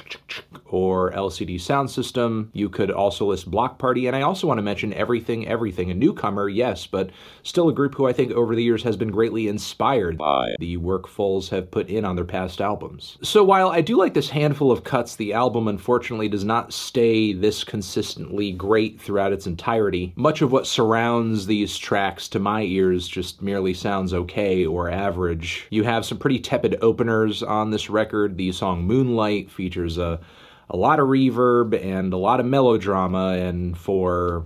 or 0.66 1.12
LCD 1.12 1.56
Soundsystem. 1.56 2.50
you 2.54 2.70
could 2.70 2.92
also 2.92 3.26
list 3.26 3.50
Bloc 3.50 3.80
Party, 3.80 4.08
and 4.08 4.16
I 4.16 4.22
also 4.22 4.48
want 4.48 4.58
to 4.58 4.64
mention 4.64 4.94
Everything 4.94 5.48
Everything, 5.48 5.92
a 5.92 5.94
newcomer, 5.94 6.48
yes, 6.50 6.88
but 6.88 7.10
still 7.44 7.70
a 7.70 7.74
group 7.74 7.96
who 7.96 8.08
I 8.08 8.14
think 8.14 8.32
over 8.32 8.56
the 8.56 8.64
years 8.64 8.84
has 8.84 8.96
been 8.96 9.12
greatly 9.12 9.48
inspired 9.48 10.18
uh, 10.22 10.39
by 10.40 10.56
the 10.60 10.78
work 10.78 11.08
Foals 11.08 11.50
have 11.50 11.70
put 11.70 11.90
in 11.90 12.06
on 12.06 12.16
their 12.16 12.26
past 12.26 12.62
albums. 12.62 13.18
So 13.22 13.44
while 13.44 13.70
I 13.70 13.82
do 13.82 13.98
like 13.98 14.14
this 14.14 14.30
handful 14.30 14.72
of 14.72 14.86
cuts, 14.86 15.16
the 15.16 15.34
album 15.34 15.68
unfortunately 15.68 16.30
does 16.30 16.46
not 16.46 16.72
stay 16.72 17.34
this 17.34 17.64
consistently 17.64 18.54
great 18.54 19.02
throughout 19.02 19.34
its 19.34 19.48
entirety. 19.48 20.14
Much 20.16 20.42
of 20.42 20.52
what 20.52 20.66
surrounds 20.66 21.46
these 21.46 21.78
tracks 21.78 22.30
to 22.30 22.40
my 22.40 22.62
ears 22.62 23.08
just 23.08 23.42
merely 23.42 23.74
sounds 23.74 24.14
okay 24.14 24.66
or 24.66 24.90
average. 24.90 25.68
You 25.72 25.84
have 25.84 26.06
some 26.06 26.18
pretty 26.18 26.40
tepid 26.40 26.78
openers 26.82 27.44
on 27.44 27.72
this 27.72 27.90
record. 27.90 28.38
The 28.38 28.52
song 28.54 28.84
Moonlight 28.84 29.52
features 29.52 29.98
a 29.98 30.20
a 30.72 30.78
lot 30.78 31.00
of 31.00 31.08
reverb 31.08 31.74
and 31.84 32.14
a 32.14 32.18
lot 32.18 32.40
of 32.40 32.46
melodrama, 32.46 33.30
and 33.30 33.76
for 33.76 34.46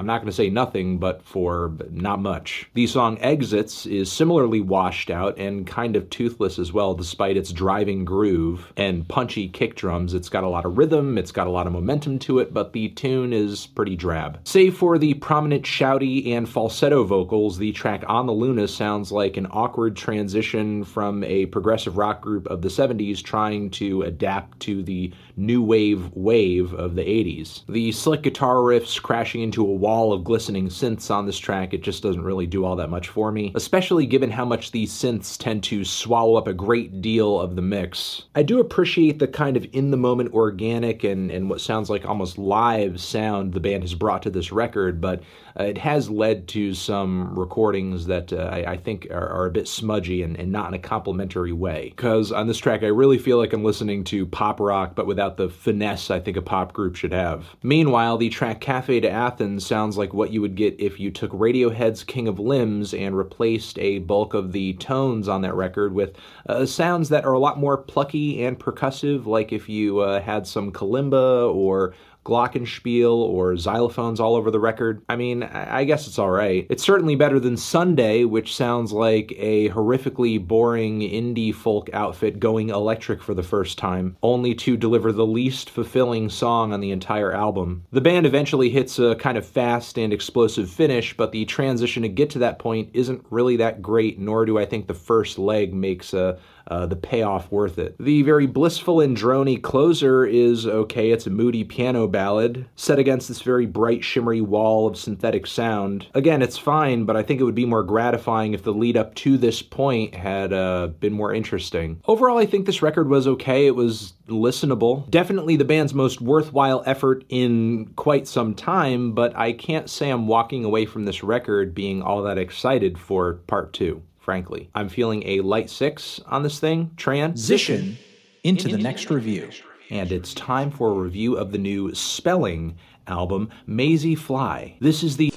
I'm 0.00 0.06
not 0.06 0.22
going 0.22 0.30
to 0.30 0.32
say 0.32 0.48
nothing, 0.48 0.96
but 0.96 1.22
for 1.22 1.74
not 1.90 2.22
much. 2.22 2.70
The 2.72 2.86
song 2.86 3.18
Exits 3.20 3.84
is 3.84 4.10
similarly 4.10 4.62
washed 4.62 5.10
out 5.10 5.36
and 5.36 5.66
kind 5.66 5.94
of 5.94 6.08
toothless 6.08 6.58
as 6.58 6.72
well, 6.72 6.94
despite 6.94 7.36
its 7.36 7.52
driving 7.52 8.06
groove 8.06 8.72
and 8.78 9.06
punchy 9.06 9.46
kick 9.46 9.74
drums. 9.74 10.14
It's 10.14 10.30
got 10.30 10.42
a 10.42 10.48
lot 10.48 10.64
of 10.64 10.78
rhythm, 10.78 11.18
it's 11.18 11.32
got 11.32 11.46
a 11.46 11.50
lot 11.50 11.66
of 11.66 11.74
momentum 11.74 12.18
to 12.20 12.38
it, 12.38 12.54
but 12.54 12.72
the 12.72 12.88
tune 12.88 13.34
is 13.34 13.66
pretty 13.66 13.94
drab. 13.94 14.40
Save 14.44 14.74
for 14.74 14.96
the 14.96 15.12
prominent 15.14 15.64
shouty 15.64 16.28
and 16.28 16.48
falsetto 16.48 17.04
vocals, 17.04 17.58
the 17.58 17.72
track 17.72 18.02
On 18.06 18.24
the 18.24 18.32
Luna 18.32 18.68
sounds 18.68 19.12
like 19.12 19.36
an 19.36 19.48
awkward 19.50 19.98
transition 19.98 20.82
from 20.82 21.22
a 21.24 21.44
progressive 21.44 21.98
rock 21.98 22.22
group 22.22 22.46
of 22.46 22.62
the 22.62 22.70
70s 22.70 23.22
trying 23.22 23.68
to 23.72 24.00
adapt 24.00 24.60
to 24.60 24.82
the 24.82 25.12
new 25.36 25.60
wave 25.60 26.10
wave 26.14 26.72
of 26.72 26.94
the 26.94 27.02
80s. 27.02 27.66
The 27.66 27.92
slick 27.92 28.22
guitar 28.22 28.56
riffs 28.56 29.00
crashing 29.00 29.42
into 29.42 29.60
a 29.60 29.70
wall 29.70 29.89
of 30.12 30.24
glistening 30.24 30.68
synths 30.68 31.10
on 31.10 31.26
this 31.26 31.38
track, 31.38 31.74
it 31.74 31.82
just 31.82 32.02
doesn't 32.02 32.22
really 32.22 32.46
do 32.46 32.64
all 32.64 32.76
that 32.76 32.90
much 32.90 33.08
for 33.08 33.32
me, 33.32 33.52
especially 33.54 34.06
given 34.06 34.30
how 34.30 34.44
much 34.44 34.70
these 34.70 34.92
synths 34.92 35.36
tend 35.36 35.62
to 35.64 35.84
swallow 35.84 36.36
up 36.36 36.46
a 36.46 36.54
great 36.54 37.00
deal 37.02 37.40
of 37.40 37.56
the 37.56 37.62
mix. 37.62 38.22
I 38.34 38.42
do 38.42 38.60
appreciate 38.60 39.18
the 39.18 39.28
kind 39.28 39.56
of 39.56 39.66
in 39.72 39.90
the 39.90 39.96
moment 39.96 40.32
organic 40.32 41.04
and, 41.04 41.30
and 41.30 41.50
what 41.50 41.60
sounds 41.60 41.90
like 41.90 42.06
almost 42.06 42.38
live 42.38 43.00
sound 43.00 43.52
the 43.52 43.60
band 43.60 43.82
has 43.82 43.94
brought 43.94 44.22
to 44.22 44.30
this 44.30 44.52
record, 44.52 45.00
but 45.00 45.22
it 45.56 45.78
has 45.78 46.08
led 46.08 46.48
to 46.48 46.74
some 46.74 47.38
recordings 47.38 48.06
that 48.06 48.32
uh, 48.32 48.50
I, 48.52 48.72
I, 48.72 48.76
think 48.76 49.08
are, 49.10 49.28
are, 49.28 49.46
a 49.46 49.50
bit 49.50 49.68
smudgy 49.68 50.22
and, 50.22 50.36
and 50.38 50.52
not 50.52 50.68
in 50.68 50.74
a 50.74 50.78
complimentary 50.78 51.52
way. 51.52 51.92
Because 51.96 52.32
on 52.32 52.46
this 52.46 52.58
track, 52.58 52.82
I 52.82 52.88
really 52.88 53.18
feel 53.18 53.38
like 53.38 53.52
I'm 53.52 53.64
listening 53.64 54.04
to 54.04 54.26
pop 54.26 54.60
rock, 54.60 54.94
but 54.94 55.06
without 55.06 55.36
the 55.36 55.48
finesse 55.48 56.10
I 56.10 56.20
think 56.20 56.36
a 56.36 56.42
pop 56.42 56.72
group 56.72 56.96
should 56.96 57.12
have. 57.12 57.46
Meanwhile, 57.62 58.18
the 58.18 58.28
track 58.28 58.60
Cafe 58.60 59.00
D'Athens 59.00 59.66
sounds 59.66 59.96
like 59.96 60.14
what 60.14 60.32
you 60.32 60.40
would 60.40 60.54
get 60.54 60.80
if 60.80 61.00
you 61.00 61.10
took 61.10 61.32
Radiohead's 61.32 62.04
King 62.04 62.28
of 62.28 62.38
Limbs 62.38 62.94
and 62.94 63.16
replaced 63.16 63.78
a 63.78 63.98
bulk 64.00 64.34
of 64.34 64.52
the 64.52 64.74
tones 64.74 65.28
on 65.28 65.42
that 65.42 65.54
record 65.54 65.94
with 65.94 66.16
uh, 66.48 66.66
sounds 66.66 67.08
that 67.08 67.24
are 67.24 67.32
a 67.32 67.38
lot 67.38 67.58
more 67.58 67.76
plucky 67.76 68.44
and 68.44 68.58
percussive, 68.58 69.26
like 69.26 69.52
if 69.52 69.68
you 69.68 70.00
uh, 70.00 70.20
had 70.20 70.46
some 70.46 70.72
kalimba 70.72 71.52
or 71.54 71.94
glockenspiel 72.24 73.12
or 73.12 73.54
xylophones 73.54 74.20
all 74.20 74.34
over 74.34 74.50
the 74.50 74.60
record. 74.60 75.02
I 75.08 75.16
mean, 75.16 75.42
I 75.42 75.84
guess 75.84 76.06
it's 76.06 76.18
alright. 76.18 76.66
It's 76.70 76.84
certainly 76.84 77.16
better 77.16 77.40
than 77.40 77.56
Sunday, 77.56 78.24
which 78.24 78.54
sounds 78.54 78.92
like 78.92 79.32
a 79.36 79.70
horrifically 79.70 80.44
boring 80.44 81.00
indie 81.00 81.54
folk 81.54 81.90
outfit 81.92 82.38
going 82.38 82.70
electric 82.70 83.22
for 83.22 83.34
the 83.34 83.42
first 83.42 83.78
time, 83.78 84.16
only 84.22 84.54
to 84.56 84.76
deliver 84.76 85.12
the 85.12 85.26
least 85.26 85.70
fulfilling 85.70 86.28
song 86.28 86.72
on 86.72 86.80
the 86.80 86.90
entire 86.90 87.32
album. 87.32 87.84
The 87.92 88.00
band 88.00 88.26
eventually 88.26 88.70
hits 88.70 88.98
a 88.98 89.14
kind 89.16 89.38
of 89.38 89.46
fast 89.46 89.98
and 89.98 90.12
explosive 90.12 90.70
finish, 90.70 91.16
but 91.16 91.32
the 91.32 91.44
transition 91.46 92.02
to 92.02 92.08
get 92.08 92.30
to 92.30 92.38
that 92.40 92.58
point 92.58 92.90
isn't 92.94 93.24
really 93.30 93.56
that 93.56 93.82
great, 93.82 94.18
nor 94.18 94.44
do 94.44 94.58
I 94.58 94.66
think 94.66 94.86
the 94.86 94.94
first 94.94 95.38
leg 95.38 95.72
makes 95.72 96.12
a 96.12 96.38
uh, 96.70 96.86
the 96.86 96.96
payoff 96.96 97.50
worth 97.50 97.78
it. 97.78 97.96
The 97.98 98.22
very 98.22 98.46
blissful 98.46 99.00
and 99.00 99.16
drony 99.16 99.60
closer 99.60 100.24
is 100.24 100.66
okay. 100.66 101.10
It's 101.10 101.26
a 101.26 101.30
moody 101.30 101.64
piano 101.64 102.06
ballad 102.06 102.66
set 102.76 102.98
against 102.98 103.28
this 103.28 103.42
very 103.42 103.66
bright, 103.66 104.04
shimmery 104.04 104.40
wall 104.40 104.86
of 104.86 104.96
synthetic 104.96 105.46
sound. 105.46 106.06
Again, 106.14 106.42
it's 106.42 106.56
fine, 106.56 107.04
but 107.04 107.16
I 107.16 107.22
think 107.22 107.40
it 107.40 107.44
would 107.44 107.54
be 107.54 107.66
more 107.66 107.82
gratifying 107.82 108.54
if 108.54 108.62
the 108.62 108.72
lead 108.72 108.96
up 108.96 109.14
to 109.16 109.36
this 109.36 109.60
point 109.62 110.14
had 110.14 110.52
uh, 110.52 110.88
been 111.00 111.12
more 111.12 111.34
interesting. 111.34 112.00
Overall, 112.06 112.38
I 112.38 112.46
think 112.46 112.66
this 112.66 112.82
record 112.82 113.08
was 113.08 113.26
okay. 113.26 113.66
It 113.66 113.74
was 113.74 114.14
listenable. 114.28 115.10
Definitely 115.10 115.56
the 115.56 115.64
band's 115.64 115.92
most 115.92 116.20
worthwhile 116.20 116.84
effort 116.86 117.24
in 117.28 117.86
quite 117.96 118.28
some 118.28 118.54
time, 118.54 119.12
but 119.12 119.36
I 119.36 119.52
can't 119.52 119.90
say 119.90 120.10
I'm 120.10 120.28
walking 120.28 120.64
away 120.64 120.86
from 120.86 121.04
this 121.04 121.24
record 121.24 121.74
being 121.74 122.00
all 122.00 122.22
that 122.22 122.38
excited 122.38 122.98
for 122.98 123.34
part 123.46 123.72
two 123.72 124.02
frankly. 124.20 124.70
I'm 124.74 124.88
feeling 124.88 125.22
a 125.26 125.40
light 125.40 125.70
six 125.70 126.20
on 126.26 126.42
this 126.42 126.60
thing. 126.60 126.92
Transition 126.96 127.98
into 128.44 128.68
the 128.68 128.78
next 128.78 129.10
review. 129.10 129.50
And 129.90 130.12
it's 130.12 130.34
time 130.34 130.70
for 130.70 130.90
a 130.90 131.02
review 131.02 131.36
of 131.36 131.50
the 131.50 131.58
new 131.58 131.92
Spellling 131.94 132.76
album, 133.08 133.50
Mazy 133.66 134.14
Fly. 134.14 134.76
This 134.80 135.02
is 135.02 135.16
the 135.16 135.32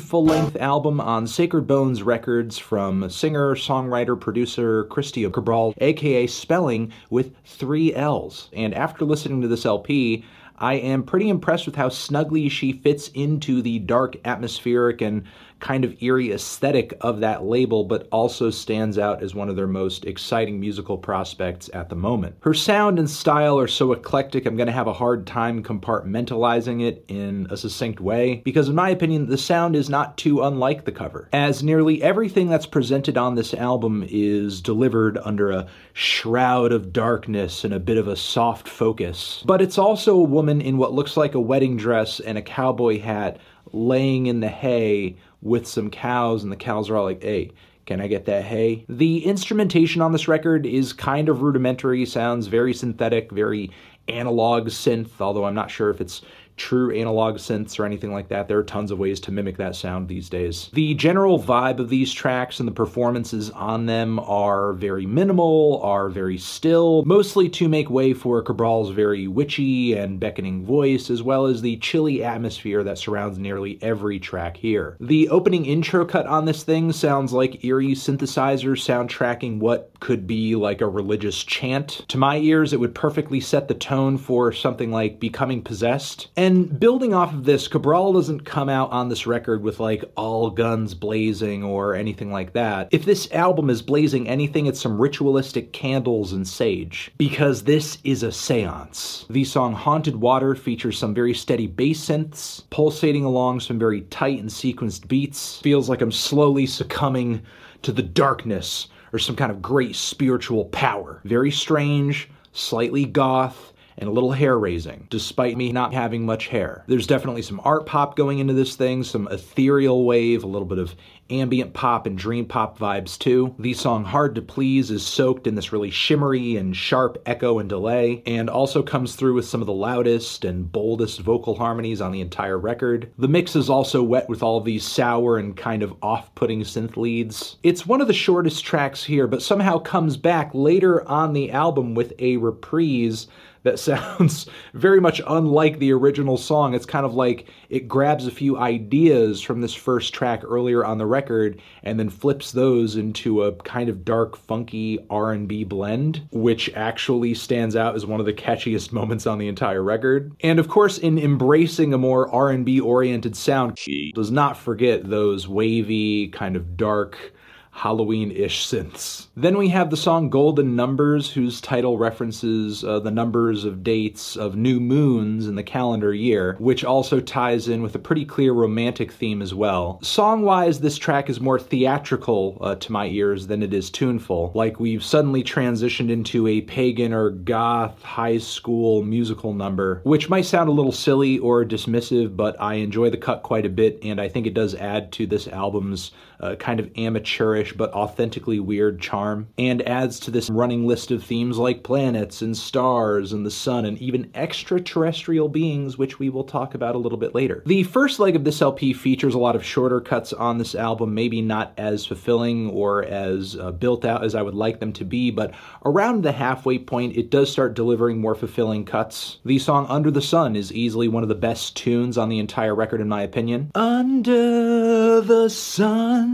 full 0.00 0.24
length 0.24 0.56
album 0.56 0.98
on 0.98 1.26
Sacred 1.26 1.66
Bones 1.66 2.02
Records 2.02 2.56
from 2.56 3.10
singer, 3.10 3.54
songwriter, 3.54 4.18
producer 4.18 4.84
Chrystia 4.84 5.30
Cabral, 5.30 5.74
aka 5.78 6.26
Spellling, 6.26 6.90
with 7.10 7.34
three 7.44 7.94
L's. 7.94 8.48
And 8.54 8.72
after 8.74 9.04
listening 9.04 9.42
to 9.42 9.48
this 9.48 9.66
LP, 9.66 10.24
I 10.60 10.74
am 10.74 11.04
pretty 11.04 11.28
impressed 11.28 11.66
with 11.66 11.76
how 11.76 11.88
snugly 11.88 12.48
she 12.48 12.72
fits 12.72 13.08
into 13.08 13.62
the 13.62 13.78
dark, 13.78 14.16
atmospheric, 14.24 15.00
and 15.00 15.24
kind 15.60 15.84
of 15.84 16.02
eerie 16.02 16.32
aesthetic 16.32 16.94
of 17.00 17.20
that 17.20 17.44
label, 17.44 17.84
but 17.84 18.08
also 18.12 18.50
stands 18.50 18.98
out 18.98 19.22
as 19.22 19.34
one 19.34 19.48
of 19.48 19.56
their 19.56 19.66
most 19.66 20.04
exciting 20.04 20.60
musical 20.60 20.96
prospects 20.96 21.68
at 21.72 21.88
the 21.88 21.96
moment. 21.96 22.36
Her 22.40 22.54
sound 22.54 22.98
and 22.98 23.10
style 23.10 23.58
are 23.58 23.68
so 23.68 23.92
eclectic, 23.92 24.46
I'm 24.46 24.56
going 24.56 24.66
to 24.66 24.72
have 24.72 24.86
a 24.86 24.92
hard 24.92 25.26
time 25.26 25.62
compartmentalizing 25.62 26.82
it 26.82 27.04
in 27.08 27.46
a 27.50 27.56
succinct 27.56 28.00
way, 28.00 28.36
because 28.44 28.68
in 28.68 28.74
my 28.74 28.90
opinion, 28.90 29.26
the 29.26 29.38
sound 29.38 29.76
is 29.76 29.90
not 29.90 30.16
too 30.16 30.42
unlike 30.42 30.84
the 30.84 30.92
cover, 30.92 31.28
as 31.32 31.62
nearly 31.62 32.02
everything 32.02 32.48
that's 32.48 32.66
presented 32.66 33.18
on 33.18 33.34
this 33.34 33.54
album 33.54 34.04
is 34.08 34.60
delivered 34.60 35.18
under 35.24 35.50
a 35.50 35.66
shroud 35.92 36.72
of 36.72 36.92
darkness 36.92 37.64
and 37.64 37.74
a 37.74 37.80
bit 37.80 37.98
of 37.98 38.08
a 38.08 38.16
soft 38.16 38.68
focus. 38.68 39.42
But 39.44 39.60
it's 39.60 39.78
also 39.78 40.14
a 40.14 40.22
woman 40.22 40.60
in 40.60 40.78
what 40.78 40.92
looks 40.92 41.16
like 41.16 41.34
a 41.34 41.40
wedding 41.40 41.76
dress 41.76 42.20
and 42.20 42.38
a 42.38 42.42
cowboy 42.42 43.00
hat 43.00 43.38
laying 43.72 44.26
in 44.26 44.40
the 44.40 44.48
hay 44.48 45.16
with 45.42 45.66
some 45.66 45.90
cows, 45.90 46.42
and 46.42 46.50
the 46.52 46.56
cows 46.56 46.90
are 46.90 46.96
all 46.96 47.04
like, 47.04 47.22
hey, 47.22 47.52
can 47.86 48.00
I 48.00 48.06
get 48.06 48.26
that 48.26 48.44
hay? 48.44 48.84
The 48.88 49.24
instrumentation 49.24 50.02
on 50.02 50.12
this 50.12 50.28
record 50.28 50.66
is 50.66 50.92
kind 50.92 51.28
of 51.28 51.42
rudimentary, 51.42 52.04
sounds 52.04 52.46
very 52.46 52.74
synthetic, 52.74 53.30
very 53.30 53.70
analog 54.08 54.66
synth, 54.66 55.20
although 55.20 55.44
I'm 55.44 55.54
not 55.54 55.70
sure 55.70 55.90
if 55.90 56.00
it's 56.00 56.22
true 56.58 56.94
analog 56.94 57.36
synths 57.36 57.78
or 57.78 57.86
anything 57.86 58.12
like 58.12 58.28
that. 58.28 58.48
There 58.48 58.58
are 58.58 58.64
tons 58.64 58.90
of 58.90 58.98
ways 58.98 59.20
to 59.20 59.32
mimic 59.32 59.56
that 59.56 59.76
sound 59.76 60.08
these 60.08 60.28
days. 60.28 60.68
The 60.72 60.94
general 60.94 61.42
vibe 61.42 61.78
of 61.78 61.88
these 61.88 62.12
tracks 62.12 62.58
and 62.60 62.68
the 62.68 62.72
performances 62.72 63.50
on 63.50 63.86
them 63.86 64.18
are 64.20 64.72
very 64.74 65.06
minimal, 65.06 65.80
are 65.82 66.08
very 66.08 66.38
still, 66.38 67.04
mostly 67.04 67.48
to 67.50 67.68
make 67.68 67.88
way 67.88 68.12
for 68.12 68.42
Cabral's 68.42 68.90
very 68.90 69.28
witchy 69.28 69.94
and 69.94 70.20
beckoning 70.20 70.64
voice, 70.64 71.10
as 71.10 71.22
well 71.22 71.46
as 71.46 71.62
the 71.62 71.76
chilly 71.78 72.24
atmosphere 72.24 72.82
that 72.82 72.98
surrounds 72.98 73.38
nearly 73.38 73.78
every 73.80 74.18
track 74.18 74.56
here. 74.56 74.96
The 75.00 75.28
opening 75.28 75.64
intro 75.64 76.04
cut 76.04 76.26
on 76.26 76.44
this 76.44 76.64
thing 76.64 76.92
sounds 76.92 77.32
like 77.32 77.64
eerie 77.64 77.92
synthesizer 77.92 78.72
soundtracking 78.72 79.58
what 79.58 79.92
could 80.00 80.26
be 80.26 80.54
like 80.54 80.80
a 80.80 80.88
religious 80.88 81.44
chant. 81.44 82.04
To 82.08 82.18
my 82.18 82.38
ears, 82.38 82.72
it 82.72 82.80
would 82.80 82.94
perfectly 82.94 83.40
set 83.40 83.68
the 83.68 83.74
tone 83.74 84.18
for 84.18 84.52
something 84.52 84.90
like 84.90 85.20
Becoming 85.20 85.62
Possessed. 85.62 86.28
And 86.36 86.47
and 86.48 86.80
building 86.80 87.12
off 87.12 87.34
of 87.34 87.44
this, 87.44 87.68
Cabral 87.68 88.14
doesn't 88.14 88.46
come 88.46 88.70
out 88.70 88.90
on 88.90 89.10
this 89.10 89.26
record 89.26 89.62
with 89.62 89.80
like 89.80 90.02
all 90.16 90.48
guns 90.48 90.94
blazing 90.94 91.62
or 91.62 91.94
anything 91.94 92.32
like 92.32 92.54
that. 92.54 92.88
If 92.90 93.04
this 93.04 93.30
album 93.32 93.68
is 93.68 93.82
blazing 93.82 94.26
anything, 94.26 94.64
it's 94.64 94.80
some 94.80 94.98
ritualistic 94.98 95.74
candles 95.74 96.32
and 96.32 96.48
sage, 96.48 97.10
because 97.18 97.64
this 97.64 97.98
is 98.02 98.22
a 98.22 98.32
seance. 98.32 99.26
The 99.28 99.44
song 99.44 99.74
Haunted 99.74 100.16
Water 100.16 100.54
features 100.54 100.96
some 100.96 101.12
very 101.12 101.34
steady 101.34 101.66
bass 101.66 102.08
synths, 102.08 102.62
pulsating 102.70 103.24
along 103.24 103.60
some 103.60 103.78
very 103.78 104.00
tight 104.02 104.40
and 104.40 104.48
sequenced 104.48 105.06
beats. 105.06 105.60
Feels 105.60 105.90
like 105.90 106.00
I'm 106.00 106.10
slowly 106.10 106.64
succumbing 106.64 107.42
to 107.82 107.92
the 107.92 108.02
darkness 108.02 108.88
or 109.12 109.18
some 109.18 109.36
kind 109.36 109.52
of 109.52 109.60
great 109.60 109.94
spiritual 109.94 110.64
power. 110.66 111.20
Very 111.24 111.50
strange, 111.50 112.30
slightly 112.54 113.04
goth, 113.04 113.74
and 113.98 114.08
a 114.08 114.12
little 114.12 114.32
hair 114.32 114.58
raising, 114.58 115.06
despite 115.10 115.56
me 115.56 115.72
not 115.72 115.92
having 115.92 116.24
much 116.24 116.48
hair. 116.48 116.84
There's 116.86 117.06
definitely 117.06 117.42
some 117.42 117.60
art 117.64 117.86
pop 117.86 118.16
going 118.16 118.38
into 118.38 118.54
this 118.54 118.76
thing, 118.76 119.02
some 119.04 119.28
ethereal 119.28 120.04
wave, 120.04 120.44
a 120.44 120.48
little 120.48 120.66
bit 120.66 120.78
of 120.78 120.94
ambient 121.30 121.74
pop 121.74 122.06
and 122.06 122.16
dream 122.16 122.46
pop 122.46 122.78
vibes 122.78 123.18
too. 123.18 123.54
The 123.58 123.74
song 123.74 124.04
Hard 124.04 124.34
to 124.36 124.42
Please 124.42 124.90
is 124.90 125.04
soaked 125.04 125.46
in 125.46 125.54
this 125.54 125.72
really 125.72 125.90
shimmery 125.90 126.56
and 126.56 126.74
sharp 126.74 127.22
echo 127.26 127.58
and 127.58 127.68
delay, 127.68 128.22
and 128.24 128.48
also 128.48 128.82
comes 128.82 129.14
through 129.14 129.34
with 129.34 129.46
some 129.46 129.60
of 129.60 129.66
the 129.66 129.72
loudest 129.72 130.44
and 130.44 130.70
boldest 130.70 131.20
vocal 131.20 131.56
harmonies 131.56 132.00
on 132.00 132.12
the 132.12 132.20
entire 132.20 132.58
record. 132.58 133.12
The 133.18 133.28
mix 133.28 133.56
is 133.56 133.68
also 133.68 134.02
wet 134.02 134.28
with 134.28 134.42
all 134.42 134.60
these 134.60 134.84
sour 134.84 135.38
and 135.38 135.56
kind 135.56 135.82
of 135.82 135.94
off 136.02 136.34
putting 136.34 136.62
synth 136.62 136.96
leads. 136.96 137.56
It's 137.62 137.86
one 137.86 138.00
of 138.00 138.06
the 138.06 138.14
shortest 138.14 138.64
tracks 138.64 139.04
here, 139.04 139.26
but 139.26 139.42
somehow 139.42 139.78
comes 139.78 140.16
back 140.16 140.50
later 140.54 141.06
on 141.06 141.32
the 141.32 141.50
album 141.50 141.94
with 141.94 142.12
a 142.18 142.36
reprise 142.38 143.26
that 143.62 143.78
sounds 143.78 144.48
very 144.74 145.00
much 145.00 145.20
unlike 145.26 145.78
the 145.78 145.92
original 145.92 146.36
song. 146.36 146.74
It's 146.74 146.86
kind 146.86 147.06
of 147.06 147.14
like 147.14 147.48
it 147.68 147.88
grabs 147.88 148.26
a 148.26 148.30
few 148.30 148.56
ideas 148.58 149.40
from 149.40 149.60
this 149.60 149.74
first 149.74 150.14
track 150.14 150.42
earlier 150.44 150.84
on 150.84 150.98
the 150.98 151.06
record 151.06 151.60
and 151.82 151.98
then 151.98 152.08
flips 152.08 152.52
those 152.52 152.96
into 152.96 153.42
a 153.42 153.52
kind 153.52 153.88
of 153.88 154.04
dark, 154.04 154.36
funky 154.36 154.98
R&B 155.10 155.64
blend, 155.64 156.26
which 156.30 156.72
actually 156.74 157.34
stands 157.34 157.76
out 157.76 157.94
as 157.94 158.06
one 158.06 158.20
of 158.20 158.26
the 158.26 158.32
catchiest 158.32 158.92
moments 158.98 159.26
on 159.26 159.38
the 159.38 159.48
entire 159.48 159.82
record. 159.82 160.32
And 160.40 160.58
of 160.58 160.68
course, 160.68 160.98
in 160.98 161.18
embracing 161.18 161.92
a 161.92 161.98
more 161.98 162.32
R&B 162.32 162.80
oriented 162.80 163.36
sound, 163.36 163.78
she 163.78 164.12
does 164.14 164.30
not 164.30 164.56
forget 164.56 165.08
those 165.08 165.48
wavy, 165.48 166.28
kind 166.28 166.56
of 166.56 166.76
dark, 166.76 167.32
Halloween 167.78 168.32
ish 168.32 168.66
synths. 168.66 169.28
Then 169.36 169.56
we 169.56 169.68
have 169.68 169.90
the 169.90 169.96
song 169.96 170.30
Golden 170.30 170.74
Numbers, 170.74 171.30
whose 171.30 171.60
title 171.60 171.96
references 171.96 172.82
uh, 172.82 172.98
the 172.98 173.12
numbers 173.12 173.64
of 173.64 173.84
dates 173.84 174.36
of 174.36 174.56
new 174.56 174.80
moons 174.80 175.46
in 175.46 175.54
the 175.54 175.62
calendar 175.62 176.12
year, 176.12 176.56
which 176.58 176.84
also 176.84 177.20
ties 177.20 177.68
in 177.68 177.80
with 177.80 177.94
a 177.94 178.00
pretty 178.00 178.24
clear 178.24 178.52
romantic 178.52 179.12
theme 179.12 179.40
as 179.40 179.54
well. 179.54 180.00
Song 180.02 180.42
wise, 180.42 180.80
this 180.80 180.98
track 180.98 181.30
is 181.30 181.40
more 181.40 181.58
theatrical 181.60 182.58
uh, 182.60 182.74
to 182.74 182.90
my 182.90 183.06
ears 183.06 183.46
than 183.46 183.62
it 183.62 183.72
is 183.72 183.90
tuneful, 183.90 184.50
like 184.56 184.80
we've 184.80 185.04
suddenly 185.04 185.44
transitioned 185.44 186.10
into 186.10 186.48
a 186.48 186.62
pagan 186.62 187.12
or 187.12 187.30
goth 187.30 188.02
high 188.02 188.38
school 188.38 189.04
musical 189.04 189.54
number, 189.54 190.00
which 190.02 190.28
might 190.28 190.46
sound 190.46 190.68
a 190.68 190.72
little 190.72 190.90
silly 190.90 191.38
or 191.38 191.64
dismissive, 191.64 192.36
but 192.36 192.60
I 192.60 192.74
enjoy 192.74 193.10
the 193.10 193.16
cut 193.16 193.44
quite 193.44 193.66
a 193.66 193.70
bit, 193.70 194.00
and 194.02 194.20
I 194.20 194.28
think 194.28 194.48
it 194.48 194.54
does 194.54 194.74
add 194.74 195.12
to 195.12 195.28
this 195.28 195.46
album's 195.46 196.10
uh, 196.40 196.56
kind 196.56 196.80
of 196.80 196.90
amateurish 196.96 197.72
but 197.72 197.92
authentically 197.92 198.60
weird 198.60 199.00
charm, 199.00 199.48
and 199.58 199.82
adds 199.82 200.20
to 200.20 200.30
this 200.30 200.50
running 200.50 200.86
list 200.86 201.10
of 201.10 201.24
themes 201.24 201.58
like 201.58 201.82
planets 201.82 202.42
and 202.42 202.56
stars 202.56 203.32
and 203.32 203.44
the 203.44 203.50
sun 203.50 203.84
and 203.84 203.98
even 203.98 204.30
extraterrestrial 204.34 205.48
beings, 205.48 205.98
which 205.98 206.18
we 206.18 206.28
will 206.28 206.44
talk 206.44 206.74
about 206.74 206.94
a 206.94 206.98
little 206.98 207.18
bit 207.18 207.34
later. 207.34 207.62
The 207.66 207.82
first 207.84 208.20
leg 208.20 208.36
of 208.36 208.44
this 208.44 208.62
LP 208.62 208.92
features 208.92 209.34
a 209.34 209.38
lot 209.38 209.56
of 209.56 209.64
shorter 209.64 210.00
cuts 210.00 210.32
on 210.32 210.58
this 210.58 210.74
album, 210.74 211.14
maybe 211.14 211.42
not 211.42 211.72
as 211.76 212.06
fulfilling 212.06 212.70
or 212.70 213.04
as 213.04 213.56
uh, 213.56 213.72
built 213.72 214.04
out 214.04 214.24
as 214.24 214.34
I 214.34 214.42
would 214.42 214.54
like 214.54 214.80
them 214.80 214.92
to 214.94 215.04
be, 215.04 215.30
but 215.30 215.54
around 215.84 216.22
the 216.22 216.32
halfway 216.32 216.78
point, 216.78 217.16
it 217.16 217.30
does 217.30 217.50
start 217.50 217.74
delivering 217.74 218.20
more 218.20 218.34
fulfilling 218.34 218.84
cuts. 218.84 219.38
The 219.44 219.58
song 219.58 219.86
Under 219.88 220.10
the 220.10 220.22
Sun 220.22 220.56
is 220.56 220.72
easily 220.72 221.08
one 221.08 221.22
of 221.22 221.28
the 221.28 221.34
best 221.34 221.76
tunes 221.76 222.18
on 222.18 222.28
the 222.28 222.38
entire 222.38 222.74
record, 222.74 223.00
in 223.00 223.08
my 223.08 223.22
opinion. 223.22 223.70
Under 223.74 225.20
the 225.20 225.48
Sun 225.48 226.27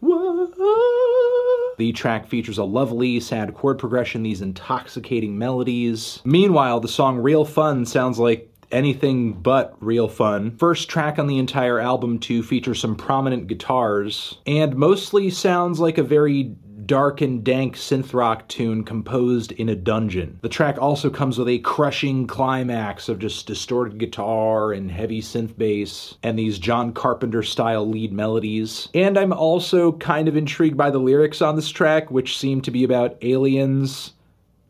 Whoa. 0.00 1.74
The 1.78 1.92
track 1.92 2.26
features 2.26 2.58
a 2.58 2.64
lovely, 2.64 3.18
sad 3.20 3.54
chord 3.54 3.78
progression, 3.78 4.22
these 4.22 4.40
intoxicating 4.40 5.38
melodies. 5.38 6.20
Meanwhile, 6.24 6.80
the 6.80 6.88
song 6.88 7.18
Real 7.18 7.44
Fun 7.44 7.86
sounds 7.86 8.18
like 8.18 8.52
anything 8.70 9.32
but 9.34 9.76
real 9.80 10.08
fun. 10.08 10.56
First 10.56 10.88
track 10.88 11.18
on 11.18 11.26
the 11.26 11.38
entire 11.38 11.78
album 11.78 12.18
to 12.20 12.42
feature 12.42 12.74
some 12.74 12.96
prominent 12.96 13.46
guitars, 13.46 14.38
and 14.46 14.74
mostly 14.76 15.30
sounds 15.30 15.78
like 15.78 15.98
a 15.98 16.02
very 16.02 16.54
dark 16.86 17.20
and 17.20 17.44
dank 17.44 17.76
synth 17.76 18.14
rock 18.14 18.48
tune 18.48 18.84
composed 18.84 19.52
in 19.52 19.68
a 19.68 19.74
dungeon. 19.74 20.38
The 20.42 20.48
track 20.48 20.78
also 20.80 21.10
comes 21.10 21.38
with 21.38 21.48
a 21.48 21.58
crushing 21.60 22.26
climax 22.26 23.08
of 23.08 23.18
just 23.18 23.46
distorted 23.46 23.98
guitar 23.98 24.72
and 24.72 24.90
heavy 24.90 25.20
synth 25.20 25.56
bass 25.56 26.16
and 26.22 26.38
these 26.38 26.58
John 26.58 26.92
Carpenter 26.92 27.42
style 27.42 27.88
lead 27.88 28.12
melodies. 28.12 28.88
And 28.94 29.18
I'm 29.18 29.32
also 29.32 29.92
kind 29.92 30.28
of 30.28 30.36
intrigued 30.36 30.76
by 30.76 30.90
the 30.90 30.98
lyrics 30.98 31.42
on 31.42 31.56
this 31.56 31.70
track, 31.70 32.10
which 32.10 32.38
seem 32.38 32.60
to 32.62 32.70
be 32.70 32.84
about 32.84 33.16
aliens 33.22 34.12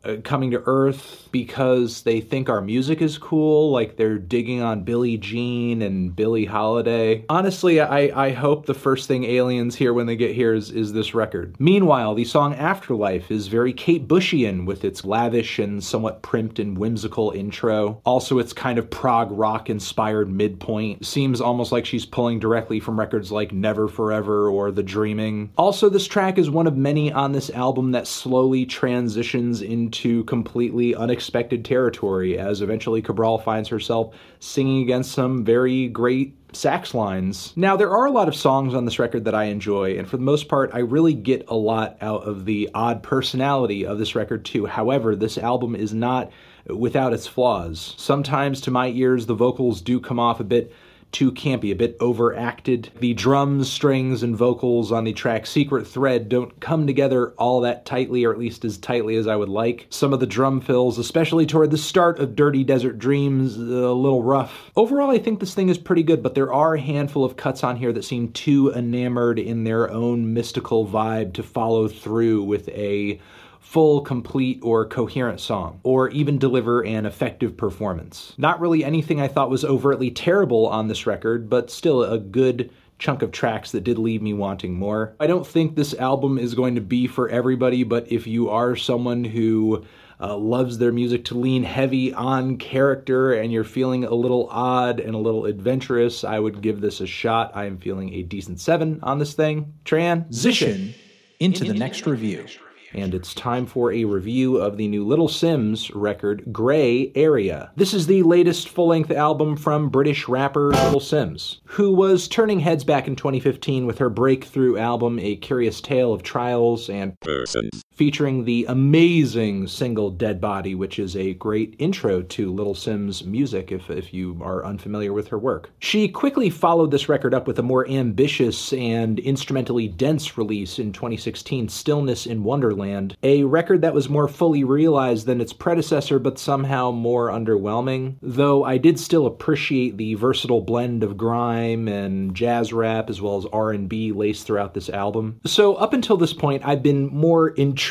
Uh, 0.05 0.17
coming 0.21 0.51
to 0.51 0.61
Earth 0.65 1.29
because 1.31 2.01
they 2.01 2.19
think 2.19 2.49
our 2.49 2.59
music 2.59 3.01
is 3.01 3.17
cool, 3.17 3.71
like 3.71 3.95
they're 3.95 4.17
digging 4.17 4.61
on 4.61 4.83
Billie 4.83 5.15
Jean 5.15 5.81
and 5.81 6.13
Billie 6.13 6.43
Holiday. 6.43 7.23
Honestly, 7.29 7.79
I, 7.79 8.25
I 8.25 8.31
hope 8.31 8.65
the 8.65 8.73
first 8.73 9.07
thing 9.07 9.23
aliens 9.23 9.75
hear 9.75 9.93
when 9.93 10.05
they 10.05 10.17
get 10.17 10.35
here 10.35 10.53
is, 10.53 10.71
is 10.71 10.91
this 10.91 11.13
record. 11.13 11.55
Meanwhile, 11.57 12.15
the 12.15 12.25
song 12.25 12.53
Afterlife 12.53 13.31
is 13.31 13.47
very 13.47 13.71
Kate 13.71 14.05
Bushian 14.05 14.65
with 14.65 14.83
its 14.83 15.05
lavish 15.05 15.57
and 15.57 15.81
somewhat 15.81 16.21
primped 16.21 16.59
and 16.59 16.77
whimsical 16.77 17.31
intro. 17.31 18.01
Also, 18.05 18.39
its 18.39 18.51
kind 18.51 18.77
of 18.77 18.89
prog 18.89 19.29
rock 19.31 19.69
inspired 19.69 20.29
midpoint 20.29 21.05
seems 21.05 21.39
almost 21.39 21.71
like 21.71 21.85
she's 21.85 22.05
pulling 22.05 22.39
directly 22.39 22.81
from 22.81 22.99
records 22.99 23.31
like 23.31 23.53
Never 23.53 23.87
Forever 23.87 24.49
or 24.49 24.69
The 24.69 24.83
Dreaming. 24.83 25.53
Also, 25.57 25.87
this 25.87 26.07
track 26.07 26.37
is 26.37 26.49
one 26.49 26.67
of 26.67 26.75
many 26.75 27.09
on 27.09 27.31
this 27.31 27.49
album 27.51 27.91
that 27.91 28.05
slowly 28.05 28.65
transitions 28.65 29.61
into 29.61 29.92
into 29.93 30.23
completely 30.23 30.95
unexpected 30.95 31.63
territory 31.63 32.39
as 32.39 32.61
eventually 32.61 32.99
Cabral 32.99 33.37
finds 33.37 33.69
herself 33.69 34.15
singing 34.39 34.81
against 34.81 35.11
some 35.11 35.45
very 35.45 35.87
great 35.87 36.35
sax 36.51 36.95
lines. 36.95 37.53
Now, 37.55 37.75
there 37.77 37.91
are 37.91 38.05
a 38.05 38.11
lot 38.11 38.27
of 38.27 38.35
songs 38.35 38.73
on 38.73 38.85
this 38.85 38.97
record 38.97 39.25
that 39.25 39.35
I 39.35 39.45
enjoy, 39.45 39.97
and 39.97 40.09
for 40.09 40.17
the 40.17 40.23
most 40.23 40.47
part, 40.47 40.71
I 40.73 40.79
really 40.79 41.13
get 41.13 41.45
a 41.47 41.55
lot 41.55 41.97
out 42.01 42.23
of 42.23 42.45
the 42.45 42.69
odd 42.73 43.03
personality 43.03 43.85
of 43.85 43.99
this 43.99 44.15
record, 44.15 44.45
too. 44.45 44.65
However, 44.65 45.15
this 45.15 45.37
album 45.37 45.75
is 45.75 45.93
not 45.93 46.31
without 46.67 47.13
its 47.13 47.27
flaws. 47.27 47.93
Sometimes, 47.97 48.61
to 48.61 48.71
my 48.71 48.87
ears, 48.87 49.27
the 49.27 49.35
vocals 49.35 49.79
do 49.81 49.99
come 49.99 50.19
off 50.19 50.39
a 50.39 50.43
bit 50.43 50.73
too 51.13 51.31
campy, 51.31 51.71
a 51.71 51.75
bit 51.75 51.95
overacted. 51.99 52.89
The 52.99 53.13
drums, 53.13 53.71
strings, 53.71 54.23
and 54.23 54.35
vocals 54.35 54.91
on 54.91 55.05
the 55.05 55.13
track 55.13 55.45
Secret 55.45 55.87
Thread 55.87 56.27
don't 56.27 56.59
come 56.59 56.85
together 56.85 57.33
all 57.37 57.61
that 57.61 57.85
tightly, 57.85 58.25
or 58.25 58.33
at 58.33 58.39
least 58.39 58.65
as 58.65 58.77
tightly 58.77 59.15
as 59.15 59.27
I 59.27 59.35
would 59.35 59.49
like. 59.49 59.87
Some 59.89 60.11
of 60.11 60.19
the 60.19 60.25
drum 60.25 60.59
fills, 60.59 60.97
especially 60.97 61.45
toward 61.45 61.71
the 61.71 61.77
start 61.77 62.19
of 62.19 62.35
Dirty 62.35 62.63
Desert 62.63 62.99
Dreams, 62.99 63.55
a 63.55 63.61
little 63.61 64.23
rough. 64.23 64.71
Overall, 64.75 65.11
I 65.11 65.19
think 65.19 65.39
this 65.39 65.53
thing 65.53 65.69
is 65.69 65.77
pretty 65.77 66.03
good, 66.03 66.21
but 66.21 66.35
there 66.35 66.51
are 66.51 66.75
a 66.75 66.81
handful 66.81 67.23
of 67.23 67.37
cuts 67.37 67.63
on 67.63 67.77
here 67.77 67.93
that 67.93 68.03
seem 68.03 68.31
too 68.31 68.73
enamored 68.73 69.39
in 69.39 69.63
their 69.63 69.89
own 69.89 70.33
mystical 70.33 70.87
vibe 70.87 71.33
to 71.33 71.43
follow 71.43 71.87
through 71.87 72.43
with 72.43 72.67
a 72.69 73.19
full, 73.63 74.01
complete, 74.01 74.59
or 74.61 74.85
coherent 74.85 75.39
song, 75.39 75.79
or 75.83 76.09
even 76.09 76.37
deliver 76.37 76.85
an 76.85 77.05
effective 77.05 77.57
performance. 77.57 78.33
Not 78.37 78.59
really 78.59 78.83
anything 78.83 79.19
I 79.19 79.27
thought 79.27 79.49
was 79.49 79.65
overtly 79.65 80.11
terrible 80.11 80.67
on 80.67 80.87
this 80.87 81.07
record, 81.07 81.49
but 81.49 81.71
still 81.71 82.03
a 82.03 82.19
good 82.19 82.69
chunk 82.99 83.21
of 83.21 83.31
tracks 83.31 83.71
that 83.71 83.83
did 83.83 83.97
leave 83.97 84.21
me 84.21 84.33
wanting 84.33 84.73
more. 84.75 85.15
I 85.19 85.27
don't 85.27 85.47
think 85.47 85.75
this 85.75 85.93
album 85.95 86.37
is 86.37 86.53
going 86.53 86.75
to 86.75 86.81
be 86.81 87.07
for 87.07 87.29
everybody, 87.29 87.83
but 87.83 88.11
if 88.11 88.27
you 88.27 88.49
are 88.49 88.75
someone 88.75 89.23
who 89.23 89.83
uh, 90.19 90.37
loves 90.37 90.77
their 90.77 90.91
music 90.91 91.25
to 91.25 91.37
lean 91.37 91.63
heavy 91.63 92.13
on 92.13 92.57
character 92.57 93.33
and 93.33 93.51
you're 93.51 93.63
feeling 93.63 94.03
a 94.03 94.13
little 94.13 94.47
odd 94.51 94.99
and 94.99 95.15
a 95.15 95.17
little 95.17 95.45
adventurous, 95.45 96.23
I 96.23 96.37
would 96.37 96.61
give 96.61 96.79
this 96.79 97.01
a 97.01 97.07
shot. 97.07 97.51
I 97.55 97.65
am 97.65 97.77
feeling 97.77 98.13
a 98.13 98.23
decent 98.23 98.59
seven 98.59 98.99
on 99.03 99.19
this 99.19 99.33
thing. 99.33 99.73
Transition 99.83 100.93
into 101.39 101.65
the 101.65 101.73
next 101.73 102.05
review 102.05 102.45
and 102.93 103.13
it's 103.13 103.33
time 103.33 103.65
for 103.65 103.91
a 103.91 104.05
review 104.05 104.57
of 104.57 104.77
the 104.77 104.87
new 104.87 105.05
Little 105.05 105.27
Simz 105.27 105.91
record, 105.93 106.43
GREY 106.51 107.11
Area. 107.15 107.71
This 107.75 107.93
is 107.93 108.07
the 108.07 108.23
latest 108.23 108.69
full 108.69 108.87
length 108.87 109.11
album 109.11 109.55
from 109.55 109.89
British 109.89 110.27
rapper 110.27 110.69
Little 110.69 110.99
Simz, 110.99 111.57
who 111.65 111.91
was 111.93 112.27
turning 112.27 112.59
heads 112.59 112.83
back 112.83 113.07
in 113.07 113.15
2015 113.15 113.85
with 113.85 113.97
her 113.97 114.09
breakthrough 114.09 114.77
album, 114.77 115.19
A 115.19 115.35
Curious 115.37 115.81
Tale 115.81 116.13
of 116.13 116.23
Trials 116.23 116.89
and 116.89 117.19
Persons, 117.21 117.83
featuring 117.95 118.45
the 118.45 118.65
amazing 118.67 119.67
single 119.67 120.09
Dead 120.09 120.41
Body, 120.41 120.75
which 120.75 120.99
is 120.99 121.15
a 121.15 121.33
great 121.35 121.75
intro 121.77 122.21
to 122.21 122.51
Little 122.51 122.73
Simz 122.73 123.25
music 123.25 123.71
if, 123.71 123.89
if 123.89 124.13
you 124.13 124.39
are 124.41 124.65
unfamiliar 124.65 125.13
with 125.13 125.27
her 125.27 125.37
work. 125.37 125.69
She 125.79 126.07
quickly 126.07 126.49
followed 126.49 126.91
this 126.91 127.09
record 127.09 127.33
up 127.33 127.47
with 127.47 127.59
a 127.59 127.63
more 127.63 127.87
ambitious 127.87 128.73
and 128.73 129.19
instrumentally 129.19 129.87
dense 129.87 130.37
release 130.37 130.79
in 130.79 130.91
2016, 130.91 131.69
Stillness 131.69 132.25
in 132.25 132.43
Wonderland 132.43 133.15
a 133.21 133.43
record 133.43 133.81
that 133.81 133.93
was 133.93 134.09
more 134.09 134.27
fully 134.27 134.63
realized 134.63 135.25
than 135.25 135.41
its 135.41 135.53
predecessor 135.53 136.19
but 136.19 136.39
somehow 136.39 136.91
more 136.91 137.29
underwhelming, 137.29 138.15
though 138.21 138.63
I 138.63 138.77
did 138.77 138.99
still 138.99 139.25
appreciate 139.25 139.97
the 139.97 140.15
versatile 140.15 140.61
blend 140.61 141.03
of 141.03 141.17
grime 141.17 141.87
and 141.87 142.35
jazz 142.35 142.73
rap 142.73 143.09
as 143.09 143.21
well 143.21 143.37
as 143.37 143.45
R&B 143.45 144.11
laced 144.11 144.47
throughout 144.47 144.73
this 144.73 144.89
album. 144.89 145.39
So 145.45 145.75
up 145.75 145.93
until 145.93 146.17
this 146.17 146.33
point 146.33 146.65
I've 146.65 146.83
been 146.83 147.07
more 147.07 147.49
intrigued 147.49 147.82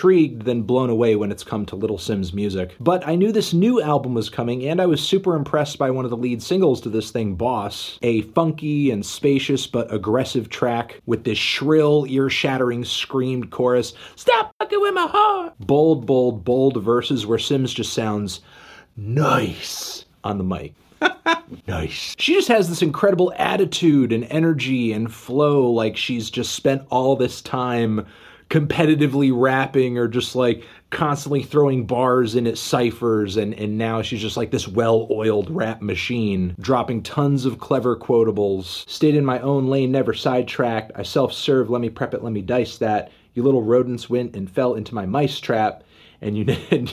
than 0.45 0.62
blown 0.62 0.90
away 0.90 1.16
when 1.16 1.30
it's 1.30 1.45
come 1.45 1.66
to 1.66 1.76
Little 1.76 1.99
Simz 1.99 2.32
music. 2.32 2.74
But 2.80 3.07
I 3.07 3.14
knew 3.14 3.32
this 3.32 3.53
new 3.53 3.80
album 3.82 4.14
was 4.14 4.30
coming 4.30 4.66
and 4.66 4.80
I 4.80 4.86
was 4.86 5.03
super 5.03 5.36
impressed 5.36 5.78
by 5.78 5.90
one 5.90 6.05
of 6.05 6.11
the 6.11 6.16
lead 6.16 6.43
singles 6.43 6.80
to 6.82 6.88
this 6.88 7.11
thing, 7.11 7.34
Boss, 7.34 7.99
a 8.03 8.22
funky 8.22 8.90
and 8.90 9.05
spacious 9.05 9.66
but 9.66 9.93
aggressive 9.93 10.49
track 10.49 11.01
with 11.07 11.24
this 11.24 11.38
shrill, 11.38 12.07
ear-shattering 12.09 12.84
screamed 12.84 13.51
chorus. 13.51 13.95
Stop 14.16 14.55
fucking 14.59 14.80
with 14.80 14.95
my 14.95 15.07
heart. 15.07 15.55
Bold, 15.61 16.07
bold, 16.07 16.45
bold 16.45 16.82
verses 16.82 17.26
where 17.26 17.38
Simz 17.38 17.74
just 17.74 17.93
sounds 17.93 18.40
nice 18.97 20.05
on 20.24 20.38
the 20.38 20.45
mic. 20.45 20.74
nice. 21.66 22.14
She 22.18 22.34
just 22.34 22.49
has 22.49 22.68
this 22.68 22.82
incredible 22.82 23.32
attitude 23.36 24.12
and 24.12 24.24
energy 24.24 24.93
and 24.93 25.12
flow, 25.12 25.70
like 25.70 25.97
she's 25.97 26.30
just 26.30 26.55
spent 26.55 26.86
all 26.90 27.16
this 27.16 27.40
time 27.40 28.07
competitively 28.53 29.32
rapping 29.34 29.96
or 29.96 30.07
just 30.07 30.36
like 30.36 30.62
constantly 30.90 31.42
throwing 31.42 31.86
bars 31.86 32.34
in 32.34 32.46
at 32.46 32.59
ciphers 32.59 33.38
and, 33.38 33.55
and 33.55 33.78
now 33.78 34.03
she's 34.03 34.20
just 34.20 34.36
like 34.36 34.50
this 34.50 34.68
well-oiled 34.68 35.48
rap 35.50 35.80
machine 35.80 36.55
dropping 36.61 37.03
tons 37.03 37.46
of 37.46 37.59
clever 37.59 37.96
quotables. 37.96 38.86
Stayed 38.86 39.14
in 39.14 39.24
my 39.24 39.40
own 39.40 39.68
lane 39.68 39.90
never 39.90 40.12
sidetracked. 40.12 40.92
I 40.94 41.03
self-serve 41.03 41.70
let 41.70 41.80
me 41.80 41.88
prep 41.88 42.12
it 42.12 42.22
let 42.22 42.34
me 42.34 42.42
dice 42.42 42.76
that. 42.76 43.11
You 43.32 43.42
little 43.42 43.62
rodents 43.62 44.11
went 44.11 44.36
and 44.36 44.50
fell 44.50 44.74
into 44.74 44.94
my 44.94 45.07
mice 45.07 45.40
trap, 45.40 45.82
and 46.20 46.36
you 46.36 46.44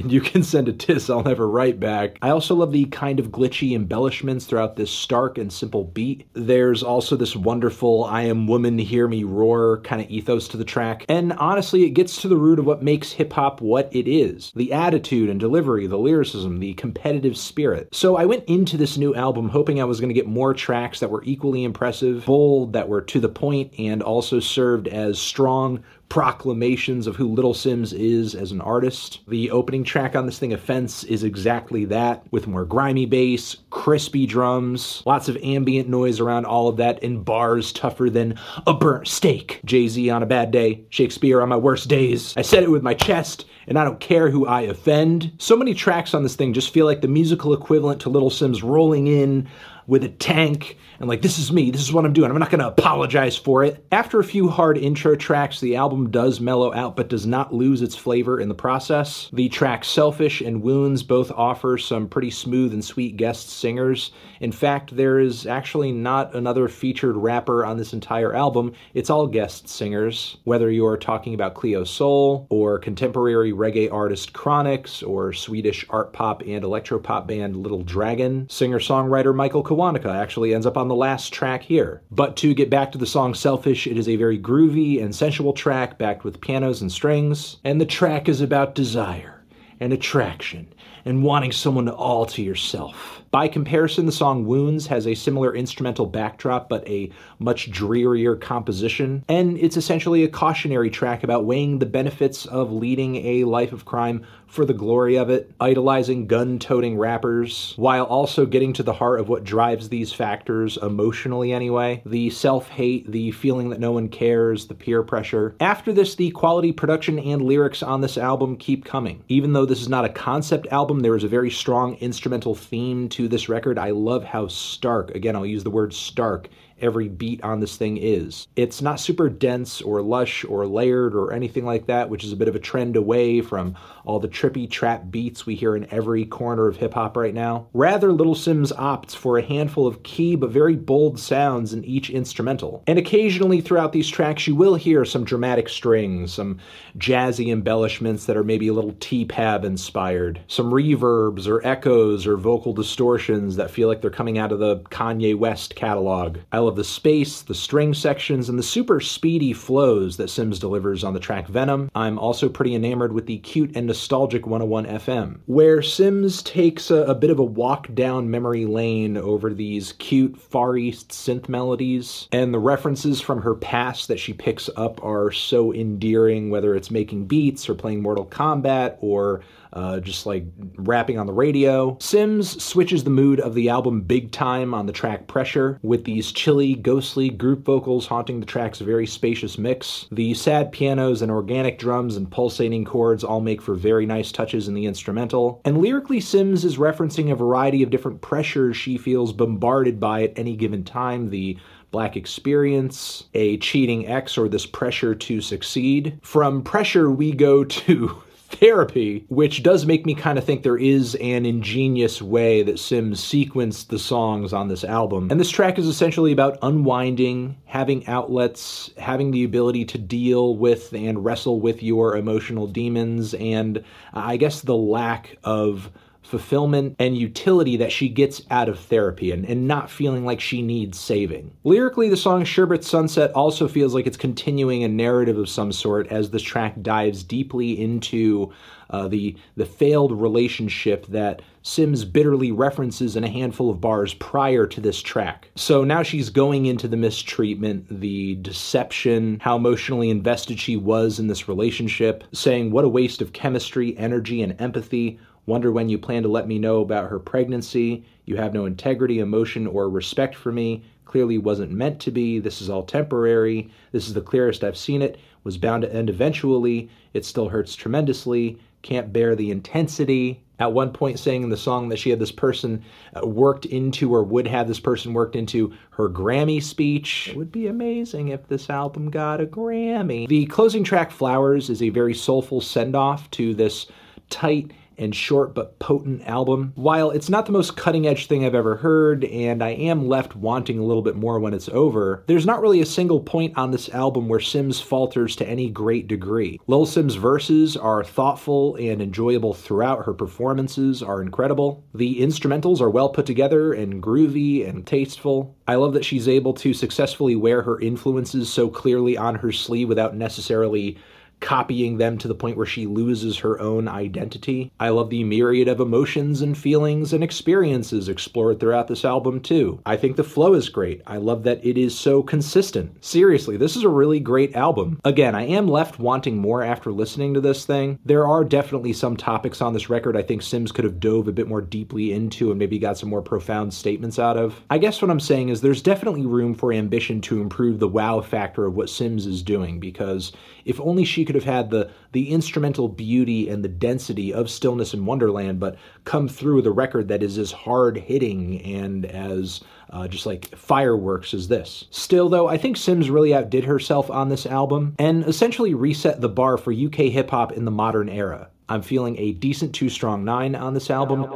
and, 0.00 0.12
you 0.20 0.20
can 0.20 0.42
send 0.42 0.68
a 0.68 0.72
tiss 0.72 1.08
I'll 1.08 1.22
never 1.22 1.48
write 1.48 1.80
back. 1.80 2.18
I 2.22 2.30
also 2.30 2.54
love 2.54 2.72
the 2.72 2.84
kind 2.86 3.20
of 3.20 3.28
glitchy 3.28 3.74
embellishments 3.74 4.46
throughout 4.46 4.76
this 4.76 4.90
stark 4.90 5.38
and 5.38 5.52
simple 5.52 5.84
beat. 5.84 6.28
There's 6.32 6.82
also 6.82 7.16
this 7.16 7.36
wonderful 7.36 8.04
I 8.04 8.22
am 8.22 8.46
woman, 8.46 8.78
hear 8.78 9.08
me 9.08 9.24
roar 9.24 9.80
kind 9.82 10.02
of 10.02 10.10
ethos 10.10 10.48
to 10.48 10.56
the 10.56 10.64
track. 10.64 11.04
And 11.08 11.32
honestly, 11.34 11.84
it 11.84 11.90
gets 11.90 12.20
to 12.22 12.28
the 12.28 12.36
root 12.36 12.58
of 12.58 12.66
what 12.66 12.82
makes 12.82 13.12
hip 13.12 13.32
hop 13.32 13.60
what 13.60 13.88
it 13.94 14.08
is 14.08 14.52
the 14.54 14.72
attitude 14.72 15.28
and 15.28 15.38
delivery, 15.38 15.86
the 15.86 15.98
lyricism, 15.98 16.60
the 16.60 16.74
competitive 16.74 17.36
spirit. 17.36 17.88
So 17.94 18.16
I 18.16 18.24
went 18.24 18.44
into 18.44 18.76
this 18.76 18.98
new 18.98 19.14
album 19.14 19.48
hoping 19.48 19.80
I 19.80 19.84
was 19.84 20.00
going 20.00 20.08
to 20.08 20.14
get 20.14 20.26
more 20.26 20.54
tracks 20.54 21.00
that 21.00 21.10
were 21.10 21.22
equally 21.24 21.64
impressive, 21.64 22.24
bold, 22.26 22.72
that 22.72 22.88
were 22.88 23.02
to 23.02 23.20
the 23.20 23.28
point, 23.28 23.72
and 23.78 24.02
also 24.02 24.40
served 24.40 24.88
as 24.88 25.18
strong, 25.18 25.82
proclamations 26.10 27.06
of 27.06 27.16
who 27.16 27.28
Little 27.28 27.54
Simz 27.54 27.94
is 27.94 28.34
as 28.34 28.52
an 28.52 28.60
artist. 28.60 29.20
The 29.28 29.50
opening 29.50 29.84
track 29.84 30.14
on 30.14 30.26
this 30.26 30.38
thing, 30.38 30.52
Offense, 30.52 31.04
is 31.04 31.22
exactly 31.22 31.86
that, 31.86 32.26
with 32.32 32.46
more 32.46 32.64
grimy 32.66 33.06
bass, 33.06 33.56
crispy 33.70 34.26
drums, 34.26 35.02
lots 35.06 35.28
of 35.28 35.38
ambient 35.38 35.88
noise 35.88 36.20
around 36.20 36.44
all 36.44 36.68
of 36.68 36.76
that, 36.76 37.02
and 37.02 37.24
bars 37.24 37.72
tougher 37.72 38.10
than 38.10 38.38
a 38.66 38.74
burnt 38.74 39.08
steak. 39.08 39.60
Jay 39.64 39.88
Z 39.88 40.10
on 40.10 40.22
a 40.22 40.26
bad 40.26 40.50
day, 40.50 40.84
Shakespeare 40.90 41.40
on 41.40 41.48
my 41.48 41.56
worst 41.56 41.88
days. 41.88 42.34
I 42.36 42.42
said 42.42 42.64
it 42.64 42.70
with 42.70 42.82
my 42.82 42.94
chest, 42.94 43.46
and 43.68 43.78
I 43.78 43.84
don't 43.84 44.00
care 44.00 44.30
who 44.30 44.46
I 44.46 44.62
offend. 44.62 45.32
So 45.38 45.56
many 45.56 45.74
tracks 45.74 46.12
on 46.12 46.24
this 46.24 46.34
thing 46.34 46.52
just 46.52 46.74
feel 46.74 46.86
like 46.86 47.02
the 47.02 47.08
musical 47.08 47.54
equivalent 47.54 48.00
to 48.02 48.10
Little 48.10 48.30
Simz 48.30 48.64
rolling 48.64 49.06
in 49.06 49.48
with 49.86 50.04
a 50.04 50.08
tank 50.08 50.76
and 50.98 51.08
like, 51.08 51.22
this 51.22 51.38
is 51.38 51.50
me, 51.50 51.70
this 51.70 51.80
is 51.80 51.92
what 51.92 52.04
I'm 52.04 52.12
doing. 52.12 52.30
I'm 52.30 52.38
not 52.38 52.50
going 52.50 52.60
to 52.60 52.68
apologize 52.68 53.36
for 53.36 53.64
it. 53.64 53.84
After 53.90 54.20
a 54.20 54.24
few 54.24 54.48
hard 54.48 54.76
intro 54.76 55.16
tracks, 55.16 55.60
the 55.60 55.76
album 55.76 56.10
does 56.10 56.40
mellow 56.40 56.74
out 56.74 56.94
but 56.94 57.08
does 57.08 57.26
not 57.26 57.54
lose 57.54 57.80
its 57.80 57.96
flavor 57.96 58.38
in 58.38 58.48
the 58.48 58.54
process. 58.54 59.30
The 59.32 59.48
tracks 59.48 59.88
Selfish 59.88 60.40
and 60.42 60.62
Wounds 60.62 61.02
both 61.02 61.30
offer 61.30 61.78
some 61.78 62.08
pretty 62.08 62.30
smooth 62.30 62.72
and 62.72 62.84
sweet 62.84 63.16
guest 63.16 63.48
singers. 63.48 64.12
In 64.40 64.52
fact, 64.52 64.96
there 64.96 65.20
is 65.20 65.46
actually 65.46 65.92
not 65.92 66.34
another 66.34 66.66
featured 66.66 67.16
rapper 67.16 67.64
on 67.64 67.76
this 67.76 67.92
entire 67.92 68.34
album. 68.34 68.72
It's 68.94 69.10
all 69.10 69.26
guest 69.26 69.68
singers, 69.68 70.38
whether 70.44 70.70
you're 70.70 70.96
talking 70.96 71.34
about 71.34 71.54
Cleo 71.54 71.84
Sol 71.84 72.46
or 72.48 72.78
contemporary 72.78 73.52
reggae 73.52 73.92
artist 73.92 74.32
Chronixx 74.32 75.06
or 75.06 75.34
Swedish 75.34 75.84
art 75.90 76.14
pop 76.14 76.40
and 76.40 76.64
electropop 76.64 77.26
band 77.26 77.56
Little 77.56 77.82
Dragon, 77.82 78.48
singer-songwriter 78.48 79.34
Michael 79.34 79.62
Kiwanuka 79.62 80.14
actually 80.14 80.54
ends 80.54 80.66
up 80.66 80.78
on 80.78 80.88
the 80.88 80.94
last 80.94 81.32
track 81.32 81.62
here. 81.62 82.00
But 82.10 82.36
to 82.38 82.54
get 82.54 82.70
back 82.70 82.92
to 82.92 82.98
the 82.98 83.06
song 83.06 83.34
Selfish, 83.34 83.86
it 83.86 83.98
is 83.98 84.08
a 84.08 84.16
very 84.16 84.38
groovy 84.38 85.02
and 85.02 85.14
sensual 85.14 85.52
track 85.52 85.98
backed 85.98 86.24
with 86.24 86.40
pianos 86.40 86.80
and 86.80 86.90
strings. 86.90 87.58
And 87.62 87.78
the 87.78 87.86
track 87.86 88.26
is 88.26 88.40
about 88.40 88.74
desire 88.74 89.42
and 89.80 89.92
attraction 89.92 90.72
and 91.04 91.22
wanting 91.22 91.52
someone 91.52 91.88
all 91.88 92.24
to 92.26 92.42
yourself. 92.42 93.19
By 93.30 93.46
comparison, 93.46 94.06
the 94.06 94.12
song 94.12 94.44
Wounds 94.44 94.88
has 94.88 95.06
a 95.06 95.14
similar 95.14 95.54
instrumental 95.54 96.06
backdrop, 96.06 96.68
but 96.68 96.86
a 96.88 97.10
much 97.38 97.70
drearier 97.70 98.34
composition. 98.34 99.24
And 99.28 99.56
it's 99.56 99.76
essentially 99.76 100.24
a 100.24 100.28
cautionary 100.28 100.90
track 100.90 101.22
about 101.22 101.44
weighing 101.44 101.78
the 101.78 101.86
benefits 101.86 102.44
of 102.44 102.72
leading 102.72 103.14
a 103.24 103.44
life 103.44 103.72
of 103.72 103.84
crime 103.84 104.26
for 104.50 104.64
the 104.64 104.74
glory 104.74 105.16
of 105.16 105.30
it, 105.30 105.52
idolizing 105.60 106.26
gun 106.26 106.58
toting 106.58 106.98
rappers, 106.98 107.72
while 107.76 108.04
also 108.04 108.44
getting 108.44 108.72
to 108.74 108.82
the 108.82 108.92
heart 108.92 109.20
of 109.20 109.28
what 109.28 109.44
drives 109.44 109.88
these 109.88 110.12
factors 110.12 110.76
emotionally, 110.76 111.52
anyway 111.52 112.02
the 112.04 112.30
self 112.30 112.68
hate, 112.68 113.10
the 113.10 113.30
feeling 113.30 113.70
that 113.70 113.80
no 113.80 113.92
one 113.92 114.08
cares, 114.08 114.66
the 114.66 114.74
peer 114.74 115.02
pressure. 115.02 115.54
After 115.60 115.92
this, 115.92 116.14
the 116.14 116.30
quality 116.32 116.72
production 116.72 117.18
and 117.18 117.42
lyrics 117.42 117.82
on 117.82 118.00
this 118.00 118.18
album 118.18 118.56
keep 118.56 118.84
coming. 118.84 119.22
Even 119.28 119.52
though 119.52 119.64
this 119.64 119.80
is 119.80 119.88
not 119.88 120.04
a 120.04 120.08
concept 120.08 120.66
album, 120.70 121.00
there 121.00 121.16
is 121.16 121.24
a 121.24 121.28
very 121.28 121.50
strong 121.50 121.94
instrumental 121.96 122.54
theme 122.54 123.08
to 123.10 123.28
this 123.28 123.48
record. 123.48 123.78
I 123.78 123.90
love 123.90 124.24
how 124.24 124.48
stark, 124.48 125.14
again, 125.14 125.36
I'll 125.36 125.46
use 125.46 125.64
the 125.64 125.70
word 125.70 125.94
stark, 125.94 126.48
every 126.80 127.08
beat 127.08 127.42
on 127.42 127.60
this 127.60 127.76
thing 127.76 127.96
is. 127.96 128.46
It's 128.56 128.82
not 128.82 129.00
super 129.00 129.28
dense 129.28 129.80
or 129.80 130.02
lush 130.02 130.44
or 130.44 130.66
layered 130.66 131.14
or 131.14 131.32
anything 131.32 131.64
like 131.64 131.86
that, 131.86 132.08
which 132.10 132.24
is 132.24 132.32
a 132.32 132.36
bit 132.36 132.48
of 132.48 132.56
a 132.56 132.60
trend 132.60 132.96
away 132.96 133.40
from 133.40 133.76
all 134.04 134.18
the 134.18 134.28
trippy 134.28 134.68
trap 134.68 135.10
beats 135.10 135.46
we 135.46 135.54
hear 135.54 135.76
in 135.76 135.92
every 135.92 136.24
corner 136.24 136.66
of 136.66 136.76
hip 136.76 136.94
hop 136.94 137.16
right 137.16 137.34
now. 137.34 137.66
Rather, 137.72 138.12
Little 138.12 138.34
Simz 138.34 138.72
opts 138.72 139.14
for 139.14 139.38
a 139.38 139.42
handful 139.42 139.86
of 139.86 140.02
key 140.02 140.36
but 140.36 140.50
very 140.50 140.76
bold 140.76 141.18
sounds 141.18 141.72
in 141.72 141.84
each 141.84 142.10
instrumental. 142.10 142.82
And 142.86 142.98
occasionally 142.98 143.60
throughout 143.60 143.92
these 143.92 144.08
tracks, 144.08 144.46
you 144.46 144.54
will 144.54 144.74
hear 144.74 145.04
some 145.04 145.24
dramatic 145.24 145.68
strings, 145.68 146.34
some 146.34 146.58
jazzy 146.98 147.52
embellishments 147.52 148.26
that 148.26 148.36
are 148.36 148.44
maybe 148.44 148.68
a 148.68 148.72
little 148.72 148.96
T-Pab 149.00 149.64
inspired, 149.64 150.40
some 150.48 150.70
reverbs 150.70 151.46
or 151.46 151.64
echoes 151.66 152.26
or 152.26 152.36
vocal 152.36 152.72
distortions 152.72 153.56
that 153.56 153.70
feel 153.70 153.88
like 153.88 154.00
they're 154.00 154.10
coming 154.10 154.38
out 154.38 154.52
of 154.52 154.58
the 154.58 154.78
Kanye 154.90 155.36
West 155.36 155.74
catalog. 155.74 156.38
I 156.52 156.58
love 156.70 156.76
the 156.76 156.84
space, 156.84 157.42
the 157.42 157.52
string 157.52 157.92
sections, 157.92 158.48
and 158.48 158.56
the 158.56 158.62
super 158.62 159.00
speedy 159.00 159.52
flows 159.52 160.16
that 160.18 160.28
Simz 160.28 160.60
delivers 160.60 161.02
on 161.02 161.14
the 161.14 161.18
track 161.18 161.48
Venom. 161.48 161.90
I'm 161.96 162.16
also 162.16 162.48
pretty 162.48 162.76
enamored 162.76 163.12
with 163.12 163.26
the 163.26 163.38
cute 163.38 163.74
and 163.74 163.88
nostalgic 163.88 164.46
101 164.46 164.86
FM, 164.86 165.40
where 165.46 165.78
Simz 165.78 166.44
takes 166.44 166.92
a, 166.92 167.02
a 167.06 167.14
bit 167.16 167.30
of 167.30 167.40
a 167.40 167.44
walk 167.44 167.92
down 167.92 168.30
memory 168.30 168.66
lane 168.66 169.16
over 169.16 169.52
these 169.52 169.94
cute 169.94 170.40
Far 170.40 170.76
East 170.76 171.08
synth 171.08 171.48
melodies, 171.48 172.28
and 172.30 172.54
the 172.54 172.60
references 172.60 173.20
from 173.20 173.42
her 173.42 173.56
past 173.56 174.06
that 174.06 174.20
she 174.20 174.32
picks 174.32 174.70
up 174.76 175.02
are 175.02 175.32
so 175.32 175.74
endearing, 175.74 176.50
whether 176.50 176.76
it's 176.76 176.92
making 176.92 177.26
beats 177.26 177.68
or 177.68 177.74
playing 177.74 178.00
Mortal 178.00 178.26
Kombat 178.26 178.96
or 179.00 179.40
uh, 179.72 180.00
just 180.00 180.26
like 180.26 180.44
rapping 180.76 181.18
on 181.18 181.26
the 181.26 181.32
radio. 181.32 181.92
Simz 181.96 182.60
switches 182.60 183.04
the 183.04 183.10
mood 183.10 183.40
of 183.40 183.54
the 183.54 183.68
album 183.68 184.00
big 184.02 184.32
time 184.32 184.74
on 184.74 184.86
the 184.86 184.92
track 184.92 185.26
Pressure, 185.26 185.78
with 185.82 186.04
these 186.04 186.32
chilly, 186.32 186.74
ghostly 186.74 187.30
group 187.30 187.64
vocals 187.64 188.06
haunting 188.06 188.40
the 188.40 188.46
track's 188.46 188.80
very 188.80 189.06
spacious 189.06 189.58
mix. 189.58 190.06
The 190.10 190.34
sad 190.34 190.72
pianos 190.72 191.22
and 191.22 191.30
organic 191.30 191.78
drums 191.78 192.16
and 192.16 192.30
pulsating 192.30 192.84
chords 192.84 193.22
all 193.22 193.40
make 193.40 193.62
for 193.62 193.74
very 193.74 194.06
nice 194.06 194.32
touches 194.32 194.68
in 194.68 194.74
the 194.74 194.86
instrumental. 194.86 195.60
And 195.64 195.78
lyrically, 195.78 196.20
Simz 196.20 196.64
is 196.64 196.78
referencing 196.78 197.30
a 197.30 197.36
variety 197.36 197.82
of 197.82 197.90
different 197.90 198.20
pressures 198.20 198.76
she 198.76 198.98
feels 198.98 199.32
bombarded 199.32 200.00
by 200.00 200.24
at 200.24 200.38
any 200.38 200.56
given 200.56 200.84
time. 200.84 201.30
The 201.30 201.58
black 201.90 202.16
experience, 202.16 203.24
a 203.34 203.56
cheating 203.58 204.06
ex, 204.06 204.38
or 204.38 204.48
this 204.48 204.66
pressure 204.66 205.14
to 205.14 205.40
succeed. 205.40 206.18
From 206.22 206.62
pressure, 206.62 207.10
we 207.10 207.32
go 207.32 207.64
to 207.64 208.22
therapy, 208.50 209.24
which 209.28 209.62
does 209.62 209.86
make 209.86 210.04
me 210.04 210.14
kind 210.14 210.38
of 210.38 210.44
think 210.44 210.62
there 210.62 210.76
is 210.76 211.14
an 211.16 211.46
ingenious 211.46 212.20
way 212.20 212.62
that 212.62 212.76
Simz 212.76 213.16
sequenced 213.16 213.88
the 213.88 213.98
songs 213.98 214.52
on 214.52 214.68
this 214.68 214.84
album. 214.84 215.28
And 215.30 215.40
this 215.40 215.50
track 215.50 215.78
is 215.78 215.86
essentially 215.86 216.32
about 216.32 216.58
unwinding, 216.62 217.56
having 217.64 218.06
outlets, 218.06 218.90
having 218.98 219.30
the 219.30 219.44
ability 219.44 219.84
to 219.86 219.98
deal 219.98 220.56
with 220.56 220.92
and 220.92 221.24
wrestle 221.24 221.60
with 221.60 221.82
your 221.82 222.16
emotional 222.16 222.66
demons, 222.66 223.34
and 223.34 223.78
uh, 223.78 223.82
I 224.14 224.36
guess 224.36 224.62
the 224.62 224.76
lack 224.76 225.36
of 225.44 225.90
fulfillment, 226.22 226.94
and 226.98 227.16
utility 227.16 227.76
that 227.76 227.92
she 227.92 228.08
gets 228.08 228.42
out 228.50 228.68
of 228.68 228.78
therapy 228.78 229.32
and, 229.32 229.44
and 229.44 229.66
not 229.66 229.90
feeling 229.90 230.24
like 230.24 230.40
she 230.40 230.62
needs 230.62 230.98
saving. 230.98 231.50
Lyrically, 231.64 232.08
the 232.08 232.16
song 232.16 232.44
Sherbet 232.44 232.84
Sunset 232.84 233.32
also 233.32 233.66
feels 233.66 233.94
like 233.94 234.06
it's 234.06 234.16
continuing 234.16 234.84
a 234.84 234.88
narrative 234.88 235.38
of 235.38 235.48
some 235.48 235.72
sort 235.72 236.06
as 236.08 236.30
this 236.30 236.42
track 236.42 236.80
dives 236.82 237.22
deeply 237.24 237.80
into 237.80 238.52
uh, 238.90 239.08
the, 239.08 239.36
the 239.56 239.66
failed 239.66 240.12
relationship 240.12 241.06
that 241.06 241.42
Simz 241.62 242.10
bitterly 242.10 242.50
references 242.50 243.16
in 243.16 243.24
a 243.24 243.28
handful 243.28 243.70
of 243.70 243.80
bars 243.80 244.14
prior 244.14 244.66
to 244.66 244.80
this 244.80 245.00
track. 245.02 245.48
So 245.54 245.84
now 245.84 246.02
she's 246.02 246.30
going 246.30 246.66
into 246.66 246.88
the 246.88 246.96
mistreatment, 246.96 247.86
the 248.00 248.36
deception, 248.36 249.38
how 249.40 249.56
emotionally 249.56 250.10
invested 250.10 250.58
she 250.58 250.76
was 250.76 251.18
in 251.18 251.28
this 251.28 251.48
relationship, 251.48 252.24
saying 252.32 252.70
what 252.70 252.84
a 252.84 252.88
waste 252.88 253.20
of 253.20 253.32
chemistry, 253.32 253.96
energy, 253.96 254.42
and 254.42 254.60
empathy. 254.60 255.18
Wonder 255.46 255.72
when 255.72 255.88
you 255.88 255.98
plan 255.98 256.22
to 256.22 256.28
let 256.28 256.46
me 256.46 256.58
know 256.58 256.80
about 256.80 257.10
her 257.10 257.18
pregnancy. 257.18 258.04
You 258.24 258.36
have 258.36 258.54
no 258.54 258.66
integrity, 258.66 259.18
emotion, 259.18 259.66
or 259.66 259.88
respect 259.88 260.34
for 260.34 260.52
me. 260.52 260.84
Clearly 261.04 261.38
wasn't 261.38 261.72
meant 261.72 261.98
to 262.00 262.10
be. 262.10 262.38
This 262.38 262.62
is 262.62 262.70
all 262.70 262.84
temporary. 262.84 263.70
This 263.90 264.06
is 264.06 264.14
the 264.14 264.20
clearest 264.20 264.62
I've 264.62 264.76
seen 264.76 265.02
it. 265.02 265.18
Was 265.42 265.58
bound 265.58 265.82
to 265.82 265.92
end 265.92 266.10
eventually. 266.10 266.90
It 267.14 267.24
still 267.24 267.48
hurts 267.48 267.74
tremendously. 267.74 268.58
Can't 268.82 269.12
bear 269.12 269.34
the 269.34 269.50
intensity. 269.50 270.44
At 270.58 270.74
one 270.74 270.92
point, 270.92 271.18
saying 271.18 271.42
in 271.42 271.48
the 271.48 271.56
song 271.56 271.88
that 271.88 271.98
she 271.98 272.10
had 272.10 272.18
this 272.18 272.30
person 272.30 272.84
uh, 273.16 273.26
worked 273.26 273.64
into, 273.64 274.14
or 274.14 274.22
would 274.22 274.46
have 274.46 274.68
this 274.68 274.78
person 274.78 275.14
worked 275.14 275.34
into 275.34 275.72
her 275.92 276.08
Grammy 276.10 276.62
speech. 276.62 277.28
It 277.28 277.36
would 277.36 277.50
be 277.50 277.66
amazing 277.66 278.28
if 278.28 278.46
this 278.46 278.68
album 278.68 279.10
got 279.10 279.40
a 279.40 279.46
Grammy. 279.46 280.28
The 280.28 280.44
closing 280.46 280.84
track, 280.84 281.10
Flowers, 281.10 281.70
is 281.70 281.80
a 281.80 281.88
very 281.88 282.12
soulful 282.12 282.60
send 282.60 282.94
off 282.94 283.30
to 283.32 283.54
this 283.54 283.86
tight 284.28 284.70
and 285.00 285.14
short 285.14 285.54
but 285.54 285.78
potent 285.78 286.22
album. 286.26 286.72
While 286.76 287.10
it's 287.10 287.30
not 287.30 287.46
the 287.46 287.52
most 287.52 287.76
cutting 287.76 288.06
edge 288.06 288.26
thing 288.26 288.44
I've 288.44 288.54
ever 288.54 288.76
heard, 288.76 289.24
and 289.24 289.64
I 289.64 289.70
am 289.70 290.06
left 290.06 290.36
wanting 290.36 290.78
a 290.78 290.84
little 290.84 291.02
bit 291.02 291.16
more 291.16 291.40
when 291.40 291.54
it's 291.54 291.68
over, 291.70 292.22
there's 292.26 292.46
not 292.46 292.60
really 292.60 292.80
a 292.80 292.86
single 292.86 293.20
point 293.20 293.56
on 293.56 293.70
this 293.70 293.88
album 293.88 294.28
where 294.28 294.38
Simz 294.38 294.80
falters 294.82 295.34
to 295.36 295.48
any 295.48 295.70
great 295.70 296.06
degree. 296.06 296.60
Lil 296.66 296.86
Simz' 296.86 297.16
verses 297.16 297.76
are 297.76 298.04
thoughtful 298.04 298.76
and 298.76 299.00
enjoyable 299.00 299.54
throughout, 299.54 300.04
her 300.04 300.14
performances 300.14 301.02
are 301.02 301.22
incredible. 301.22 301.82
The 301.94 302.20
instrumentals 302.20 302.80
are 302.80 302.90
well 302.90 303.08
put 303.08 303.26
together 303.26 303.72
and 303.72 304.02
groovy 304.02 304.68
and 304.68 304.86
tasteful. 304.86 305.56
I 305.66 305.76
love 305.76 305.94
that 305.94 306.04
she's 306.04 306.28
able 306.28 306.52
to 306.54 306.74
successfully 306.74 307.36
wear 307.36 307.62
her 307.62 307.80
influences 307.80 308.52
so 308.52 308.68
clearly 308.68 309.16
on 309.16 309.36
her 309.36 309.52
sleeve 309.52 309.88
without 309.88 310.14
necessarily 310.14 310.98
copying 311.40 311.98
them 311.98 312.18
to 312.18 312.28
the 312.28 312.34
point 312.34 312.56
where 312.56 312.66
she 312.66 312.86
loses 312.86 313.38
her 313.38 313.60
own 313.60 313.88
identity. 313.88 314.72
I 314.78 314.90
love 314.90 315.10
the 315.10 315.24
myriad 315.24 315.68
of 315.68 315.80
emotions 315.80 316.40
and 316.42 316.56
feelings 316.56 317.12
and 317.12 317.24
experiences 317.24 318.08
explored 318.08 318.60
throughout 318.60 318.88
this 318.88 319.04
album, 319.04 319.40
too. 319.40 319.80
I 319.86 319.96
think 319.96 320.16
the 320.16 320.24
flow 320.24 320.54
is 320.54 320.68
great. 320.68 321.02
I 321.06 321.16
love 321.16 321.42
that 321.44 321.64
it 321.64 321.78
is 321.78 321.98
so 321.98 322.22
consistent. 322.22 323.04
Seriously, 323.04 323.56
this 323.56 323.76
is 323.76 323.82
a 323.82 323.88
really 323.88 324.20
great 324.20 324.54
album. 324.54 325.00
Again, 325.04 325.34
I 325.34 325.46
am 325.46 325.68
left 325.68 325.98
wanting 325.98 326.38
more 326.38 326.62
after 326.62 326.92
listening 326.92 327.34
to 327.34 327.40
this 327.40 327.64
thing. 327.64 327.98
There 328.04 328.26
are 328.26 328.44
definitely 328.44 328.92
some 328.92 329.16
topics 329.16 329.60
on 329.60 329.72
this 329.72 329.90
record 329.90 330.16
I 330.16 330.22
think 330.22 330.42
Simz 330.42 330.72
could 330.72 330.84
have 330.84 331.00
dove 331.00 331.28
a 331.28 331.32
bit 331.32 331.48
more 331.48 331.60
deeply 331.60 332.12
into 332.12 332.50
and 332.50 332.58
maybe 332.58 332.78
got 332.78 332.98
some 332.98 333.08
more 333.08 333.22
profound 333.22 333.72
statements 333.72 334.18
out 334.18 334.36
of. 334.36 334.62
I 334.70 334.78
guess 334.78 335.00
what 335.00 335.10
I'm 335.10 335.20
saying 335.20 335.48
is 335.48 335.60
there's 335.60 335.82
definitely 335.82 336.26
room 336.26 336.54
for 336.54 336.72
ambition 336.72 337.20
to 337.22 337.40
improve 337.40 337.78
the 337.78 337.88
wow 337.88 338.20
factor 338.20 338.66
of 338.66 338.74
what 338.74 338.88
Simz 338.88 339.26
is 339.26 339.42
doing 339.42 339.80
because 339.80 340.32
if 340.64 340.80
only 340.80 341.04
she 341.04 341.24
could 341.30 341.40
have 341.40 341.54
had 341.54 341.70
the 341.70 341.88
the 342.10 342.30
instrumental 342.30 342.88
beauty 342.88 343.48
and 343.48 343.62
the 343.62 343.68
density 343.68 344.34
of 344.34 344.50
Stillness 344.50 344.92
in 344.92 345.06
Wonderland, 345.06 345.60
but 345.60 345.76
come 346.04 346.26
through 346.26 346.56
with 346.56 346.66
a 346.66 346.72
record 346.72 347.06
that 347.06 347.22
is 347.22 347.38
as 347.38 347.52
hard 347.52 347.96
hitting 347.96 348.60
and 348.62 349.06
as 349.06 349.60
uh, 349.90 350.08
just 350.08 350.26
like 350.26 350.46
fireworks 350.56 351.32
as 351.32 351.46
this. 351.46 351.84
Still, 351.90 352.28
though, 352.28 352.48
I 352.48 352.58
think 352.58 352.76
Simz 352.76 353.12
really 353.12 353.32
outdid 353.32 353.64
herself 353.64 354.10
on 354.10 354.28
this 354.28 354.44
album 354.44 354.96
and 354.98 355.22
essentially 355.24 355.72
reset 355.72 356.20
the 356.20 356.28
bar 356.28 356.58
for 356.58 356.72
UK 356.72 357.12
hip 357.12 357.30
hop 357.30 357.52
in 357.52 357.64
the 357.64 357.70
modern 357.70 358.08
era. 358.08 358.48
I'm 358.68 358.82
feeling 358.82 359.16
a 359.16 359.30
decent 359.30 359.72
two 359.72 359.88
strong 359.88 360.24
nine 360.24 360.56
on 360.56 360.74
this 360.74 360.90
album. 360.90 361.28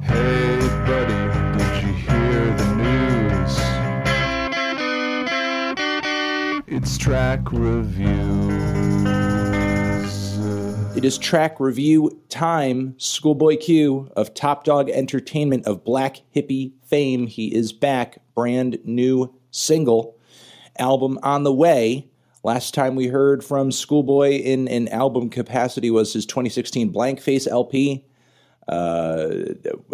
Hey, 0.00 0.58
buddy, 0.86 1.53
It's 6.66 6.96
track 6.96 7.52
reviews. 7.52 8.08
It 10.96 11.04
is 11.04 11.18
track 11.18 11.60
review 11.60 12.18
time. 12.30 12.94
ScHoolboy 12.94 13.60
Q 13.60 14.10
of 14.16 14.32
Top 14.32 14.64
Dawg 14.64 14.88
Entertainment 14.88 15.66
of 15.66 15.84
Black 15.84 16.22
Hippy 16.30 16.72
fame. 16.86 17.26
He 17.26 17.54
is 17.54 17.74
back. 17.74 18.16
Brand 18.34 18.78
new 18.82 19.34
single. 19.50 20.16
Album 20.78 21.18
on 21.22 21.42
the 21.42 21.52
way. 21.52 22.08
Last 22.42 22.72
time 22.72 22.94
we 22.94 23.08
heard 23.08 23.44
from 23.44 23.68
ScHoolboy 23.68 24.40
in 24.42 24.66
an 24.68 24.88
album 24.88 25.28
capacity 25.28 25.90
was 25.90 26.14
his 26.14 26.24
2016 26.24 26.88
Blank 26.88 27.20
Face 27.20 27.46
LP. 27.46 28.06
Uh, 28.68 29.34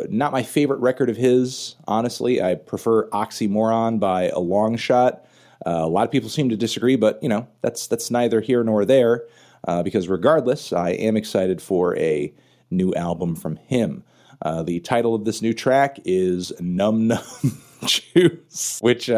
not 0.09 0.31
my 0.31 0.45
favorite 0.45 0.79
record 0.79 1.11
of 1.11 1.17
his, 1.17 1.75
honestly. 1.89 2.41
I 2.41 2.55
prefer 2.55 3.09
Oxymoron 3.09 3.99
by 3.99 4.29
a 4.29 4.39
long 4.39 4.77
shot. 4.77 5.27
Uh, 5.67 5.83
a 5.83 5.89
lot 5.89 6.05
of 6.05 6.11
people 6.11 6.29
seem 6.29 6.49
to 6.49 6.57
disagree, 6.57 6.97
but 6.97 7.23
you 7.23 7.29
know 7.29 7.47
that's 7.61 7.87
that's 7.87 8.11
neither 8.11 8.41
here 8.41 8.65
nor 8.65 8.85
there 8.85 9.25
uh, 9.67 9.83
because 9.83 10.09
regardless, 10.09 10.73
I 10.73 10.91
am 10.91 11.17
excited 11.17 11.61
for 11.61 11.97
a 11.99 12.33
new 12.71 12.95
album 12.95 13.37
from 13.37 13.57
him. 13.57 14.05
Uh, 14.43 14.63
the 14.63 14.81
title 14.81 15.15
of 15.15 15.25
this 15.25 15.43
new 15.43 15.53
track 15.53 15.99
is 16.05 16.53
Numb 16.61 17.09
Numb 17.09 17.21
Juice, 17.85 18.79
which 18.81 19.11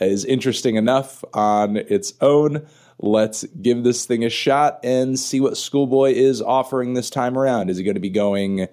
is 0.00 0.24
interesting 0.24 0.76
enough 0.76 1.24
on 1.34 1.76
its 1.76 2.14
own. 2.20 2.66
Let's 3.02 3.44
give 3.62 3.82
this 3.82 4.04
thing 4.04 4.24
a 4.24 4.30
shot 4.30 4.80
and 4.84 5.18
see 5.18 5.40
what 5.40 5.54
ScHoolboy 5.54 6.12
is 6.12 6.42
offering 6.42 6.94
this 6.94 7.08
time 7.08 7.38
around. 7.38 7.70
Is 7.70 7.78
he 7.78 7.84
going 7.84 7.94
to 7.94 8.00
be 8.00 8.10
going 8.10 8.68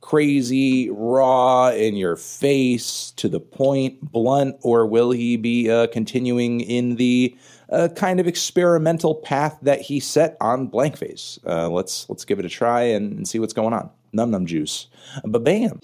crazy, 0.00 0.90
raw, 0.90 1.68
in 1.70 1.96
your 1.96 2.16
face, 2.16 3.12
to 3.16 3.28
the 3.28 3.40
point, 3.40 4.00
blunt, 4.12 4.56
or 4.62 4.86
will 4.86 5.10
he 5.10 5.36
be 5.36 5.70
uh, 5.70 5.86
continuing 5.88 6.60
in 6.60 6.96
the 6.96 7.36
uh, 7.70 7.88
kind 7.94 8.20
of 8.20 8.26
experimental 8.26 9.14
path 9.14 9.58
that 9.62 9.80
he 9.80 10.00
set 10.00 10.36
on 10.40 10.68
Blankface? 10.68 11.38
Uh, 11.46 11.68
let's 11.68 12.08
let's 12.08 12.24
give 12.24 12.38
it 12.38 12.44
a 12.44 12.48
try 12.48 12.82
and, 12.82 13.12
and 13.12 13.28
see 13.28 13.38
what's 13.38 13.52
going 13.52 13.72
on. 13.72 13.90
Numb 14.12 14.32
numb 14.32 14.46
juice, 14.46 14.88
but 15.24 15.44
bam. 15.44 15.78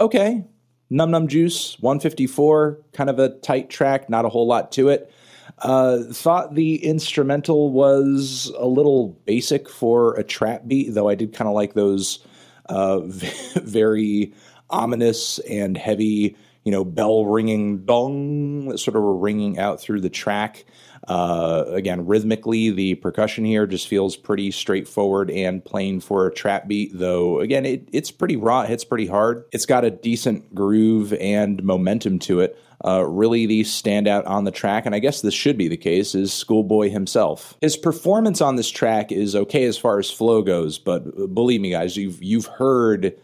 Okay, 0.00 0.44
Numb 0.90 1.10
Numb 1.10 1.28
Juice, 1.28 1.76
154, 1.80 2.78
kind 2.92 3.10
of 3.10 3.18
a 3.18 3.30
tight 3.30 3.68
track, 3.68 4.08
not 4.08 4.24
a 4.24 4.28
whole 4.28 4.46
lot 4.46 4.72
to 4.72 4.88
it. 4.88 5.12
Uh, 5.58 5.98
thought 6.12 6.54
the 6.54 6.84
instrumental 6.84 7.72
was 7.72 8.52
a 8.56 8.66
little 8.66 9.08
basic 9.24 9.68
for 9.68 10.14
a 10.14 10.24
trap 10.24 10.62
beat, 10.66 10.94
though 10.94 11.08
I 11.08 11.14
did 11.14 11.32
kind 11.32 11.48
of 11.48 11.54
like 11.54 11.74
those 11.74 12.20
uh, 12.68 13.00
very 13.56 14.32
ominous 14.70 15.38
and 15.40 15.76
heavy, 15.76 16.36
you 16.64 16.72
know, 16.72 16.84
bell 16.84 17.24
ringing 17.26 17.84
dong 17.84 18.68
that 18.68 18.78
sort 18.78 18.96
of 18.96 19.02
were 19.02 19.16
ringing 19.16 19.58
out 19.58 19.80
through 19.80 20.00
the 20.00 20.10
track. 20.10 20.64
Uh, 21.08 21.64
again, 21.68 22.06
rhythmically, 22.06 22.70
the 22.70 22.94
percussion 22.96 23.44
here 23.44 23.66
just 23.66 23.88
feels 23.88 24.14
pretty 24.14 24.50
straightforward 24.50 25.30
and 25.30 25.64
plain 25.64 26.00
for 26.00 26.26
a 26.26 26.34
trap 26.34 26.68
beat, 26.68 26.90
though, 26.92 27.40
again, 27.40 27.64
it, 27.64 27.88
it's 27.92 28.10
pretty 28.10 28.36
raw, 28.36 28.60
it 28.60 28.68
hits 28.68 28.84
pretty 28.84 29.06
hard. 29.06 29.44
It's 29.50 29.64
got 29.64 29.84
a 29.84 29.90
decent 29.90 30.54
groove 30.54 31.14
and 31.14 31.62
momentum 31.62 32.18
to 32.20 32.40
it. 32.40 32.58
Uh, 32.84 33.04
really, 33.04 33.46
the 33.46 33.62
standout 33.62 34.26
on 34.26 34.44
the 34.44 34.50
track, 34.50 34.86
and 34.86 34.94
I 34.94 34.98
guess 35.00 35.20
this 35.22 35.34
should 35.34 35.58
be 35.58 35.66
the 35.66 35.76
case, 35.76 36.14
is 36.14 36.30
ScHoolboy 36.30 36.92
himself. 36.92 37.56
His 37.60 37.76
performance 37.76 38.40
on 38.40 38.56
this 38.56 38.70
track 38.70 39.10
is 39.10 39.34
okay 39.34 39.64
as 39.64 39.76
far 39.76 39.98
as 39.98 40.10
flow 40.10 40.42
goes, 40.42 40.78
but 40.78 41.34
believe 41.34 41.60
me, 41.60 41.70
guys, 41.70 41.96
you've 41.96 42.22
you've 42.22 42.46
heard 42.46 43.18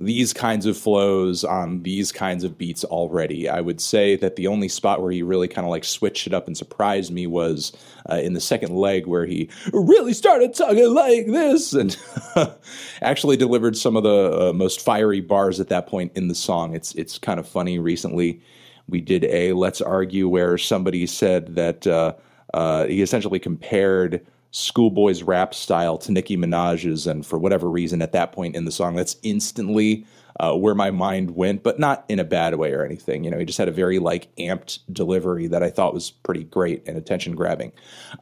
these 0.00 0.32
kinds 0.32 0.64
of 0.64 0.76
flows 0.76 1.42
on 1.42 1.82
these 1.82 2.12
kinds 2.12 2.44
of 2.44 2.56
beats 2.56 2.84
already. 2.84 3.48
I 3.48 3.60
would 3.60 3.80
say 3.80 4.14
that 4.16 4.36
the 4.36 4.46
only 4.46 4.68
spot 4.68 5.02
where 5.02 5.10
he 5.10 5.24
really 5.24 5.48
kind 5.48 5.66
of 5.66 5.70
like 5.70 5.82
switched 5.82 6.26
it 6.28 6.32
up 6.32 6.46
and 6.46 6.56
surprised 6.56 7.12
me 7.12 7.26
was 7.26 7.72
uh, 8.08 8.14
in 8.16 8.32
the 8.32 8.40
second 8.40 8.76
leg 8.76 9.06
where 9.06 9.26
he 9.26 9.50
really 9.72 10.12
started 10.12 10.54
talking 10.54 10.94
like 10.94 11.26
this 11.26 11.72
and 11.72 11.96
actually 13.02 13.36
delivered 13.36 13.76
some 13.76 13.96
of 13.96 14.04
the 14.04 14.50
uh, 14.50 14.52
most 14.52 14.80
fiery 14.80 15.20
bars 15.20 15.58
at 15.58 15.68
that 15.68 15.88
point 15.88 16.12
in 16.14 16.28
the 16.28 16.34
song. 16.34 16.76
It's 16.76 16.94
it's 16.94 17.18
kind 17.18 17.40
of 17.40 17.48
funny. 17.48 17.80
Recently, 17.80 18.40
we 18.88 19.00
did 19.00 19.24
a 19.24 19.52
let's 19.52 19.80
argue 19.80 20.28
where 20.28 20.58
somebody 20.58 21.06
said 21.06 21.56
that 21.56 21.88
uh, 21.88 22.14
uh 22.54 22.86
he 22.86 23.02
essentially 23.02 23.40
compared 23.40 24.24
ScHoolboy's 24.52 25.22
rap 25.22 25.54
style 25.54 25.98
to 25.98 26.12
Nicki 26.12 26.36
Minaj's, 26.36 27.06
and 27.06 27.24
for 27.24 27.38
whatever 27.38 27.68
reason, 27.68 28.00
at 28.00 28.12
that 28.12 28.32
point 28.32 28.56
in 28.56 28.64
the 28.64 28.72
song, 28.72 28.96
that's 28.96 29.16
instantly 29.22 30.06
uh, 30.40 30.54
where 30.54 30.74
my 30.74 30.90
mind 30.90 31.32
went, 31.32 31.62
but 31.62 31.78
not 31.78 32.04
in 32.08 32.18
a 32.18 32.24
bad 32.24 32.54
way 32.54 32.72
or 32.72 32.84
anything. 32.84 33.24
You 33.24 33.30
know, 33.30 33.38
he 33.38 33.44
just 33.44 33.58
had 33.58 33.68
a 33.68 33.72
very 33.72 33.98
like 33.98 34.34
amped 34.36 34.80
delivery 34.92 35.48
that 35.48 35.62
I 35.62 35.70
thought 35.70 35.94
was 35.94 36.10
pretty 36.10 36.44
great 36.44 36.86
and 36.86 36.96
attention 36.96 37.34
grabbing. 37.34 37.72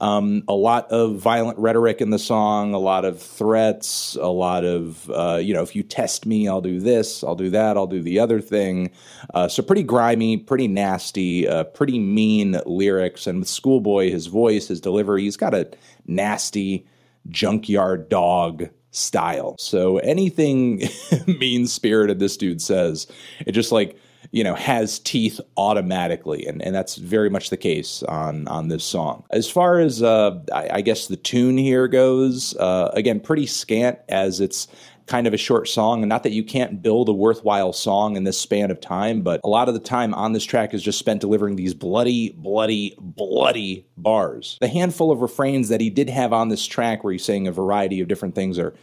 Um, 0.00 0.42
a 0.48 0.54
lot 0.54 0.90
of 0.90 1.16
violent 1.16 1.58
rhetoric 1.58 2.00
in 2.00 2.10
the 2.10 2.18
song, 2.18 2.74
a 2.74 2.78
lot 2.78 3.04
of 3.04 3.20
threats, 3.20 4.16
a 4.20 4.28
lot 4.28 4.64
of 4.64 5.10
uh, 5.10 5.36
you 5.36 5.52
know, 5.52 5.62
if 5.62 5.76
you 5.76 5.82
test 5.82 6.26
me, 6.26 6.48
I'll 6.48 6.60
do 6.60 6.80
this, 6.80 7.22
I'll 7.22 7.34
do 7.34 7.50
that, 7.50 7.76
I'll 7.76 7.86
do 7.86 8.02
the 8.02 8.18
other 8.18 8.40
thing. 8.40 8.90
Uh, 9.34 9.48
so 9.48 9.62
pretty 9.62 9.82
grimy, 9.82 10.36
pretty 10.36 10.68
nasty, 10.68 11.46
uh, 11.46 11.64
pretty 11.64 11.98
mean 11.98 12.60
lyrics. 12.64 13.26
And 13.26 13.40
with 13.40 13.48
ScHoolboy, 13.48 14.10
his 14.10 14.26
voice, 14.26 14.68
his 14.68 14.80
delivery, 14.80 15.22
he's 15.22 15.36
got 15.36 15.54
a 15.54 15.70
nasty 16.06 16.86
junkyard 17.28 18.08
dog 18.08 18.68
style. 18.96 19.56
So 19.58 19.98
anything 19.98 20.82
mean 21.26 21.66
spirited 21.66 22.18
this 22.18 22.36
dude 22.36 22.62
says, 22.62 23.06
it 23.46 23.52
just 23.52 23.72
like 23.72 23.98
you 24.32 24.42
know 24.42 24.54
has 24.54 24.98
teeth 24.98 25.40
automatically 25.56 26.44
and, 26.46 26.60
and 26.60 26.74
that's 26.74 26.96
very 26.96 27.30
much 27.30 27.50
the 27.50 27.56
case 27.56 28.02
on 28.04 28.48
on 28.48 28.66
this 28.66 28.82
song 28.82 29.22
as 29.30 29.48
far 29.48 29.78
as 29.78 30.02
uh, 30.02 30.36
I, 30.52 30.68
I, 30.72 30.80
guess 30.80 31.06
the 31.06 31.16
tune 31.16 31.56
here 31.56 31.86
goes 31.86 32.56
uh, 32.56 32.90
again 32.92 33.20
pretty 33.20 33.46
scant 33.46 34.00
as 34.08 34.40
it's 34.40 34.66
kind 35.06 35.26
of 35.26 35.34
a 35.34 35.38
short 35.38 35.68
song. 35.68 36.02
And 36.02 36.08
not 36.08 36.22
that 36.24 36.32
you 36.32 36.42
can't 36.42 36.82
build 36.82 37.08
a 37.08 37.12
worthwhile 37.12 37.72
song 37.72 38.16
in 38.16 38.24
this 38.24 38.38
span 38.38 38.70
of 38.70 38.80
time 38.80 39.22
but 39.22 39.40
a 39.44 39.48
lot 39.48 39.68
of 39.68 39.74
the 39.74 39.80
time 39.80 40.14
on 40.14 40.32
this 40.32 40.44
track 40.44 40.74
is 40.74 40.82
just 40.82 40.98
spent 40.98 41.20
delivering 41.20 41.56
these 41.56 41.74
bloody 41.74 42.30
bloody 42.30 42.94
bloody 42.98 43.86
bars. 43.96 44.58
The 44.60 44.68
handful 44.68 45.10
of 45.10 45.20
refrains 45.20 45.68
that 45.68 45.80
he 45.80 45.90
did 45.90 46.10
have 46.10 46.32
on 46.32 46.48
this 46.48 46.66
track 46.66 47.04
where 47.04 47.12
he's 47.12 47.24
saying 47.24 47.46
a 47.46 47.52
variety 47.52 48.00
of 48.00 48.08
different 48.08 48.34
things 48.34 48.58
are 48.58 48.74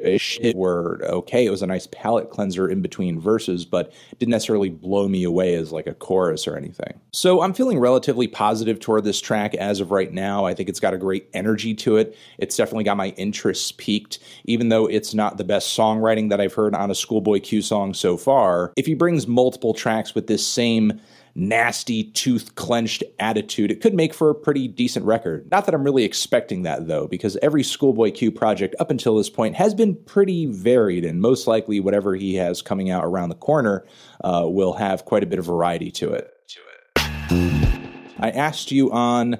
it 0.00 0.56
were 0.56 1.00
okay. 1.04 1.44
It 1.44 1.50
was 1.50 1.62
a 1.62 1.66
nice 1.66 1.88
palate 1.90 2.30
cleanser 2.30 2.68
in 2.68 2.82
between 2.82 3.20
verses, 3.20 3.64
but 3.64 3.92
didn't 4.18 4.30
necessarily 4.30 4.70
blow 4.70 5.08
me 5.08 5.24
away 5.24 5.54
as 5.54 5.72
like 5.72 5.86
a 5.86 5.94
chorus 5.94 6.46
or 6.46 6.56
anything. 6.56 7.00
So 7.12 7.42
I'm 7.42 7.52
feeling 7.52 7.78
relatively 7.78 8.28
positive 8.28 8.78
toward 8.80 9.04
this 9.04 9.20
track 9.20 9.54
as 9.54 9.80
of 9.80 9.90
right 9.90 10.12
now. 10.12 10.44
I 10.44 10.54
think 10.54 10.68
it's 10.68 10.80
got 10.80 10.94
a 10.94 10.98
great 10.98 11.28
energy 11.34 11.74
to 11.74 11.96
it. 11.96 12.16
It's 12.38 12.56
definitely 12.56 12.84
got 12.84 12.96
my 12.96 13.08
interests 13.16 13.72
peaked, 13.72 14.18
even 14.44 14.68
though 14.68 14.86
it's 14.86 15.14
not 15.14 15.36
the 15.36 15.44
best 15.44 15.76
songwriting 15.76 16.30
that 16.30 16.40
I've 16.40 16.54
heard 16.54 16.74
on 16.74 16.90
a 16.90 16.94
ScHoolboy 16.94 17.42
Q 17.42 17.62
song 17.62 17.92
so 17.94 18.16
far. 18.16 18.72
If 18.76 18.86
he 18.86 18.94
brings 18.94 19.26
multiple 19.26 19.74
tracks 19.74 20.14
with 20.14 20.26
this 20.26 20.46
same 20.46 21.00
nasty, 21.34 22.04
tooth 22.04 22.54
clenched 22.54 23.02
attitude, 23.18 23.70
it 23.70 23.80
could 23.80 23.94
make 23.94 24.12
for 24.12 24.30
a 24.30 24.34
pretty 24.34 24.68
decent 24.68 25.04
record. 25.06 25.50
Not 25.50 25.66
that 25.66 25.74
I'm 25.74 25.84
really 25.84 26.04
expecting 26.04 26.62
that, 26.62 26.86
though, 26.86 27.06
because 27.06 27.36
every 27.42 27.62
ScHoolboy 27.62 28.14
Q 28.14 28.30
project 28.30 28.74
up 28.78 28.90
until 28.90 29.16
this 29.16 29.30
point 29.30 29.56
has 29.56 29.74
been 29.74 29.94
pretty 29.94 30.46
varied, 30.46 31.04
and 31.04 31.20
most 31.20 31.46
likely 31.46 31.80
whatever 31.80 32.14
he 32.14 32.34
has 32.34 32.62
coming 32.62 32.90
out 32.90 33.04
around 33.04 33.30
the 33.30 33.34
corner 33.34 33.84
uh, 34.22 34.44
will 34.46 34.74
have 34.74 35.04
quite 35.04 35.22
a 35.22 35.26
bit 35.26 35.38
of 35.38 35.46
variety 35.46 35.90
to 35.92 36.12
it. 36.12 36.30
To 36.48 36.60
it. 37.00 38.14
I 38.18 38.30
asked 38.30 38.70
you 38.70 38.92
on 38.92 39.38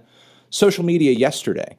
social 0.51 0.84
media 0.84 1.12
yesterday. 1.12 1.78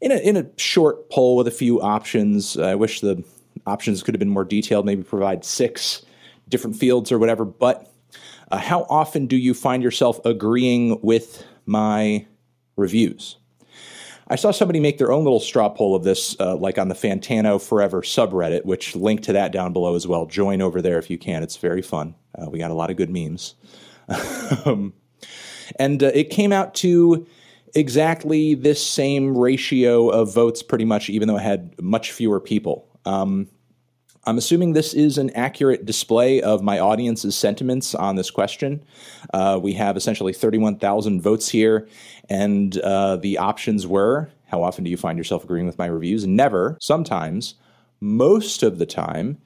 In 0.00 0.10
a, 0.10 0.16
in 0.16 0.36
a 0.36 0.46
short 0.56 1.10
poll 1.10 1.36
with 1.36 1.46
a 1.46 1.52
few 1.52 1.80
options, 1.80 2.56
I 2.56 2.74
wish 2.74 3.00
the 3.00 3.22
options 3.66 4.02
could 4.02 4.14
have 4.14 4.18
been 4.18 4.30
more 4.30 4.44
detailed, 4.44 4.84
maybe 4.84 5.04
provide 5.04 5.44
six 5.44 6.04
different 6.48 6.76
fields 6.76 7.12
or 7.12 7.18
whatever, 7.18 7.44
but 7.44 7.91
uh, 8.52 8.58
how 8.58 8.86
often 8.90 9.26
do 9.26 9.36
you 9.36 9.54
find 9.54 9.82
yourself 9.82 10.20
agreeing 10.24 11.00
with 11.02 11.44
my 11.66 12.26
reviews? 12.76 13.36
I 14.28 14.36
saw 14.36 14.50
somebody 14.50 14.78
make 14.78 14.98
their 14.98 15.10
own 15.10 15.24
little 15.24 15.40
straw 15.40 15.68
poll 15.68 15.94
of 15.94 16.04
this, 16.04 16.38
uh, 16.38 16.56
like 16.56 16.78
on 16.78 16.88
the 16.88 16.94
Fantano 16.94 17.60
Forever 17.60 18.02
subreddit, 18.02 18.64
which 18.64 18.94
link 18.94 19.22
to 19.22 19.32
that 19.32 19.52
down 19.52 19.72
below 19.72 19.94
as 19.94 20.06
well. 20.06 20.26
Join 20.26 20.62
over 20.62 20.80
there 20.80 20.98
if 20.98 21.10
you 21.10 21.18
can. 21.18 21.42
It's 21.42 21.56
very 21.56 21.82
fun. 21.82 22.14
Uh, 22.38 22.48
we 22.48 22.58
got 22.58 22.70
a 22.70 22.74
lot 22.74 22.90
of 22.90 22.96
good 22.96 23.10
memes. 23.10 23.54
um, 24.64 24.92
and 25.78 26.02
uh, 26.02 26.10
it 26.14 26.30
came 26.30 26.52
out 26.52 26.74
to 26.76 27.26
exactly 27.74 28.54
this 28.54 28.86
same 28.86 29.36
ratio 29.36 30.08
of 30.08 30.32
votes, 30.32 30.62
pretty 30.62 30.84
much, 30.84 31.08
even 31.08 31.26
though 31.26 31.36
it 31.36 31.42
had 31.42 31.80
much 31.80 32.12
fewer 32.12 32.38
people. 32.38 32.86
Um, 33.04 33.48
I'm 34.24 34.38
assuming 34.38 34.72
this 34.72 34.94
is 34.94 35.18
an 35.18 35.30
accurate 35.30 35.84
display 35.84 36.40
of 36.40 36.62
my 36.62 36.78
audience's 36.78 37.36
sentiments 37.36 37.94
on 37.94 38.14
this 38.14 38.30
question. 38.30 38.82
Uh, 39.34 39.58
we 39.60 39.72
have 39.72 39.96
essentially 39.96 40.32
31,000 40.32 41.20
votes 41.20 41.48
here, 41.48 41.88
and 42.28 42.78
uh, 42.78 43.16
the 43.16 43.38
options 43.38 43.86
were 43.86 44.30
how 44.52 44.62
often 44.62 44.84
do 44.84 44.90
you 44.90 44.98
find 44.98 45.16
yourself 45.16 45.44
agreeing 45.44 45.64
with 45.64 45.78
my 45.78 45.86
reviews? 45.86 46.26
Never, 46.26 46.76
sometimes, 46.78 47.54
most 48.00 48.62
of 48.62 48.78
the 48.78 48.84
time, 48.84 49.38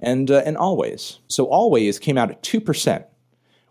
and, 0.00 0.30
uh, 0.30 0.42
and 0.46 0.56
always. 0.56 1.18
So 1.28 1.44
always 1.44 1.98
came 1.98 2.16
out 2.16 2.30
at 2.30 2.42
2%, 2.42 3.04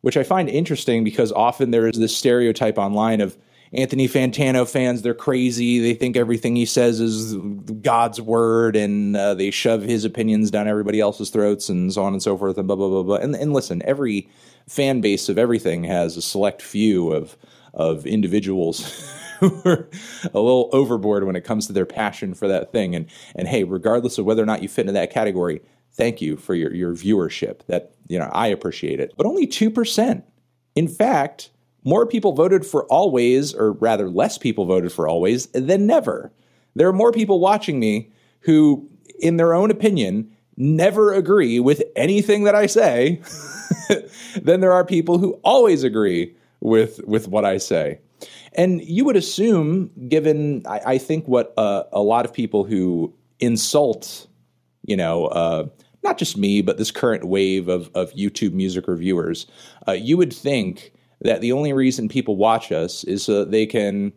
which 0.01 0.17
I 0.17 0.21
find 0.21 0.47
interesting 0.47 1.03
because 1.03 1.31
often 1.31 1.71
there 1.71 1.87
is 1.87 1.97
this 1.97 2.15
stereotype 2.15 2.77
online 2.77 3.21
of 3.21 3.35
Anthony 3.73 4.07
Fantano 4.07 4.69
fans, 4.69 5.01
they're 5.01 5.15
crazy. 5.15 5.79
They 5.79 5.95
think 5.95 6.15
everything 6.15 6.55
he 6.55 6.65
says 6.65 6.99
is 6.99 7.35
God's 7.81 8.21
word, 8.21 8.75
and 8.75 9.17
uh, 9.17 9.33
they 9.33 9.49
shove 9.49 9.81
his 9.81 10.05
opinions 10.05 10.51
down 10.51 10.67
everybody 10.67 10.99
else's 10.99 11.31
throats, 11.31 11.69
and 11.69 11.91
so 11.91 12.03
on 12.03 12.13
and 12.13 12.21
so 12.21 12.37
forth, 12.37 12.57
and 12.57 12.67
blah 12.67 12.75
blah 12.75 12.89
blah 12.89 13.03
blah. 13.03 13.15
And, 13.15 13.35
and 13.35 13.53
listen, 13.53 13.81
every 13.83 14.29
fan 14.67 15.01
base 15.01 15.27
of 15.27 15.37
everything 15.37 15.83
has 15.85 16.17
a 16.17 16.21
select 16.21 16.61
few 16.61 17.11
of 17.11 17.35
of 17.73 18.05
individuals 18.05 19.09
who 19.39 19.59
are 19.65 19.89
a 20.25 20.39
little 20.39 20.69
overboard 20.71 21.23
when 21.23 21.35
it 21.35 21.43
comes 21.43 21.65
to 21.67 21.73
their 21.73 21.87
passion 21.87 22.35
for 22.35 22.47
that 22.47 22.71
thing. 22.71 22.95
And 22.95 23.07
and 23.35 23.47
hey, 23.47 23.63
regardless 23.63 24.19
of 24.19 24.25
whether 24.25 24.43
or 24.43 24.47
not 24.47 24.61
you 24.61 24.69
fit 24.69 24.81
into 24.81 24.93
that 24.93 25.11
category, 25.11 25.61
thank 25.91 26.21
you 26.21 26.37
for 26.37 26.53
your 26.53 26.73
your 26.73 26.93
viewership. 26.93 27.65
That 27.65 27.95
you 28.07 28.19
know 28.19 28.29
I 28.31 28.47
appreciate 28.47 28.99
it. 28.99 29.13
But 29.17 29.25
only 29.25 29.47
two 29.47 29.71
percent. 29.71 30.25
In 30.75 30.87
fact, 30.87 31.49
more 31.83 32.05
people 32.05 32.33
voted 32.33 32.65
for 32.65 32.85
always, 32.85 33.53
or 33.53 33.73
rather, 33.73 34.09
less 34.09 34.37
people 34.37 34.65
voted 34.65 34.91
for 34.91 35.07
always 35.07 35.47
than 35.47 35.85
never. 35.85 36.31
There 36.75 36.87
are 36.87 36.93
more 36.93 37.11
people 37.11 37.39
watching 37.39 37.79
me 37.79 38.11
who, 38.41 38.89
in 39.19 39.37
their 39.37 39.53
own 39.53 39.69
opinion, 39.69 40.31
never 40.57 41.13
agree 41.13 41.59
with 41.59 41.83
anything 41.95 42.43
that 42.43 42.55
I 42.55 42.67
say 42.67 43.21
than 44.41 44.61
there 44.61 44.73
are 44.73 44.85
people 44.85 45.17
who 45.17 45.33
always 45.43 45.83
agree 45.83 46.35
with 46.61 46.99
with 47.05 47.27
what 47.27 47.45
I 47.45 47.57
say. 47.57 47.99
And 48.53 48.81
you 48.83 49.03
would 49.05 49.15
assume, 49.15 49.89
given 50.07 50.63
I, 50.67 50.81
I 50.85 50.97
think 50.97 51.27
what 51.27 51.53
uh, 51.57 51.83
a 51.91 52.01
lot 52.01 52.25
of 52.25 52.33
people 52.33 52.63
who 52.63 53.13
insult, 53.39 54.27
you 54.85 54.95
know, 54.95 55.25
uh, 55.25 55.67
not 56.03 56.17
just 56.17 56.37
me, 56.37 56.61
but 56.61 56.77
this 56.77 56.91
current 56.91 57.25
wave 57.25 57.67
of 57.67 57.89
of 57.93 58.11
YouTube 58.13 58.53
music 58.53 58.87
reviewers, 58.87 59.47
uh, 59.87 59.93
you 59.93 60.17
would 60.17 60.31
think 60.31 60.93
that 61.23 61.41
the 61.41 61.51
only 61.51 61.73
reason 61.73 62.09
people 62.09 62.35
watch 62.35 62.71
us 62.71 63.03
is 63.03 63.23
so 63.23 63.39
that 63.39 63.51
they 63.51 63.65
can 63.65 64.13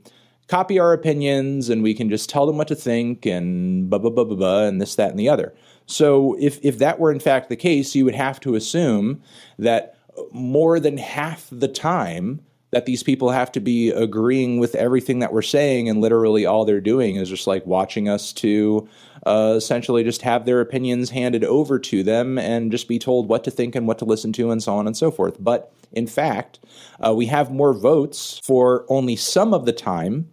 copy 0.48 0.78
our 0.78 0.92
opinions 0.92 1.68
and 1.68 1.82
we 1.82 1.94
can 1.94 2.08
just 2.08 2.28
tell 2.28 2.46
them 2.46 2.56
what 2.56 2.68
to 2.68 2.74
think 2.74 3.26
and 3.26 3.90
blah 3.90 3.98
blah 3.98 4.10
blah 4.10 4.24
blah 4.24 4.36
blah 4.36 4.64
and 4.64 4.80
this 4.80 4.94
that 4.96 5.10
and 5.10 5.18
the 5.18 5.28
other. 5.28 5.54
So 5.86 6.36
if 6.38 6.58
if 6.64 6.78
that 6.78 6.98
were 6.98 7.12
in 7.12 7.20
fact 7.20 7.48
the 7.48 7.56
case, 7.56 7.94
you 7.94 8.04
would 8.04 8.14
have 8.14 8.40
to 8.40 8.54
assume 8.54 9.22
that 9.58 9.96
more 10.32 10.80
than 10.80 10.98
half 10.98 11.48
the 11.50 11.68
time 11.68 12.40
that 12.72 12.86
these 12.86 13.02
people 13.02 13.30
have 13.30 13.52
to 13.52 13.60
be 13.60 13.90
agreeing 13.90 14.58
with 14.58 14.74
everything 14.74 15.20
that 15.20 15.32
we're 15.32 15.42
saying, 15.42 15.88
and 15.88 16.00
literally 16.00 16.44
all 16.44 16.64
they're 16.64 16.80
doing 16.80 17.16
is 17.16 17.28
just 17.28 17.46
like 17.46 17.64
watching 17.64 18.08
us 18.08 18.32
to 18.32 18.88
uh, 19.24 19.54
essentially 19.56 20.02
just 20.02 20.22
have 20.22 20.44
their 20.44 20.60
opinions 20.60 21.10
handed 21.10 21.44
over 21.44 21.78
to 21.78 22.02
them 22.02 22.38
and 22.38 22.70
just 22.72 22.88
be 22.88 22.98
told 22.98 23.28
what 23.28 23.44
to 23.44 23.50
think 23.50 23.74
and 23.74 23.86
what 23.86 23.98
to 23.98 24.04
listen 24.04 24.32
to, 24.32 24.50
and 24.50 24.62
so 24.62 24.74
on 24.74 24.86
and 24.86 24.96
so 24.96 25.10
forth. 25.10 25.36
But 25.38 25.72
in 25.96 26.06
fact, 26.06 26.60
uh, 27.04 27.14
we 27.14 27.26
have 27.26 27.50
more 27.50 27.72
votes 27.72 28.38
for 28.44 28.84
only 28.88 29.16
some 29.16 29.54
of 29.54 29.64
the 29.64 29.72
time 29.72 30.30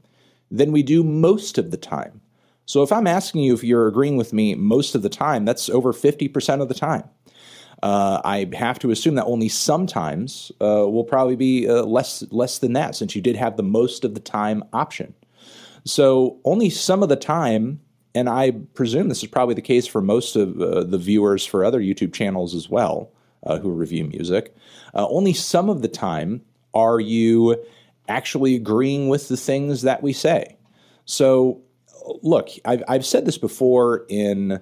than 0.51 0.72
we 0.72 0.84
do 0.84 1.03
most 1.03 1.57
of 1.57 1.72
the 1.72 1.78
time. 1.78 2.22
So 2.66 2.84
if 2.84 2.91
I'm 2.91 3.07
asking 3.07 3.41
you 3.41 3.53
if 3.53 3.64
you're 3.64 3.88
agreeing 3.88 4.18
with 4.18 4.34
me 4.34 4.55
most 4.55 4.93
of 4.93 5.01
the 5.01 5.09
time, 5.09 5.45
that's 5.45 5.70
over 5.70 5.93
50% 5.93 6.61
of 6.61 6.68
the 6.68 6.74
time. 6.74 7.03
Uh, 7.82 8.22
I 8.24 8.49
have 8.53 8.78
to 8.80 8.91
assume 8.91 9.16
that 9.16 9.26
only 9.26 9.49
sometimes 9.49 10.51
uh, 10.61 10.88
will 10.88 11.03
probably 11.03 11.36
be 11.36 11.68
uh, 11.68 11.84
less 11.84 12.24
less 12.32 12.59
than 12.59 12.74
that, 12.74 12.95
since 12.95 13.14
you 13.14 13.22
did 13.22 13.36
have 13.36 13.57
the 13.57 13.64
most 13.64 14.05
of 14.05 14.14
the 14.14 14.22
time 14.22 14.64
option. 14.72 15.14
So 15.84 16.39
only 16.45 16.70
some 16.70 17.03
of 17.03 17.09
the 17.09 17.18
time, 17.18 17.82
and 18.16 18.30
I 18.30 18.51
presume 18.74 19.09
this 19.09 19.22
is 19.22 19.30
probably 19.30 19.55
the 19.55 19.61
case 19.61 19.86
for 19.86 20.01
most 20.01 20.38
of 20.38 20.61
uh, 20.61 20.84
the 20.86 20.97
viewers 20.97 21.45
for 21.45 21.66
other 21.66 21.82
YouTube 21.82 22.14
channels 22.14 22.55
as 22.55 22.70
well 22.70 23.11
uh, 23.45 23.59
who 23.59 23.71
review 23.71 24.05
music. 24.05 24.55
Uh, 24.93 25.07
only 25.07 25.33
some 25.33 25.69
of 25.69 25.81
the 25.81 25.87
time 25.87 26.41
are 26.73 26.99
you 26.99 27.63
actually 28.07 28.55
agreeing 28.55 29.09
with 29.09 29.27
the 29.27 29.37
things 29.37 29.81
that 29.83 30.03
we 30.03 30.13
say. 30.13 30.57
So 31.05 31.61
look, 32.21 32.49
I've, 32.65 32.83
I've 32.87 33.05
said 33.05 33.25
this 33.25 33.37
before 33.37 34.05
in 34.09 34.59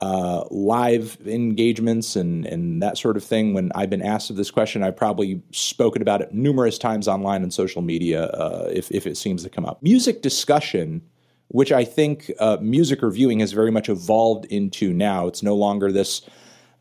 uh, 0.00 0.44
live 0.50 1.18
engagements 1.26 2.14
and, 2.16 2.46
and 2.46 2.82
that 2.82 2.96
sort 2.96 3.16
of 3.16 3.24
thing. 3.24 3.52
When 3.52 3.72
I've 3.74 3.90
been 3.90 4.02
asked 4.02 4.34
this 4.36 4.50
question, 4.50 4.82
I've 4.82 4.96
probably 4.96 5.42
spoken 5.50 6.02
about 6.02 6.20
it 6.20 6.32
numerous 6.32 6.78
times 6.78 7.08
online 7.08 7.42
and 7.42 7.52
social 7.52 7.82
media 7.82 8.26
uh, 8.26 8.70
if, 8.72 8.90
if 8.92 9.06
it 9.06 9.16
seems 9.16 9.42
to 9.42 9.50
come 9.50 9.64
up. 9.64 9.82
Music 9.82 10.22
discussion, 10.22 11.02
which 11.48 11.72
I 11.72 11.84
think 11.84 12.30
uh, 12.38 12.58
music 12.60 13.02
reviewing 13.02 13.40
has 13.40 13.52
very 13.52 13.72
much 13.72 13.88
evolved 13.88 14.44
into 14.46 14.92
now, 14.92 15.26
it's 15.26 15.42
no 15.42 15.56
longer 15.56 15.90
this 15.90 16.22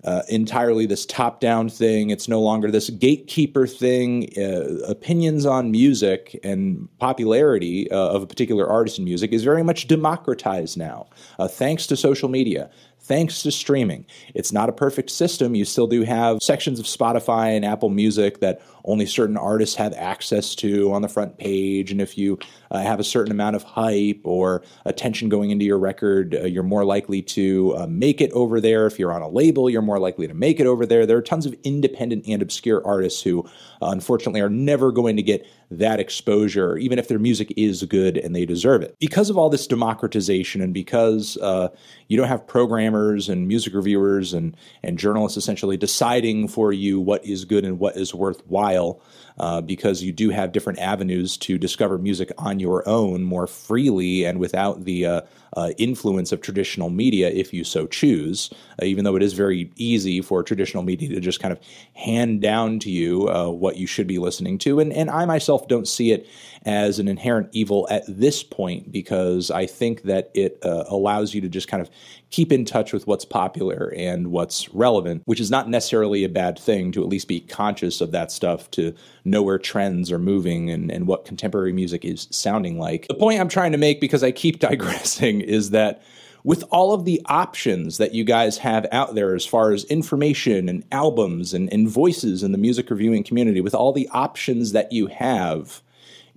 uh, 0.04 0.22
entirely 0.30 0.86
this 0.86 1.06
top 1.06 1.40
down 1.40 1.70
thing. 1.70 2.10
It's 2.10 2.28
no 2.28 2.42
longer 2.42 2.70
this 2.70 2.90
gatekeeper 2.90 3.66
thing. 3.66 4.30
Uh, 4.38 4.78
opinions 4.88 5.46
on 5.46 5.72
music 5.72 6.40
and 6.44 6.88
popularity 7.00 7.90
uh, 7.92 7.98
of 7.98 8.24
a 8.24 8.28
particular 8.28 8.68
artist 8.70 9.00
in 9.00 9.06
music 9.06 9.32
is 9.34 9.44
very 9.44 9.64
much 9.64 9.88
democratized 9.88 10.78
now, 10.78 11.08
uh, 11.40 11.48
thanks 11.48 11.88
to 11.88 11.98
social 11.98 12.30
media, 12.30 12.70
thanks 13.08 13.42
to 13.44 13.52
streaming. 13.52 14.06
It's 14.36 14.52
not 14.52 14.70
a 14.70 14.74
perfect 14.74 15.10
system. 15.10 15.56
You 15.56 15.66
still 15.66 15.88
do 15.88 16.04
have 16.04 16.44
sections 16.44 16.80
of 16.80 16.86
Spotify 16.86 17.56
and 17.56 17.64
Apple 17.64 17.90
Music 17.90 18.42
that 18.42 18.62
only 18.84 19.06
certain 19.06 19.38
artists 19.38 19.76
have 19.76 19.94
access 19.94 20.56
to 20.56 20.92
on 20.94 21.02
the 21.02 21.10
front 21.10 21.38
page. 21.38 21.92
And 21.92 22.02
if 22.02 22.18
you 22.18 22.40
uh, 22.72 22.80
have 22.80 23.00
a 23.00 23.04
certain 23.04 23.32
amount 23.32 23.56
of 23.56 23.64
hype 23.64 24.22
or 24.24 24.64
attention 24.86 25.30
going 25.30 25.52
into 25.52 25.66
your 25.66 25.80
record, 25.80 26.36
uh, 26.36 26.46
you're 26.46 26.64
more 26.64 26.86
likely 26.86 27.22
to 27.22 27.76
uh, 27.78 27.88
make 27.88 28.22
it 28.22 28.32
over 28.32 28.60
there. 28.62 28.88
If 28.88 29.00
you're 29.00 29.14
on 29.14 29.22
a 29.22 29.30
label, 29.30 29.70
you're 29.70 29.82
more 29.82 30.00
likely 30.00 30.28
to 30.28 30.34
make 30.34 30.60
it 30.60 30.68
over 30.68 30.86
there. 30.86 31.06
There 31.06 31.18
are 31.18 31.22
tons 31.22 31.46
of 31.46 31.56
independent 31.64 32.26
and 32.28 32.42
obscure 32.42 32.86
artists 32.86 33.22
who, 33.22 33.44
uh, 33.82 33.88
unfortunately, 33.88 34.42
are 34.42 34.50
never 34.50 34.92
going 34.92 35.16
to 35.16 35.24
get 35.24 35.46
that 35.70 36.00
exposure, 36.00 36.78
even 36.78 36.98
if 36.98 37.08
their 37.08 37.20
music 37.20 37.54
is 37.58 37.84
good 37.84 38.18
and 38.18 38.36
they 38.36 38.46
deserve 38.46 38.82
it. 38.82 38.96
Because 39.00 39.30
of 39.30 39.38
all 39.38 39.50
this 39.50 39.68
democratization 39.68 40.62
and 40.62 40.74
because 40.74 41.38
uh, 41.38 41.70
you 42.08 42.18
don't 42.18 42.28
have 42.28 42.48
programmers 42.48 43.28
and 43.28 43.48
music 43.48 43.74
reviewers 43.74 44.34
and, 44.34 44.56
and 44.84 44.98
journalists 44.98 45.38
essentially 45.38 45.76
deciding 45.76 46.48
for 46.48 46.72
you 46.72 47.00
what 47.00 47.26
is 47.26 47.44
good 47.44 47.66
and 47.66 47.80
what 47.80 47.98
is 47.98 48.14
worthwhile, 48.14 49.02
uh, 49.40 49.62
because 49.62 50.02
you 50.02 50.12
do 50.12 50.30
have 50.30 50.52
different 50.52 50.80
avenues 50.80 51.38
to 51.38 51.58
discover 51.58 51.98
music 51.98 52.32
on 52.38 52.60
your 52.60 52.88
own 52.88 53.24
more 53.24 53.48
freely 53.48 54.26
and 54.26 54.40
without 54.40 54.86
the 54.86 55.06
uh, 55.06 55.22
uh, 55.56 55.72
influence 55.78 56.32
of 56.32 56.42
traditional 56.42 56.90
media 56.90 57.30
if 57.30 57.54
you 57.54 57.64
so 57.64 57.88
choose, 57.88 58.50
uh, 58.82 58.86
even 58.86 59.04
though 59.04 59.16
it 59.16 59.24
is 59.24 59.34
very 59.34 59.72
easy 59.76 60.22
for 60.22 60.44
traditional 60.44 60.84
media 60.84 61.10
to 61.10 61.20
just 61.20 61.40
kind 61.40 61.52
of 61.52 61.60
hand 61.94 62.42
down 62.42 62.80
to 62.80 62.90
you 62.90 63.28
uh, 63.30 63.50
what 63.50 63.78
you 63.78 63.88
should 63.88 64.08
be 64.08 64.20
listening 64.20 64.58
to. 64.58 64.80
And, 64.80 64.94
and 64.94 65.10
I 65.10 65.26
myself 65.26 65.57
don't 65.68 65.88
see 65.88 66.12
it 66.12 66.28
as 66.66 67.00
an 67.00 67.08
inherent 67.08 67.50
evil 67.54 67.88
at 67.90 68.04
this 68.08 68.44
point 68.44 68.92
because 68.92 69.50
I 69.50 69.66
think 69.66 70.04
that 70.04 70.30
it 70.34 70.60
uh, 70.64 70.84
allows 70.88 71.34
you 71.34 71.40
to 71.42 71.50
just 71.50 71.70
kind 71.70 71.82
of 71.82 71.90
keep 72.30 72.52
in 72.52 72.66
touch 72.66 72.92
with 72.92 73.08
what's 73.08 73.24
popular 73.24 73.94
and 73.96 74.28
what's 74.28 74.68
relevant, 74.74 75.22
which 75.26 75.40
is 75.40 75.50
not 75.50 75.70
necessarily 75.70 76.26
a 76.26 76.30
bad 76.30 76.60
thing 76.60 76.92
to 76.92 77.02
at 77.02 77.08
least 77.08 77.28
be 77.28 77.40
conscious 77.40 78.02
of 78.02 78.12
that 78.12 78.32
stuff, 78.32 78.70
to 78.72 78.94
know 79.24 79.42
where 79.42 79.58
trends 79.58 80.12
are 80.12 80.20
moving 80.20 80.70
and, 80.70 80.92
and 80.92 81.08
what 81.08 81.24
contemporary 81.24 81.72
music 81.72 82.04
is 82.04 82.28
sounding 82.32 82.78
like. 82.78 83.08
The 83.08 83.16
point 83.16 83.40
I'm 83.40 83.50
trying 83.50 83.72
to 83.72 83.78
make, 83.78 84.02
because 84.02 84.24
I 84.24 84.32
keep 84.32 84.60
digressing, 84.70 85.42
is 85.42 85.70
that 85.70 86.02
with 86.48 86.64
all 86.72 86.94
of 86.94 87.04
the 87.04 87.22
options 87.26 87.98
that 87.98 88.14
you 88.14 88.24
guys 88.24 88.58
have 88.60 88.86
out 88.94 89.16
there 89.16 89.36
as 89.36 89.46
far 89.46 89.74
as 89.74 89.84
information 89.84 90.70
and 90.70 90.82
albums 90.94 91.54
and, 91.54 91.72
and 91.74 91.90
voices 91.90 92.42
in 92.42 92.54
the 92.54 92.58
music 92.58 92.90
reviewing 92.90 93.22
community, 93.22 93.60
with 93.60 93.76
all 93.76 93.92
the 93.92 94.08
options 94.14 94.72
that 94.72 94.90
you 94.94 95.08
have, 95.08 95.82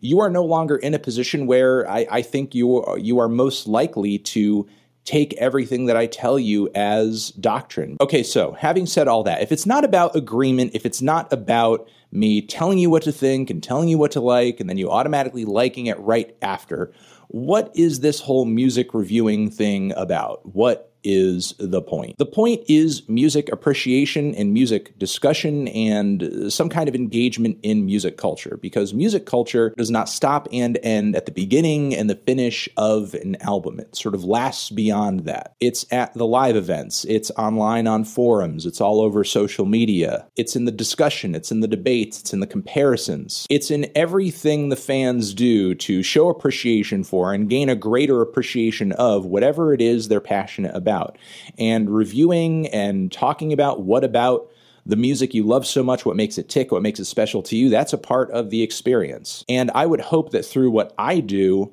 you 0.00 0.18
are 0.18 0.28
no 0.28 0.44
longer 0.44 0.74
in 0.74 0.94
a 0.94 0.98
position 0.98 1.46
where 1.46 1.88
I, 1.88 2.08
I 2.10 2.22
think 2.22 2.56
you 2.56 2.82
are, 2.82 2.98
you 2.98 3.20
are 3.20 3.28
most 3.28 3.68
likely 3.68 4.18
to 4.18 4.68
take 5.04 5.32
everything 5.34 5.86
that 5.86 5.96
I 5.96 6.06
tell 6.06 6.40
you 6.40 6.68
as 6.74 7.30
doctrine. 7.30 7.96
Okay, 8.00 8.24
so 8.24 8.50
having 8.54 8.86
said 8.86 9.06
all 9.06 9.22
that, 9.22 9.42
if 9.42 9.52
it's 9.52 9.64
not 9.64 9.84
about 9.84 10.16
agreement, 10.16 10.72
if 10.74 10.84
it's 10.84 11.00
not 11.00 11.32
about 11.32 11.88
me 12.10 12.42
telling 12.42 12.78
you 12.78 12.90
what 12.90 13.04
to 13.04 13.12
think 13.12 13.48
and 13.48 13.62
telling 13.62 13.88
you 13.88 13.96
what 13.96 14.10
to 14.10 14.20
like, 14.20 14.58
and 14.58 14.68
then 14.68 14.76
you 14.76 14.90
automatically 14.90 15.44
liking 15.44 15.86
it 15.86 16.00
right 16.00 16.36
after, 16.42 16.92
what 17.32 17.70
is 17.76 18.00
this 18.00 18.18
whole 18.18 18.44
music 18.44 18.92
reviewing 18.92 19.52
thing 19.52 19.92
about? 19.92 20.44
What 20.52 20.89
is 21.04 21.54
the 21.58 21.82
point. 21.82 22.18
The 22.18 22.26
point 22.26 22.62
is 22.68 23.08
music 23.08 23.50
appreciation 23.52 24.34
and 24.34 24.52
music 24.52 24.98
discussion 24.98 25.68
and 25.68 26.52
some 26.52 26.68
kind 26.68 26.88
of 26.88 26.94
engagement 26.94 27.58
in 27.62 27.86
music 27.86 28.16
culture 28.16 28.58
because 28.60 28.94
music 28.94 29.26
culture 29.26 29.74
does 29.76 29.90
not 29.90 30.08
stop 30.08 30.48
and 30.52 30.78
end 30.82 31.16
at 31.16 31.26
the 31.26 31.32
beginning 31.32 31.94
and 31.94 32.08
the 32.08 32.14
finish 32.14 32.68
of 32.76 33.14
an 33.14 33.36
album. 33.42 33.80
It 33.80 33.96
sort 33.96 34.14
of 34.14 34.24
lasts 34.24 34.70
beyond 34.70 35.20
that. 35.20 35.54
It's 35.60 35.84
at 35.90 36.14
the 36.14 36.26
live 36.26 36.56
events, 36.56 37.04
it's 37.06 37.30
online 37.32 37.86
on 37.86 38.04
forums, 38.04 38.66
it's 38.66 38.80
all 38.80 39.00
over 39.00 39.24
social 39.24 39.66
media, 39.66 40.26
it's 40.36 40.56
in 40.56 40.64
the 40.64 40.72
discussion, 40.72 41.34
it's 41.34 41.50
in 41.50 41.60
the 41.60 41.68
debates, 41.68 42.20
it's 42.20 42.32
in 42.32 42.40
the 42.40 42.46
comparisons, 42.46 43.46
it's 43.50 43.70
in 43.70 43.90
everything 43.94 44.68
the 44.68 44.76
fans 44.76 45.34
do 45.34 45.74
to 45.74 46.02
show 46.02 46.28
appreciation 46.28 47.04
for 47.04 47.32
and 47.32 47.48
gain 47.48 47.68
a 47.68 47.76
greater 47.76 48.20
appreciation 48.22 48.92
of 48.92 49.24
whatever 49.24 49.72
it 49.72 49.80
is 49.80 50.08
they're 50.08 50.20
passionate 50.20 50.74
about 50.74 50.89
about. 50.90 51.16
And 51.58 51.88
reviewing 51.94 52.66
and 52.68 53.12
talking 53.12 53.52
about 53.52 53.82
what 53.82 54.02
about 54.02 54.50
the 54.86 54.96
music 54.96 55.34
you 55.34 55.44
love 55.44 55.66
so 55.66 55.82
much, 55.82 56.04
what 56.04 56.16
makes 56.16 56.36
it 56.38 56.48
tick, 56.48 56.72
what 56.72 56.82
makes 56.82 56.98
it 56.98 57.04
special 57.04 57.42
to 57.44 57.56
you, 57.56 57.68
that's 57.68 57.92
a 57.92 57.98
part 57.98 58.30
of 58.32 58.50
the 58.50 58.62
experience. 58.62 59.44
And 59.48 59.70
I 59.74 59.86
would 59.86 60.00
hope 60.00 60.32
that 60.32 60.44
through 60.44 60.70
what 60.70 60.94
I 60.98 61.20
do, 61.20 61.72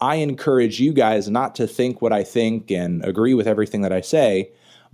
I 0.00 0.16
encourage 0.16 0.80
you 0.80 0.92
guys 0.92 1.28
not 1.28 1.54
to 1.56 1.66
think 1.66 2.02
what 2.02 2.12
I 2.12 2.24
think 2.24 2.70
and 2.70 3.04
agree 3.04 3.34
with 3.34 3.46
everything 3.46 3.82
that 3.82 3.92
I 3.92 4.00
say, 4.00 4.50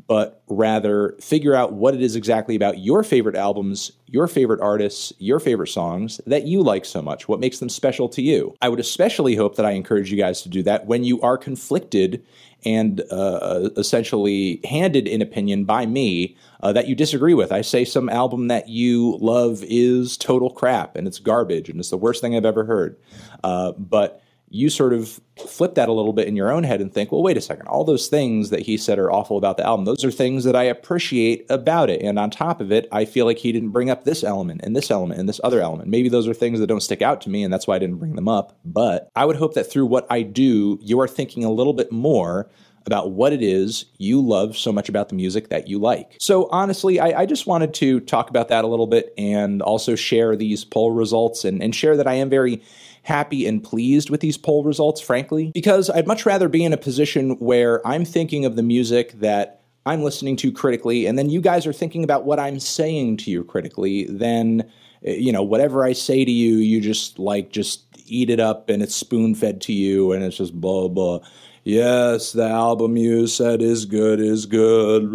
but 0.06 0.42
rather 0.48 1.16
figure 1.20 1.54
out 1.54 1.72
what 1.72 1.94
it 1.94 2.02
is 2.02 2.16
exactly 2.16 2.54
about 2.54 2.78
your 2.78 3.02
favorite 3.02 3.36
albums, 3.36 3.92
your 4.06 4.26
favorite 4.26 4.60
artists, 4.60 5.12
your 5.18 5.40
favorite 5.40 5.68
songs 5.68 6.20
that 6.26 6.46
you 6.46 6.62
like 6.62 6.84
so 6.84 7.00
much, 7.00 7.26
what 7.26 7.40
makes 7.40 7.58
them 7.58 7.68
special 7.68 8.08
to 8.08 8.22
you. 8.22 8.54
I 8.60 8.68
would 8.68 8.80
especially 8.80 9.34
hope 9.34 9.56
that 9.56 9.64
I 9.64 9.72
encourage 9.72 10.10
you 10.10 10.18
guys 10.18 10.42
to 10.42 10.48
do 10.48 10.62
that 10.64 10.86
when 10.86 11.04
you 11.04 11.20
are 11.22 11.38
conflicted 11.38 12.24
and 12.64 13.02
uh, 13.10 13.68
essentially 13.76 14.60
handed 14.64 15.06
an 15.06 15.20
opinion 15.20 15.64
by 15.64 15.86
me 15.86 16.36
uh, 16.62 16.72
that 16.72 16.88
you 16.88 16.94
disagree 16.94 17.34
with. 17.34 17.52
I 17.52 17.60
say 17.60 17.84
some 17.84 18.08
album 18.08 18.48
that 18.48 18.68
you 18.68 19.18
love 19.20 19.62
is 19.68 20.16
total 20.16 20.50
crap 20.50 20.96
and 20.96 21.06
it's 21.06 21.18
garbage 21.18 21.68
and 21.68 21.78
it's 21.78 21.90
the 21.90 21.98
worst 21.98 22.20
thing 22.20 22.36
I've 22.36 22.46
ever 22.46 22.64
heard. 22.64 22.96
Uh, 23.42 23.72
but 23.72 24.22
you 24.54 24.70
sort 24.70 24.92
of 24.92 25.20
flip 25.36 25.74
that 25.74 25.88
a 25.88 25.92
little 25.92 26.12
bit 26.12 26.28
in 26.28 26.36
your 26.36 26.52
own 26.52 26.62
head 26.62 26.80
and 26.80 26.94
think, 26.94 27.10
well, 27.10 27.24
wait 27.24 27.36
a 27.36 27.40
second, 27.40 27.66
all 27.66 27.82
those 27.82 28.06
things 28.06 28.50
that 28.50 28.60
he 28.60 28.76
said 28.76 29.00
are 29.00 29.10
awful 29.10 29.36
about 29.36 29.56
the 29.56 29.66
album, 29.66 29.84
those 29.84 30.04
are 30.04 30.12
things 30.12 30.44
that 30.44 30.54
I 30.54 30.62
appreciate 30.62 31.44
about 31.50 31.90
it. 31.90 32.00
And 32.02 32.20
on 32.20 32.30
top 32.30 32.60
of 32.60 32.70
it, 32.70 32.86
I 32.92 33.04
feel 33.04 33.26
like 33.26 33.38
he 33.38 33.50
didn't 33.50 33.70
bring 33.70 33.90
up 33.90 34.04
this 34.04 34.22
element 34.22 34.60
and 34.62 34.76
this 34.76 34.92
element 34.92 35.18
and 35.18 35.28
this 35.28 35.40
other 35.42 35.60
element. 35.60 35.88
Maybe 35.88 36.08
those 36.08 36.28
are 36.28 36.34
things 36.34 36.60
that 36.60 36.68
don't 36.68 36.82
stick 36.82 37.02
out 37.02 37.20
to 37.22 37.30
me, 37.30 37.42
and 37.42 37.52
that's 37.52 37.66
why 37.66 37.74
I 37.74 37.78
didn't 37.80 37.96
bring 37.96 38.14
them 38.14 38.28
up. 38.28 38.56
But 38.64 39.10
I 39.16 39.24
would 39.24 39.34
hope 39.34 39.54
that 39.54 39.64
through 39.64 39.86
what 39.86 40.06
I 40.08 40.22
do, 40.22 40.78
you 40.80 41.00
are 41.00 41.08
thinking 41.08 41.44
a 41.44 41.50
little 41.50 41.72
bit 41.72 41.90
more 41.90 42.48
about 42.86 43.10
what 43.10 43.32
it 43.32 43.42
is 43.42 43.86
you 43.98 44.20
love 44.20 44.56
so 44.56 44.70
much 44.70 44.88
about 44.88 45.08
the 45.08 45.16
music 45.16 45.48
that 45.48 45.66
you 45.66 45.80
like. 45.80 46.16
So, 46.20 46.48
honestly, 46.50 47.00
I, 47.00 47.22
I, 47.22 47.26
just 47.26 47.46
wanted 47.46 47.72
to 47.74 47.98
talk 48.00 48.28
about 48.28 48.48
that 48.48 48.62
a 48.62 48.68
little 48.68 48.86
bit 48.86 49.14
and 49.16 49.62
also 49.62 49.94
share 49.94 50.36
these 50.36 50.64
poll 50.64 50.90
results 50.90 51.46
and, 51.46 51.62
and 51.62 51.74
share 51.74 51.96
that 51.96 52.06
I 52.06 52.14
am 52.14 52.28
very 52.28 52.62
happy 53.04 53.46
and 53.46 53.62
pleased 53.62 54.10
with 54.10 54.20
these 54.20 54.36
poll 54.36 54.64
results, 54.64 55.00
frankly, 55.00 55.52
because 55.54 55.88
I'd 55.90 56.06
much 56.06 56.26
rather 56.26 56.48
be 56.48 56.64
in 56.64 56.72
a 56.72 56.78
position 56.78 57.32
where 57.38 57.86
I'm 57.86 58.04
thinking 58.04 58.44
of 58.44 58.56
the 58.56 58.62
music 58.62 59.12
that 59.20 59.62
I'm 59.86 60.02
listening 60.02 60.36
to 60.36 60.50
critically, 60.50 61.06
and 61.06 61.18
then 61.18 61.30
you 61.30 61.40
guys 61.40 61.66
are 61.66 61.72
thinking 61.72 62.02
about 62.02 62.24
what 62.24 62.40
I'm 62.40 62.58
saying 62.58 63.18
to 63.18 63.30
you 63.30 63.44
critically, 63.44 64.04
then, 64.04 64.70
eh, 65.04 65.16
you 65.16 65.32
know, 65.32 65.42
whatever 65.42 65.84
I 65.84 65.92
say 65.92 66.24
to 66.24 66.30
you, 66.30 66.56
you 66.56 66.80
just 66.80 67.18
like, 67.18 67.52
just 67.52 67.84
eat 68.06 68.30
it 68.30 68.40
up 68.40 68.68
and 68.68 68.82
it's 68.82 68.94
spoon 68.94 69.34
fed 69.34 69.60
to 69.62 69.72
you 69.72 70.12
and 70.12 70.22
it's 70.24 70.36
just 70.36 70.58
blah, 70.58 70.88
blah 70.88 71.20
yes, 71.64 72.32
the 72.32 72.48
album 72.48 72.96
you 72.96 73.26
said 73.26 73.60
is 73.60 73.84
good, 73.84 74.20
is 74.20 74.46
good. 74.46 75.10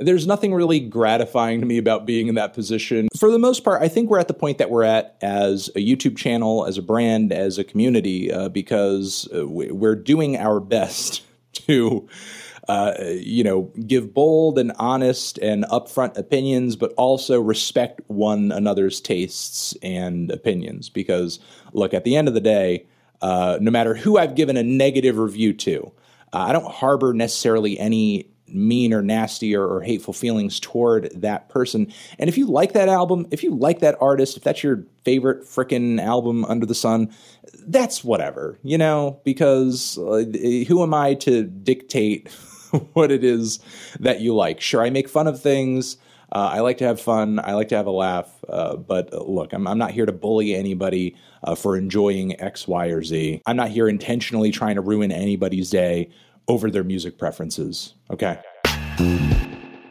There's 0.00 0.26
nothing 0.26 0.52
really 0.52 0.80
gratifying 0.80 1.60
to 1.60 1.66
me 1.66 1.78
about 1.78 2.06
being 2.06 2.28
in 2.28 2.34
that 2.34 2.52
position. 2.52 3.08
For 3.16 3.30
the 3.30 3.38
most 3.38 3.64
part, 3.64 3.82
I 3.82 3.88
think 3.88 4.10
we're 4.10 4.18
at 4.18 4.28
the 4.28 4.34
point 4.34 4.58
that 4.58 4.70
we're 4.70 4.84
at 4.84 5.16
as 5.22 5.68
a 5.68 5.86
YouTube 5.86 6.16
channel, 6.16 6.66
as 6.66 6.76
a 6.76 6.82
brand, 6.82 7.32
as 7.32 7.58
a 7.58 7.64
community, 7.64 8.32
uh, 8.32 8.48
because 8.48 9.28
uh, 9.34 9.46
we're 9.46 9.96
doing 9.96 10.36
our 10.36 10.60
best 10.60 11.22
to. 11.52 12.08
Uh, 12.68 12.94
you 13.16 13.42
know, 13.42 13.62
give 13.84 14.14
bold 14.14 14.56
and 14.56 14.70
honest 14.78 15.38
and 15.38 15.64
upfront 15.72 16.16
opinions, 16.16 16.76
but 16.76 16.92
also 16.96 17.40
respect 17.40 18.00
one 18.06 18.52
another's 18.52 19.00
tastes 19.00 19.74
and 19.82 20.30
opinions. 20.30 20.88
Because, 20.88 21.40
look, 21.72 21.92
at 21.92 22.04
the 22.04 22.14
end 22.14 22.28
of 22.28 22.34
the 22.34 22.40
day, 22.40 22.86
uh, 23.22 23.58
no 23.60 23.70
matter 23.70 23.94
who 23.94 24.18
I've 24.18 24.34
given 24.34 24.56
a 24.56 24.62
negative 24.62 25.18
review 25.18 25.52
to. 25.54 25.92
Uh, 26.32 26.38
I 26.38 26.52
don't 26.52 26.70
harbor 26.70 27.12
necessarily 27.12 27.78
any 27.78 28.30
mean 28.52 28.92
or 28.92 29.02
nasty 29.02 29.54
or, 29.54 29.66
or, 29.66 29.80
hateful 29.80 30.12
feelings 30.12 30.58
toward 30.58 31.10
that 31.14 31.48
person. 31.48 31.92
And 32.18 32.28
if 32.28 32.36
you 32.36 32.46
like 32.46 32.72
that 32.72 32.88
album, 32.88 33.26
if 33.30 33.42
you 33.42 33.54
like 33.54 33.78
that 33.80 33.96
artist, 34.00 34.36
if 34.36 34.42
that's 34.42 34.62
your 34.62 34.84
favorite 35.04 35.44
freaking 35.44 36.00
album 36.00 36.44
under 36.46 36.66
the 36.66 36.74
sun, 36.74 37.14
that's 37.66 38.02
whatever, 38.02 38.58
you 38.62 38.78
know, 38.78 39.20
because 39.24 39.98
uh, 39.98 40.24
who 40.66 40.82
am 40.82 40.94
I 40.94 41.14
to 41.14 41.44
dictate 41.44 42.28
what 42.92 43.10
it 43.10 43.24
is 43.24 43.60
that 44.00 44.20
you 44.20 44.34
like? 44.34 44.60
Sure, 44.60 44.82
I 44.82 44.90
make 44.90 45.08
fun 45.08 45.26
of 45.26 45.40
things. 45.40 45.96
Uh, 46.32 46.50
I 46.52 46.60
like 46.60 46.78
to 46.78 46.84
have 46.84 47.00
fun. 47.00 47.40
I 47.40 47.54
like 47.54 47.68
to 47.68 47.76
have 47.76 47.86
a 47.86 47.92
laugh. 47.92 48.28
Uh, 48.48 48.76
but 48.76 49.12
uh, 49.12 49.22
look, 49.22 49.52
I'm, 49.52 49.66
I'm, 49.66 49.78
not 49.78 49.90
here 49.90 50.06
to 50.06 50.12
bully 50.12 50.54
anybody 50.54 51.16
uh, 51.44 51.54
for 51.54 51.76
enjoying 51.76 52.40
X, 52.40 52.68
Y, 52.68 52.86
or 52.86 53.02
Z. 53.02 53.42
I'm 53.46 53.56
not 53.56 53.70
here 53.70 53.88
intentionally 53.88 54.50
trying 54.50 54.76
to 54.76 54.80
ruin 54.80 55.10
anybody's 55.10 55.70
day 55.70 56.10
over 56.48 56.70
their 56.70 56.84
music 56.84 57.18
preferences. 57.18 57.94
Okay. 58.10 58.38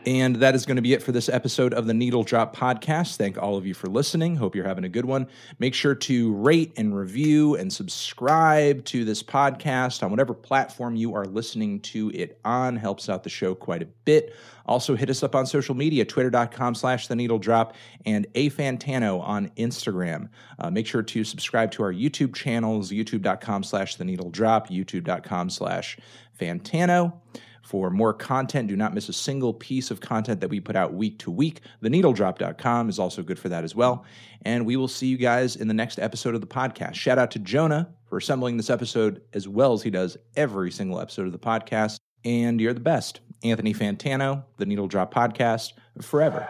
And 0.06 0.38
that 0.38 0.56
is 0.56 0.66
going 0.66 0.78
to 0.78 0.82
be 0.82 0.94
it 0.94 1.04
for 1.04 1.12
this 1.12 1.28
episode 1.28 1.74
of 1.74 1.86
the 1.86 1.94
Needle 1.94 2.24
Drop 2.24 2.56
Podcast. 2.56 3.18
Thank 3.18 3.38
all 3.38 3.58
of 3.58 3.68
you 3.68 3.74
for 3.74 3.88
listening. 3.88 4.38
Hope 4.38 4.56
you're 4.56 4.66
having 4.66 4.86
a 4.86 4.90
good 4.90 5.04
one. 5.04 5.28
Make 5.60 5.74
sure 5.74 5.94
to 5.94 6.34
rate 6.36 6.74
and 6.78 6.98
review 6.98 7.56
and 7.56 7.72
subscribe 7.72 8.86
to 8.86 9.04
this 9.04 9.22
podcast 9.22 10.02
on 10.02 10.10
whatever 10.10 10.34
platform 10.34 10.96
you 10.96 11.14
are 11.16 11.26
listening 11.26 11.82
to 11.82 12.12
it 12.14 12.40
on. 12.46 12.78
Helps 12.78 13.10
out 13.10 13.24
the 13.24 13.30
show 13.30 13.54
quite 13.54 13.82
a 13.82 13.88
bit. 14.06 14.34
Also, 14.66 14.96
hit 14.96 15.10
us 15.10 15.22
up 15.22 15.36
on 15.36 15.46
social 15.46 15.76
media, 15.76 16.06
twitter.com 16.06 16.76
slash 16.76 17.08
the 17.08 17.16
needle 17.16 17.40
drop 17.40 17.76
and 18.06 18.26
a 18.36 18.50
fantano 18.52 19.22
on 19.22 19.50
Instagram. 19.58 20.30
Uh, 20.60 20.70
make 20.70 20.88
sure 20.88 21.04
to 21.04 21.24
subscribe 21.26 21.72
to 21.72 21.84
our 21.84 21.92
YouTube 21.92 22.34
channels, 22.34 22.92
youtube.com 22.92 23.64
slash 23.64 23.98
the 23.98 24.06
needle 24.06 24.30
drop, 24.30 24.70
youtube.com 24.70 25.50
slash 25.50 25.98
fantano. 26.40 27.14
For 27.70 27.92
more 27.92 28.16
content, 28.16 28.68
do 28.68 28.76
not 28.76 28.96
miss 28.96 29.10
a 29.10 29.14
single 29.14 29.54
piece 29.54 29.92
of 29.92 30.02
content 30.02 30.42
that 30.42 30.50
we 30.50 30.60
put 30.60 30.76
out 30.76 30.96
week 30.96 31.20
to 31.20 31.30
week. 31.30 31.62
TheNeedleDrop.com 31.84 32.90
is 32.90 32.98
also 32.98 33.22
good 33.22 33.38
for 33.38 33.48
that 33.50 33.64
as 33.64 33.76
well. 33.76 34.06
And 34.42 34.66
we 34.66 34.76
will 34.76 34.88
see 34.88 35.06
you 35.06 35.18
guys 35.18 35.56
in 35.56 35.68
the 35.68 35.74
next 35.76 36.00
episode 36.00 36.34
of 36.34 36.42
the 36.42 36.48
podcast. 36.48 36.96
Shout 36.96 37.20
out 37.20 37.30
to 37.30 37.38
Jonah 37.38 37.88
for 38.06 38.18
assembling 38.18 38.58
this 38.58 38.72
episode 38.72 39.22
as 39.34 39.48
well 39.48 39.74
as 39.74 39.84
he 39.84 39.92
does 39.92 40.18
every 40.36 40.72
single 40.72 41.00
episode 41.00 41.28
of 41.28 41.32
the 41.32 41.38
podcast. 41.38 42.00
And 42.26 42.60
you're 42.60 42.74
the 42.74 42.80
best. 42.80 43.20
Anthony 43.44 43.76
Fantano, 43.76 44.46
The 44.58 44.66
Needle 44.66 44.88
Drop 44.88 45.14
Podcast, 45.14 45.74
forever. 46.02 46.50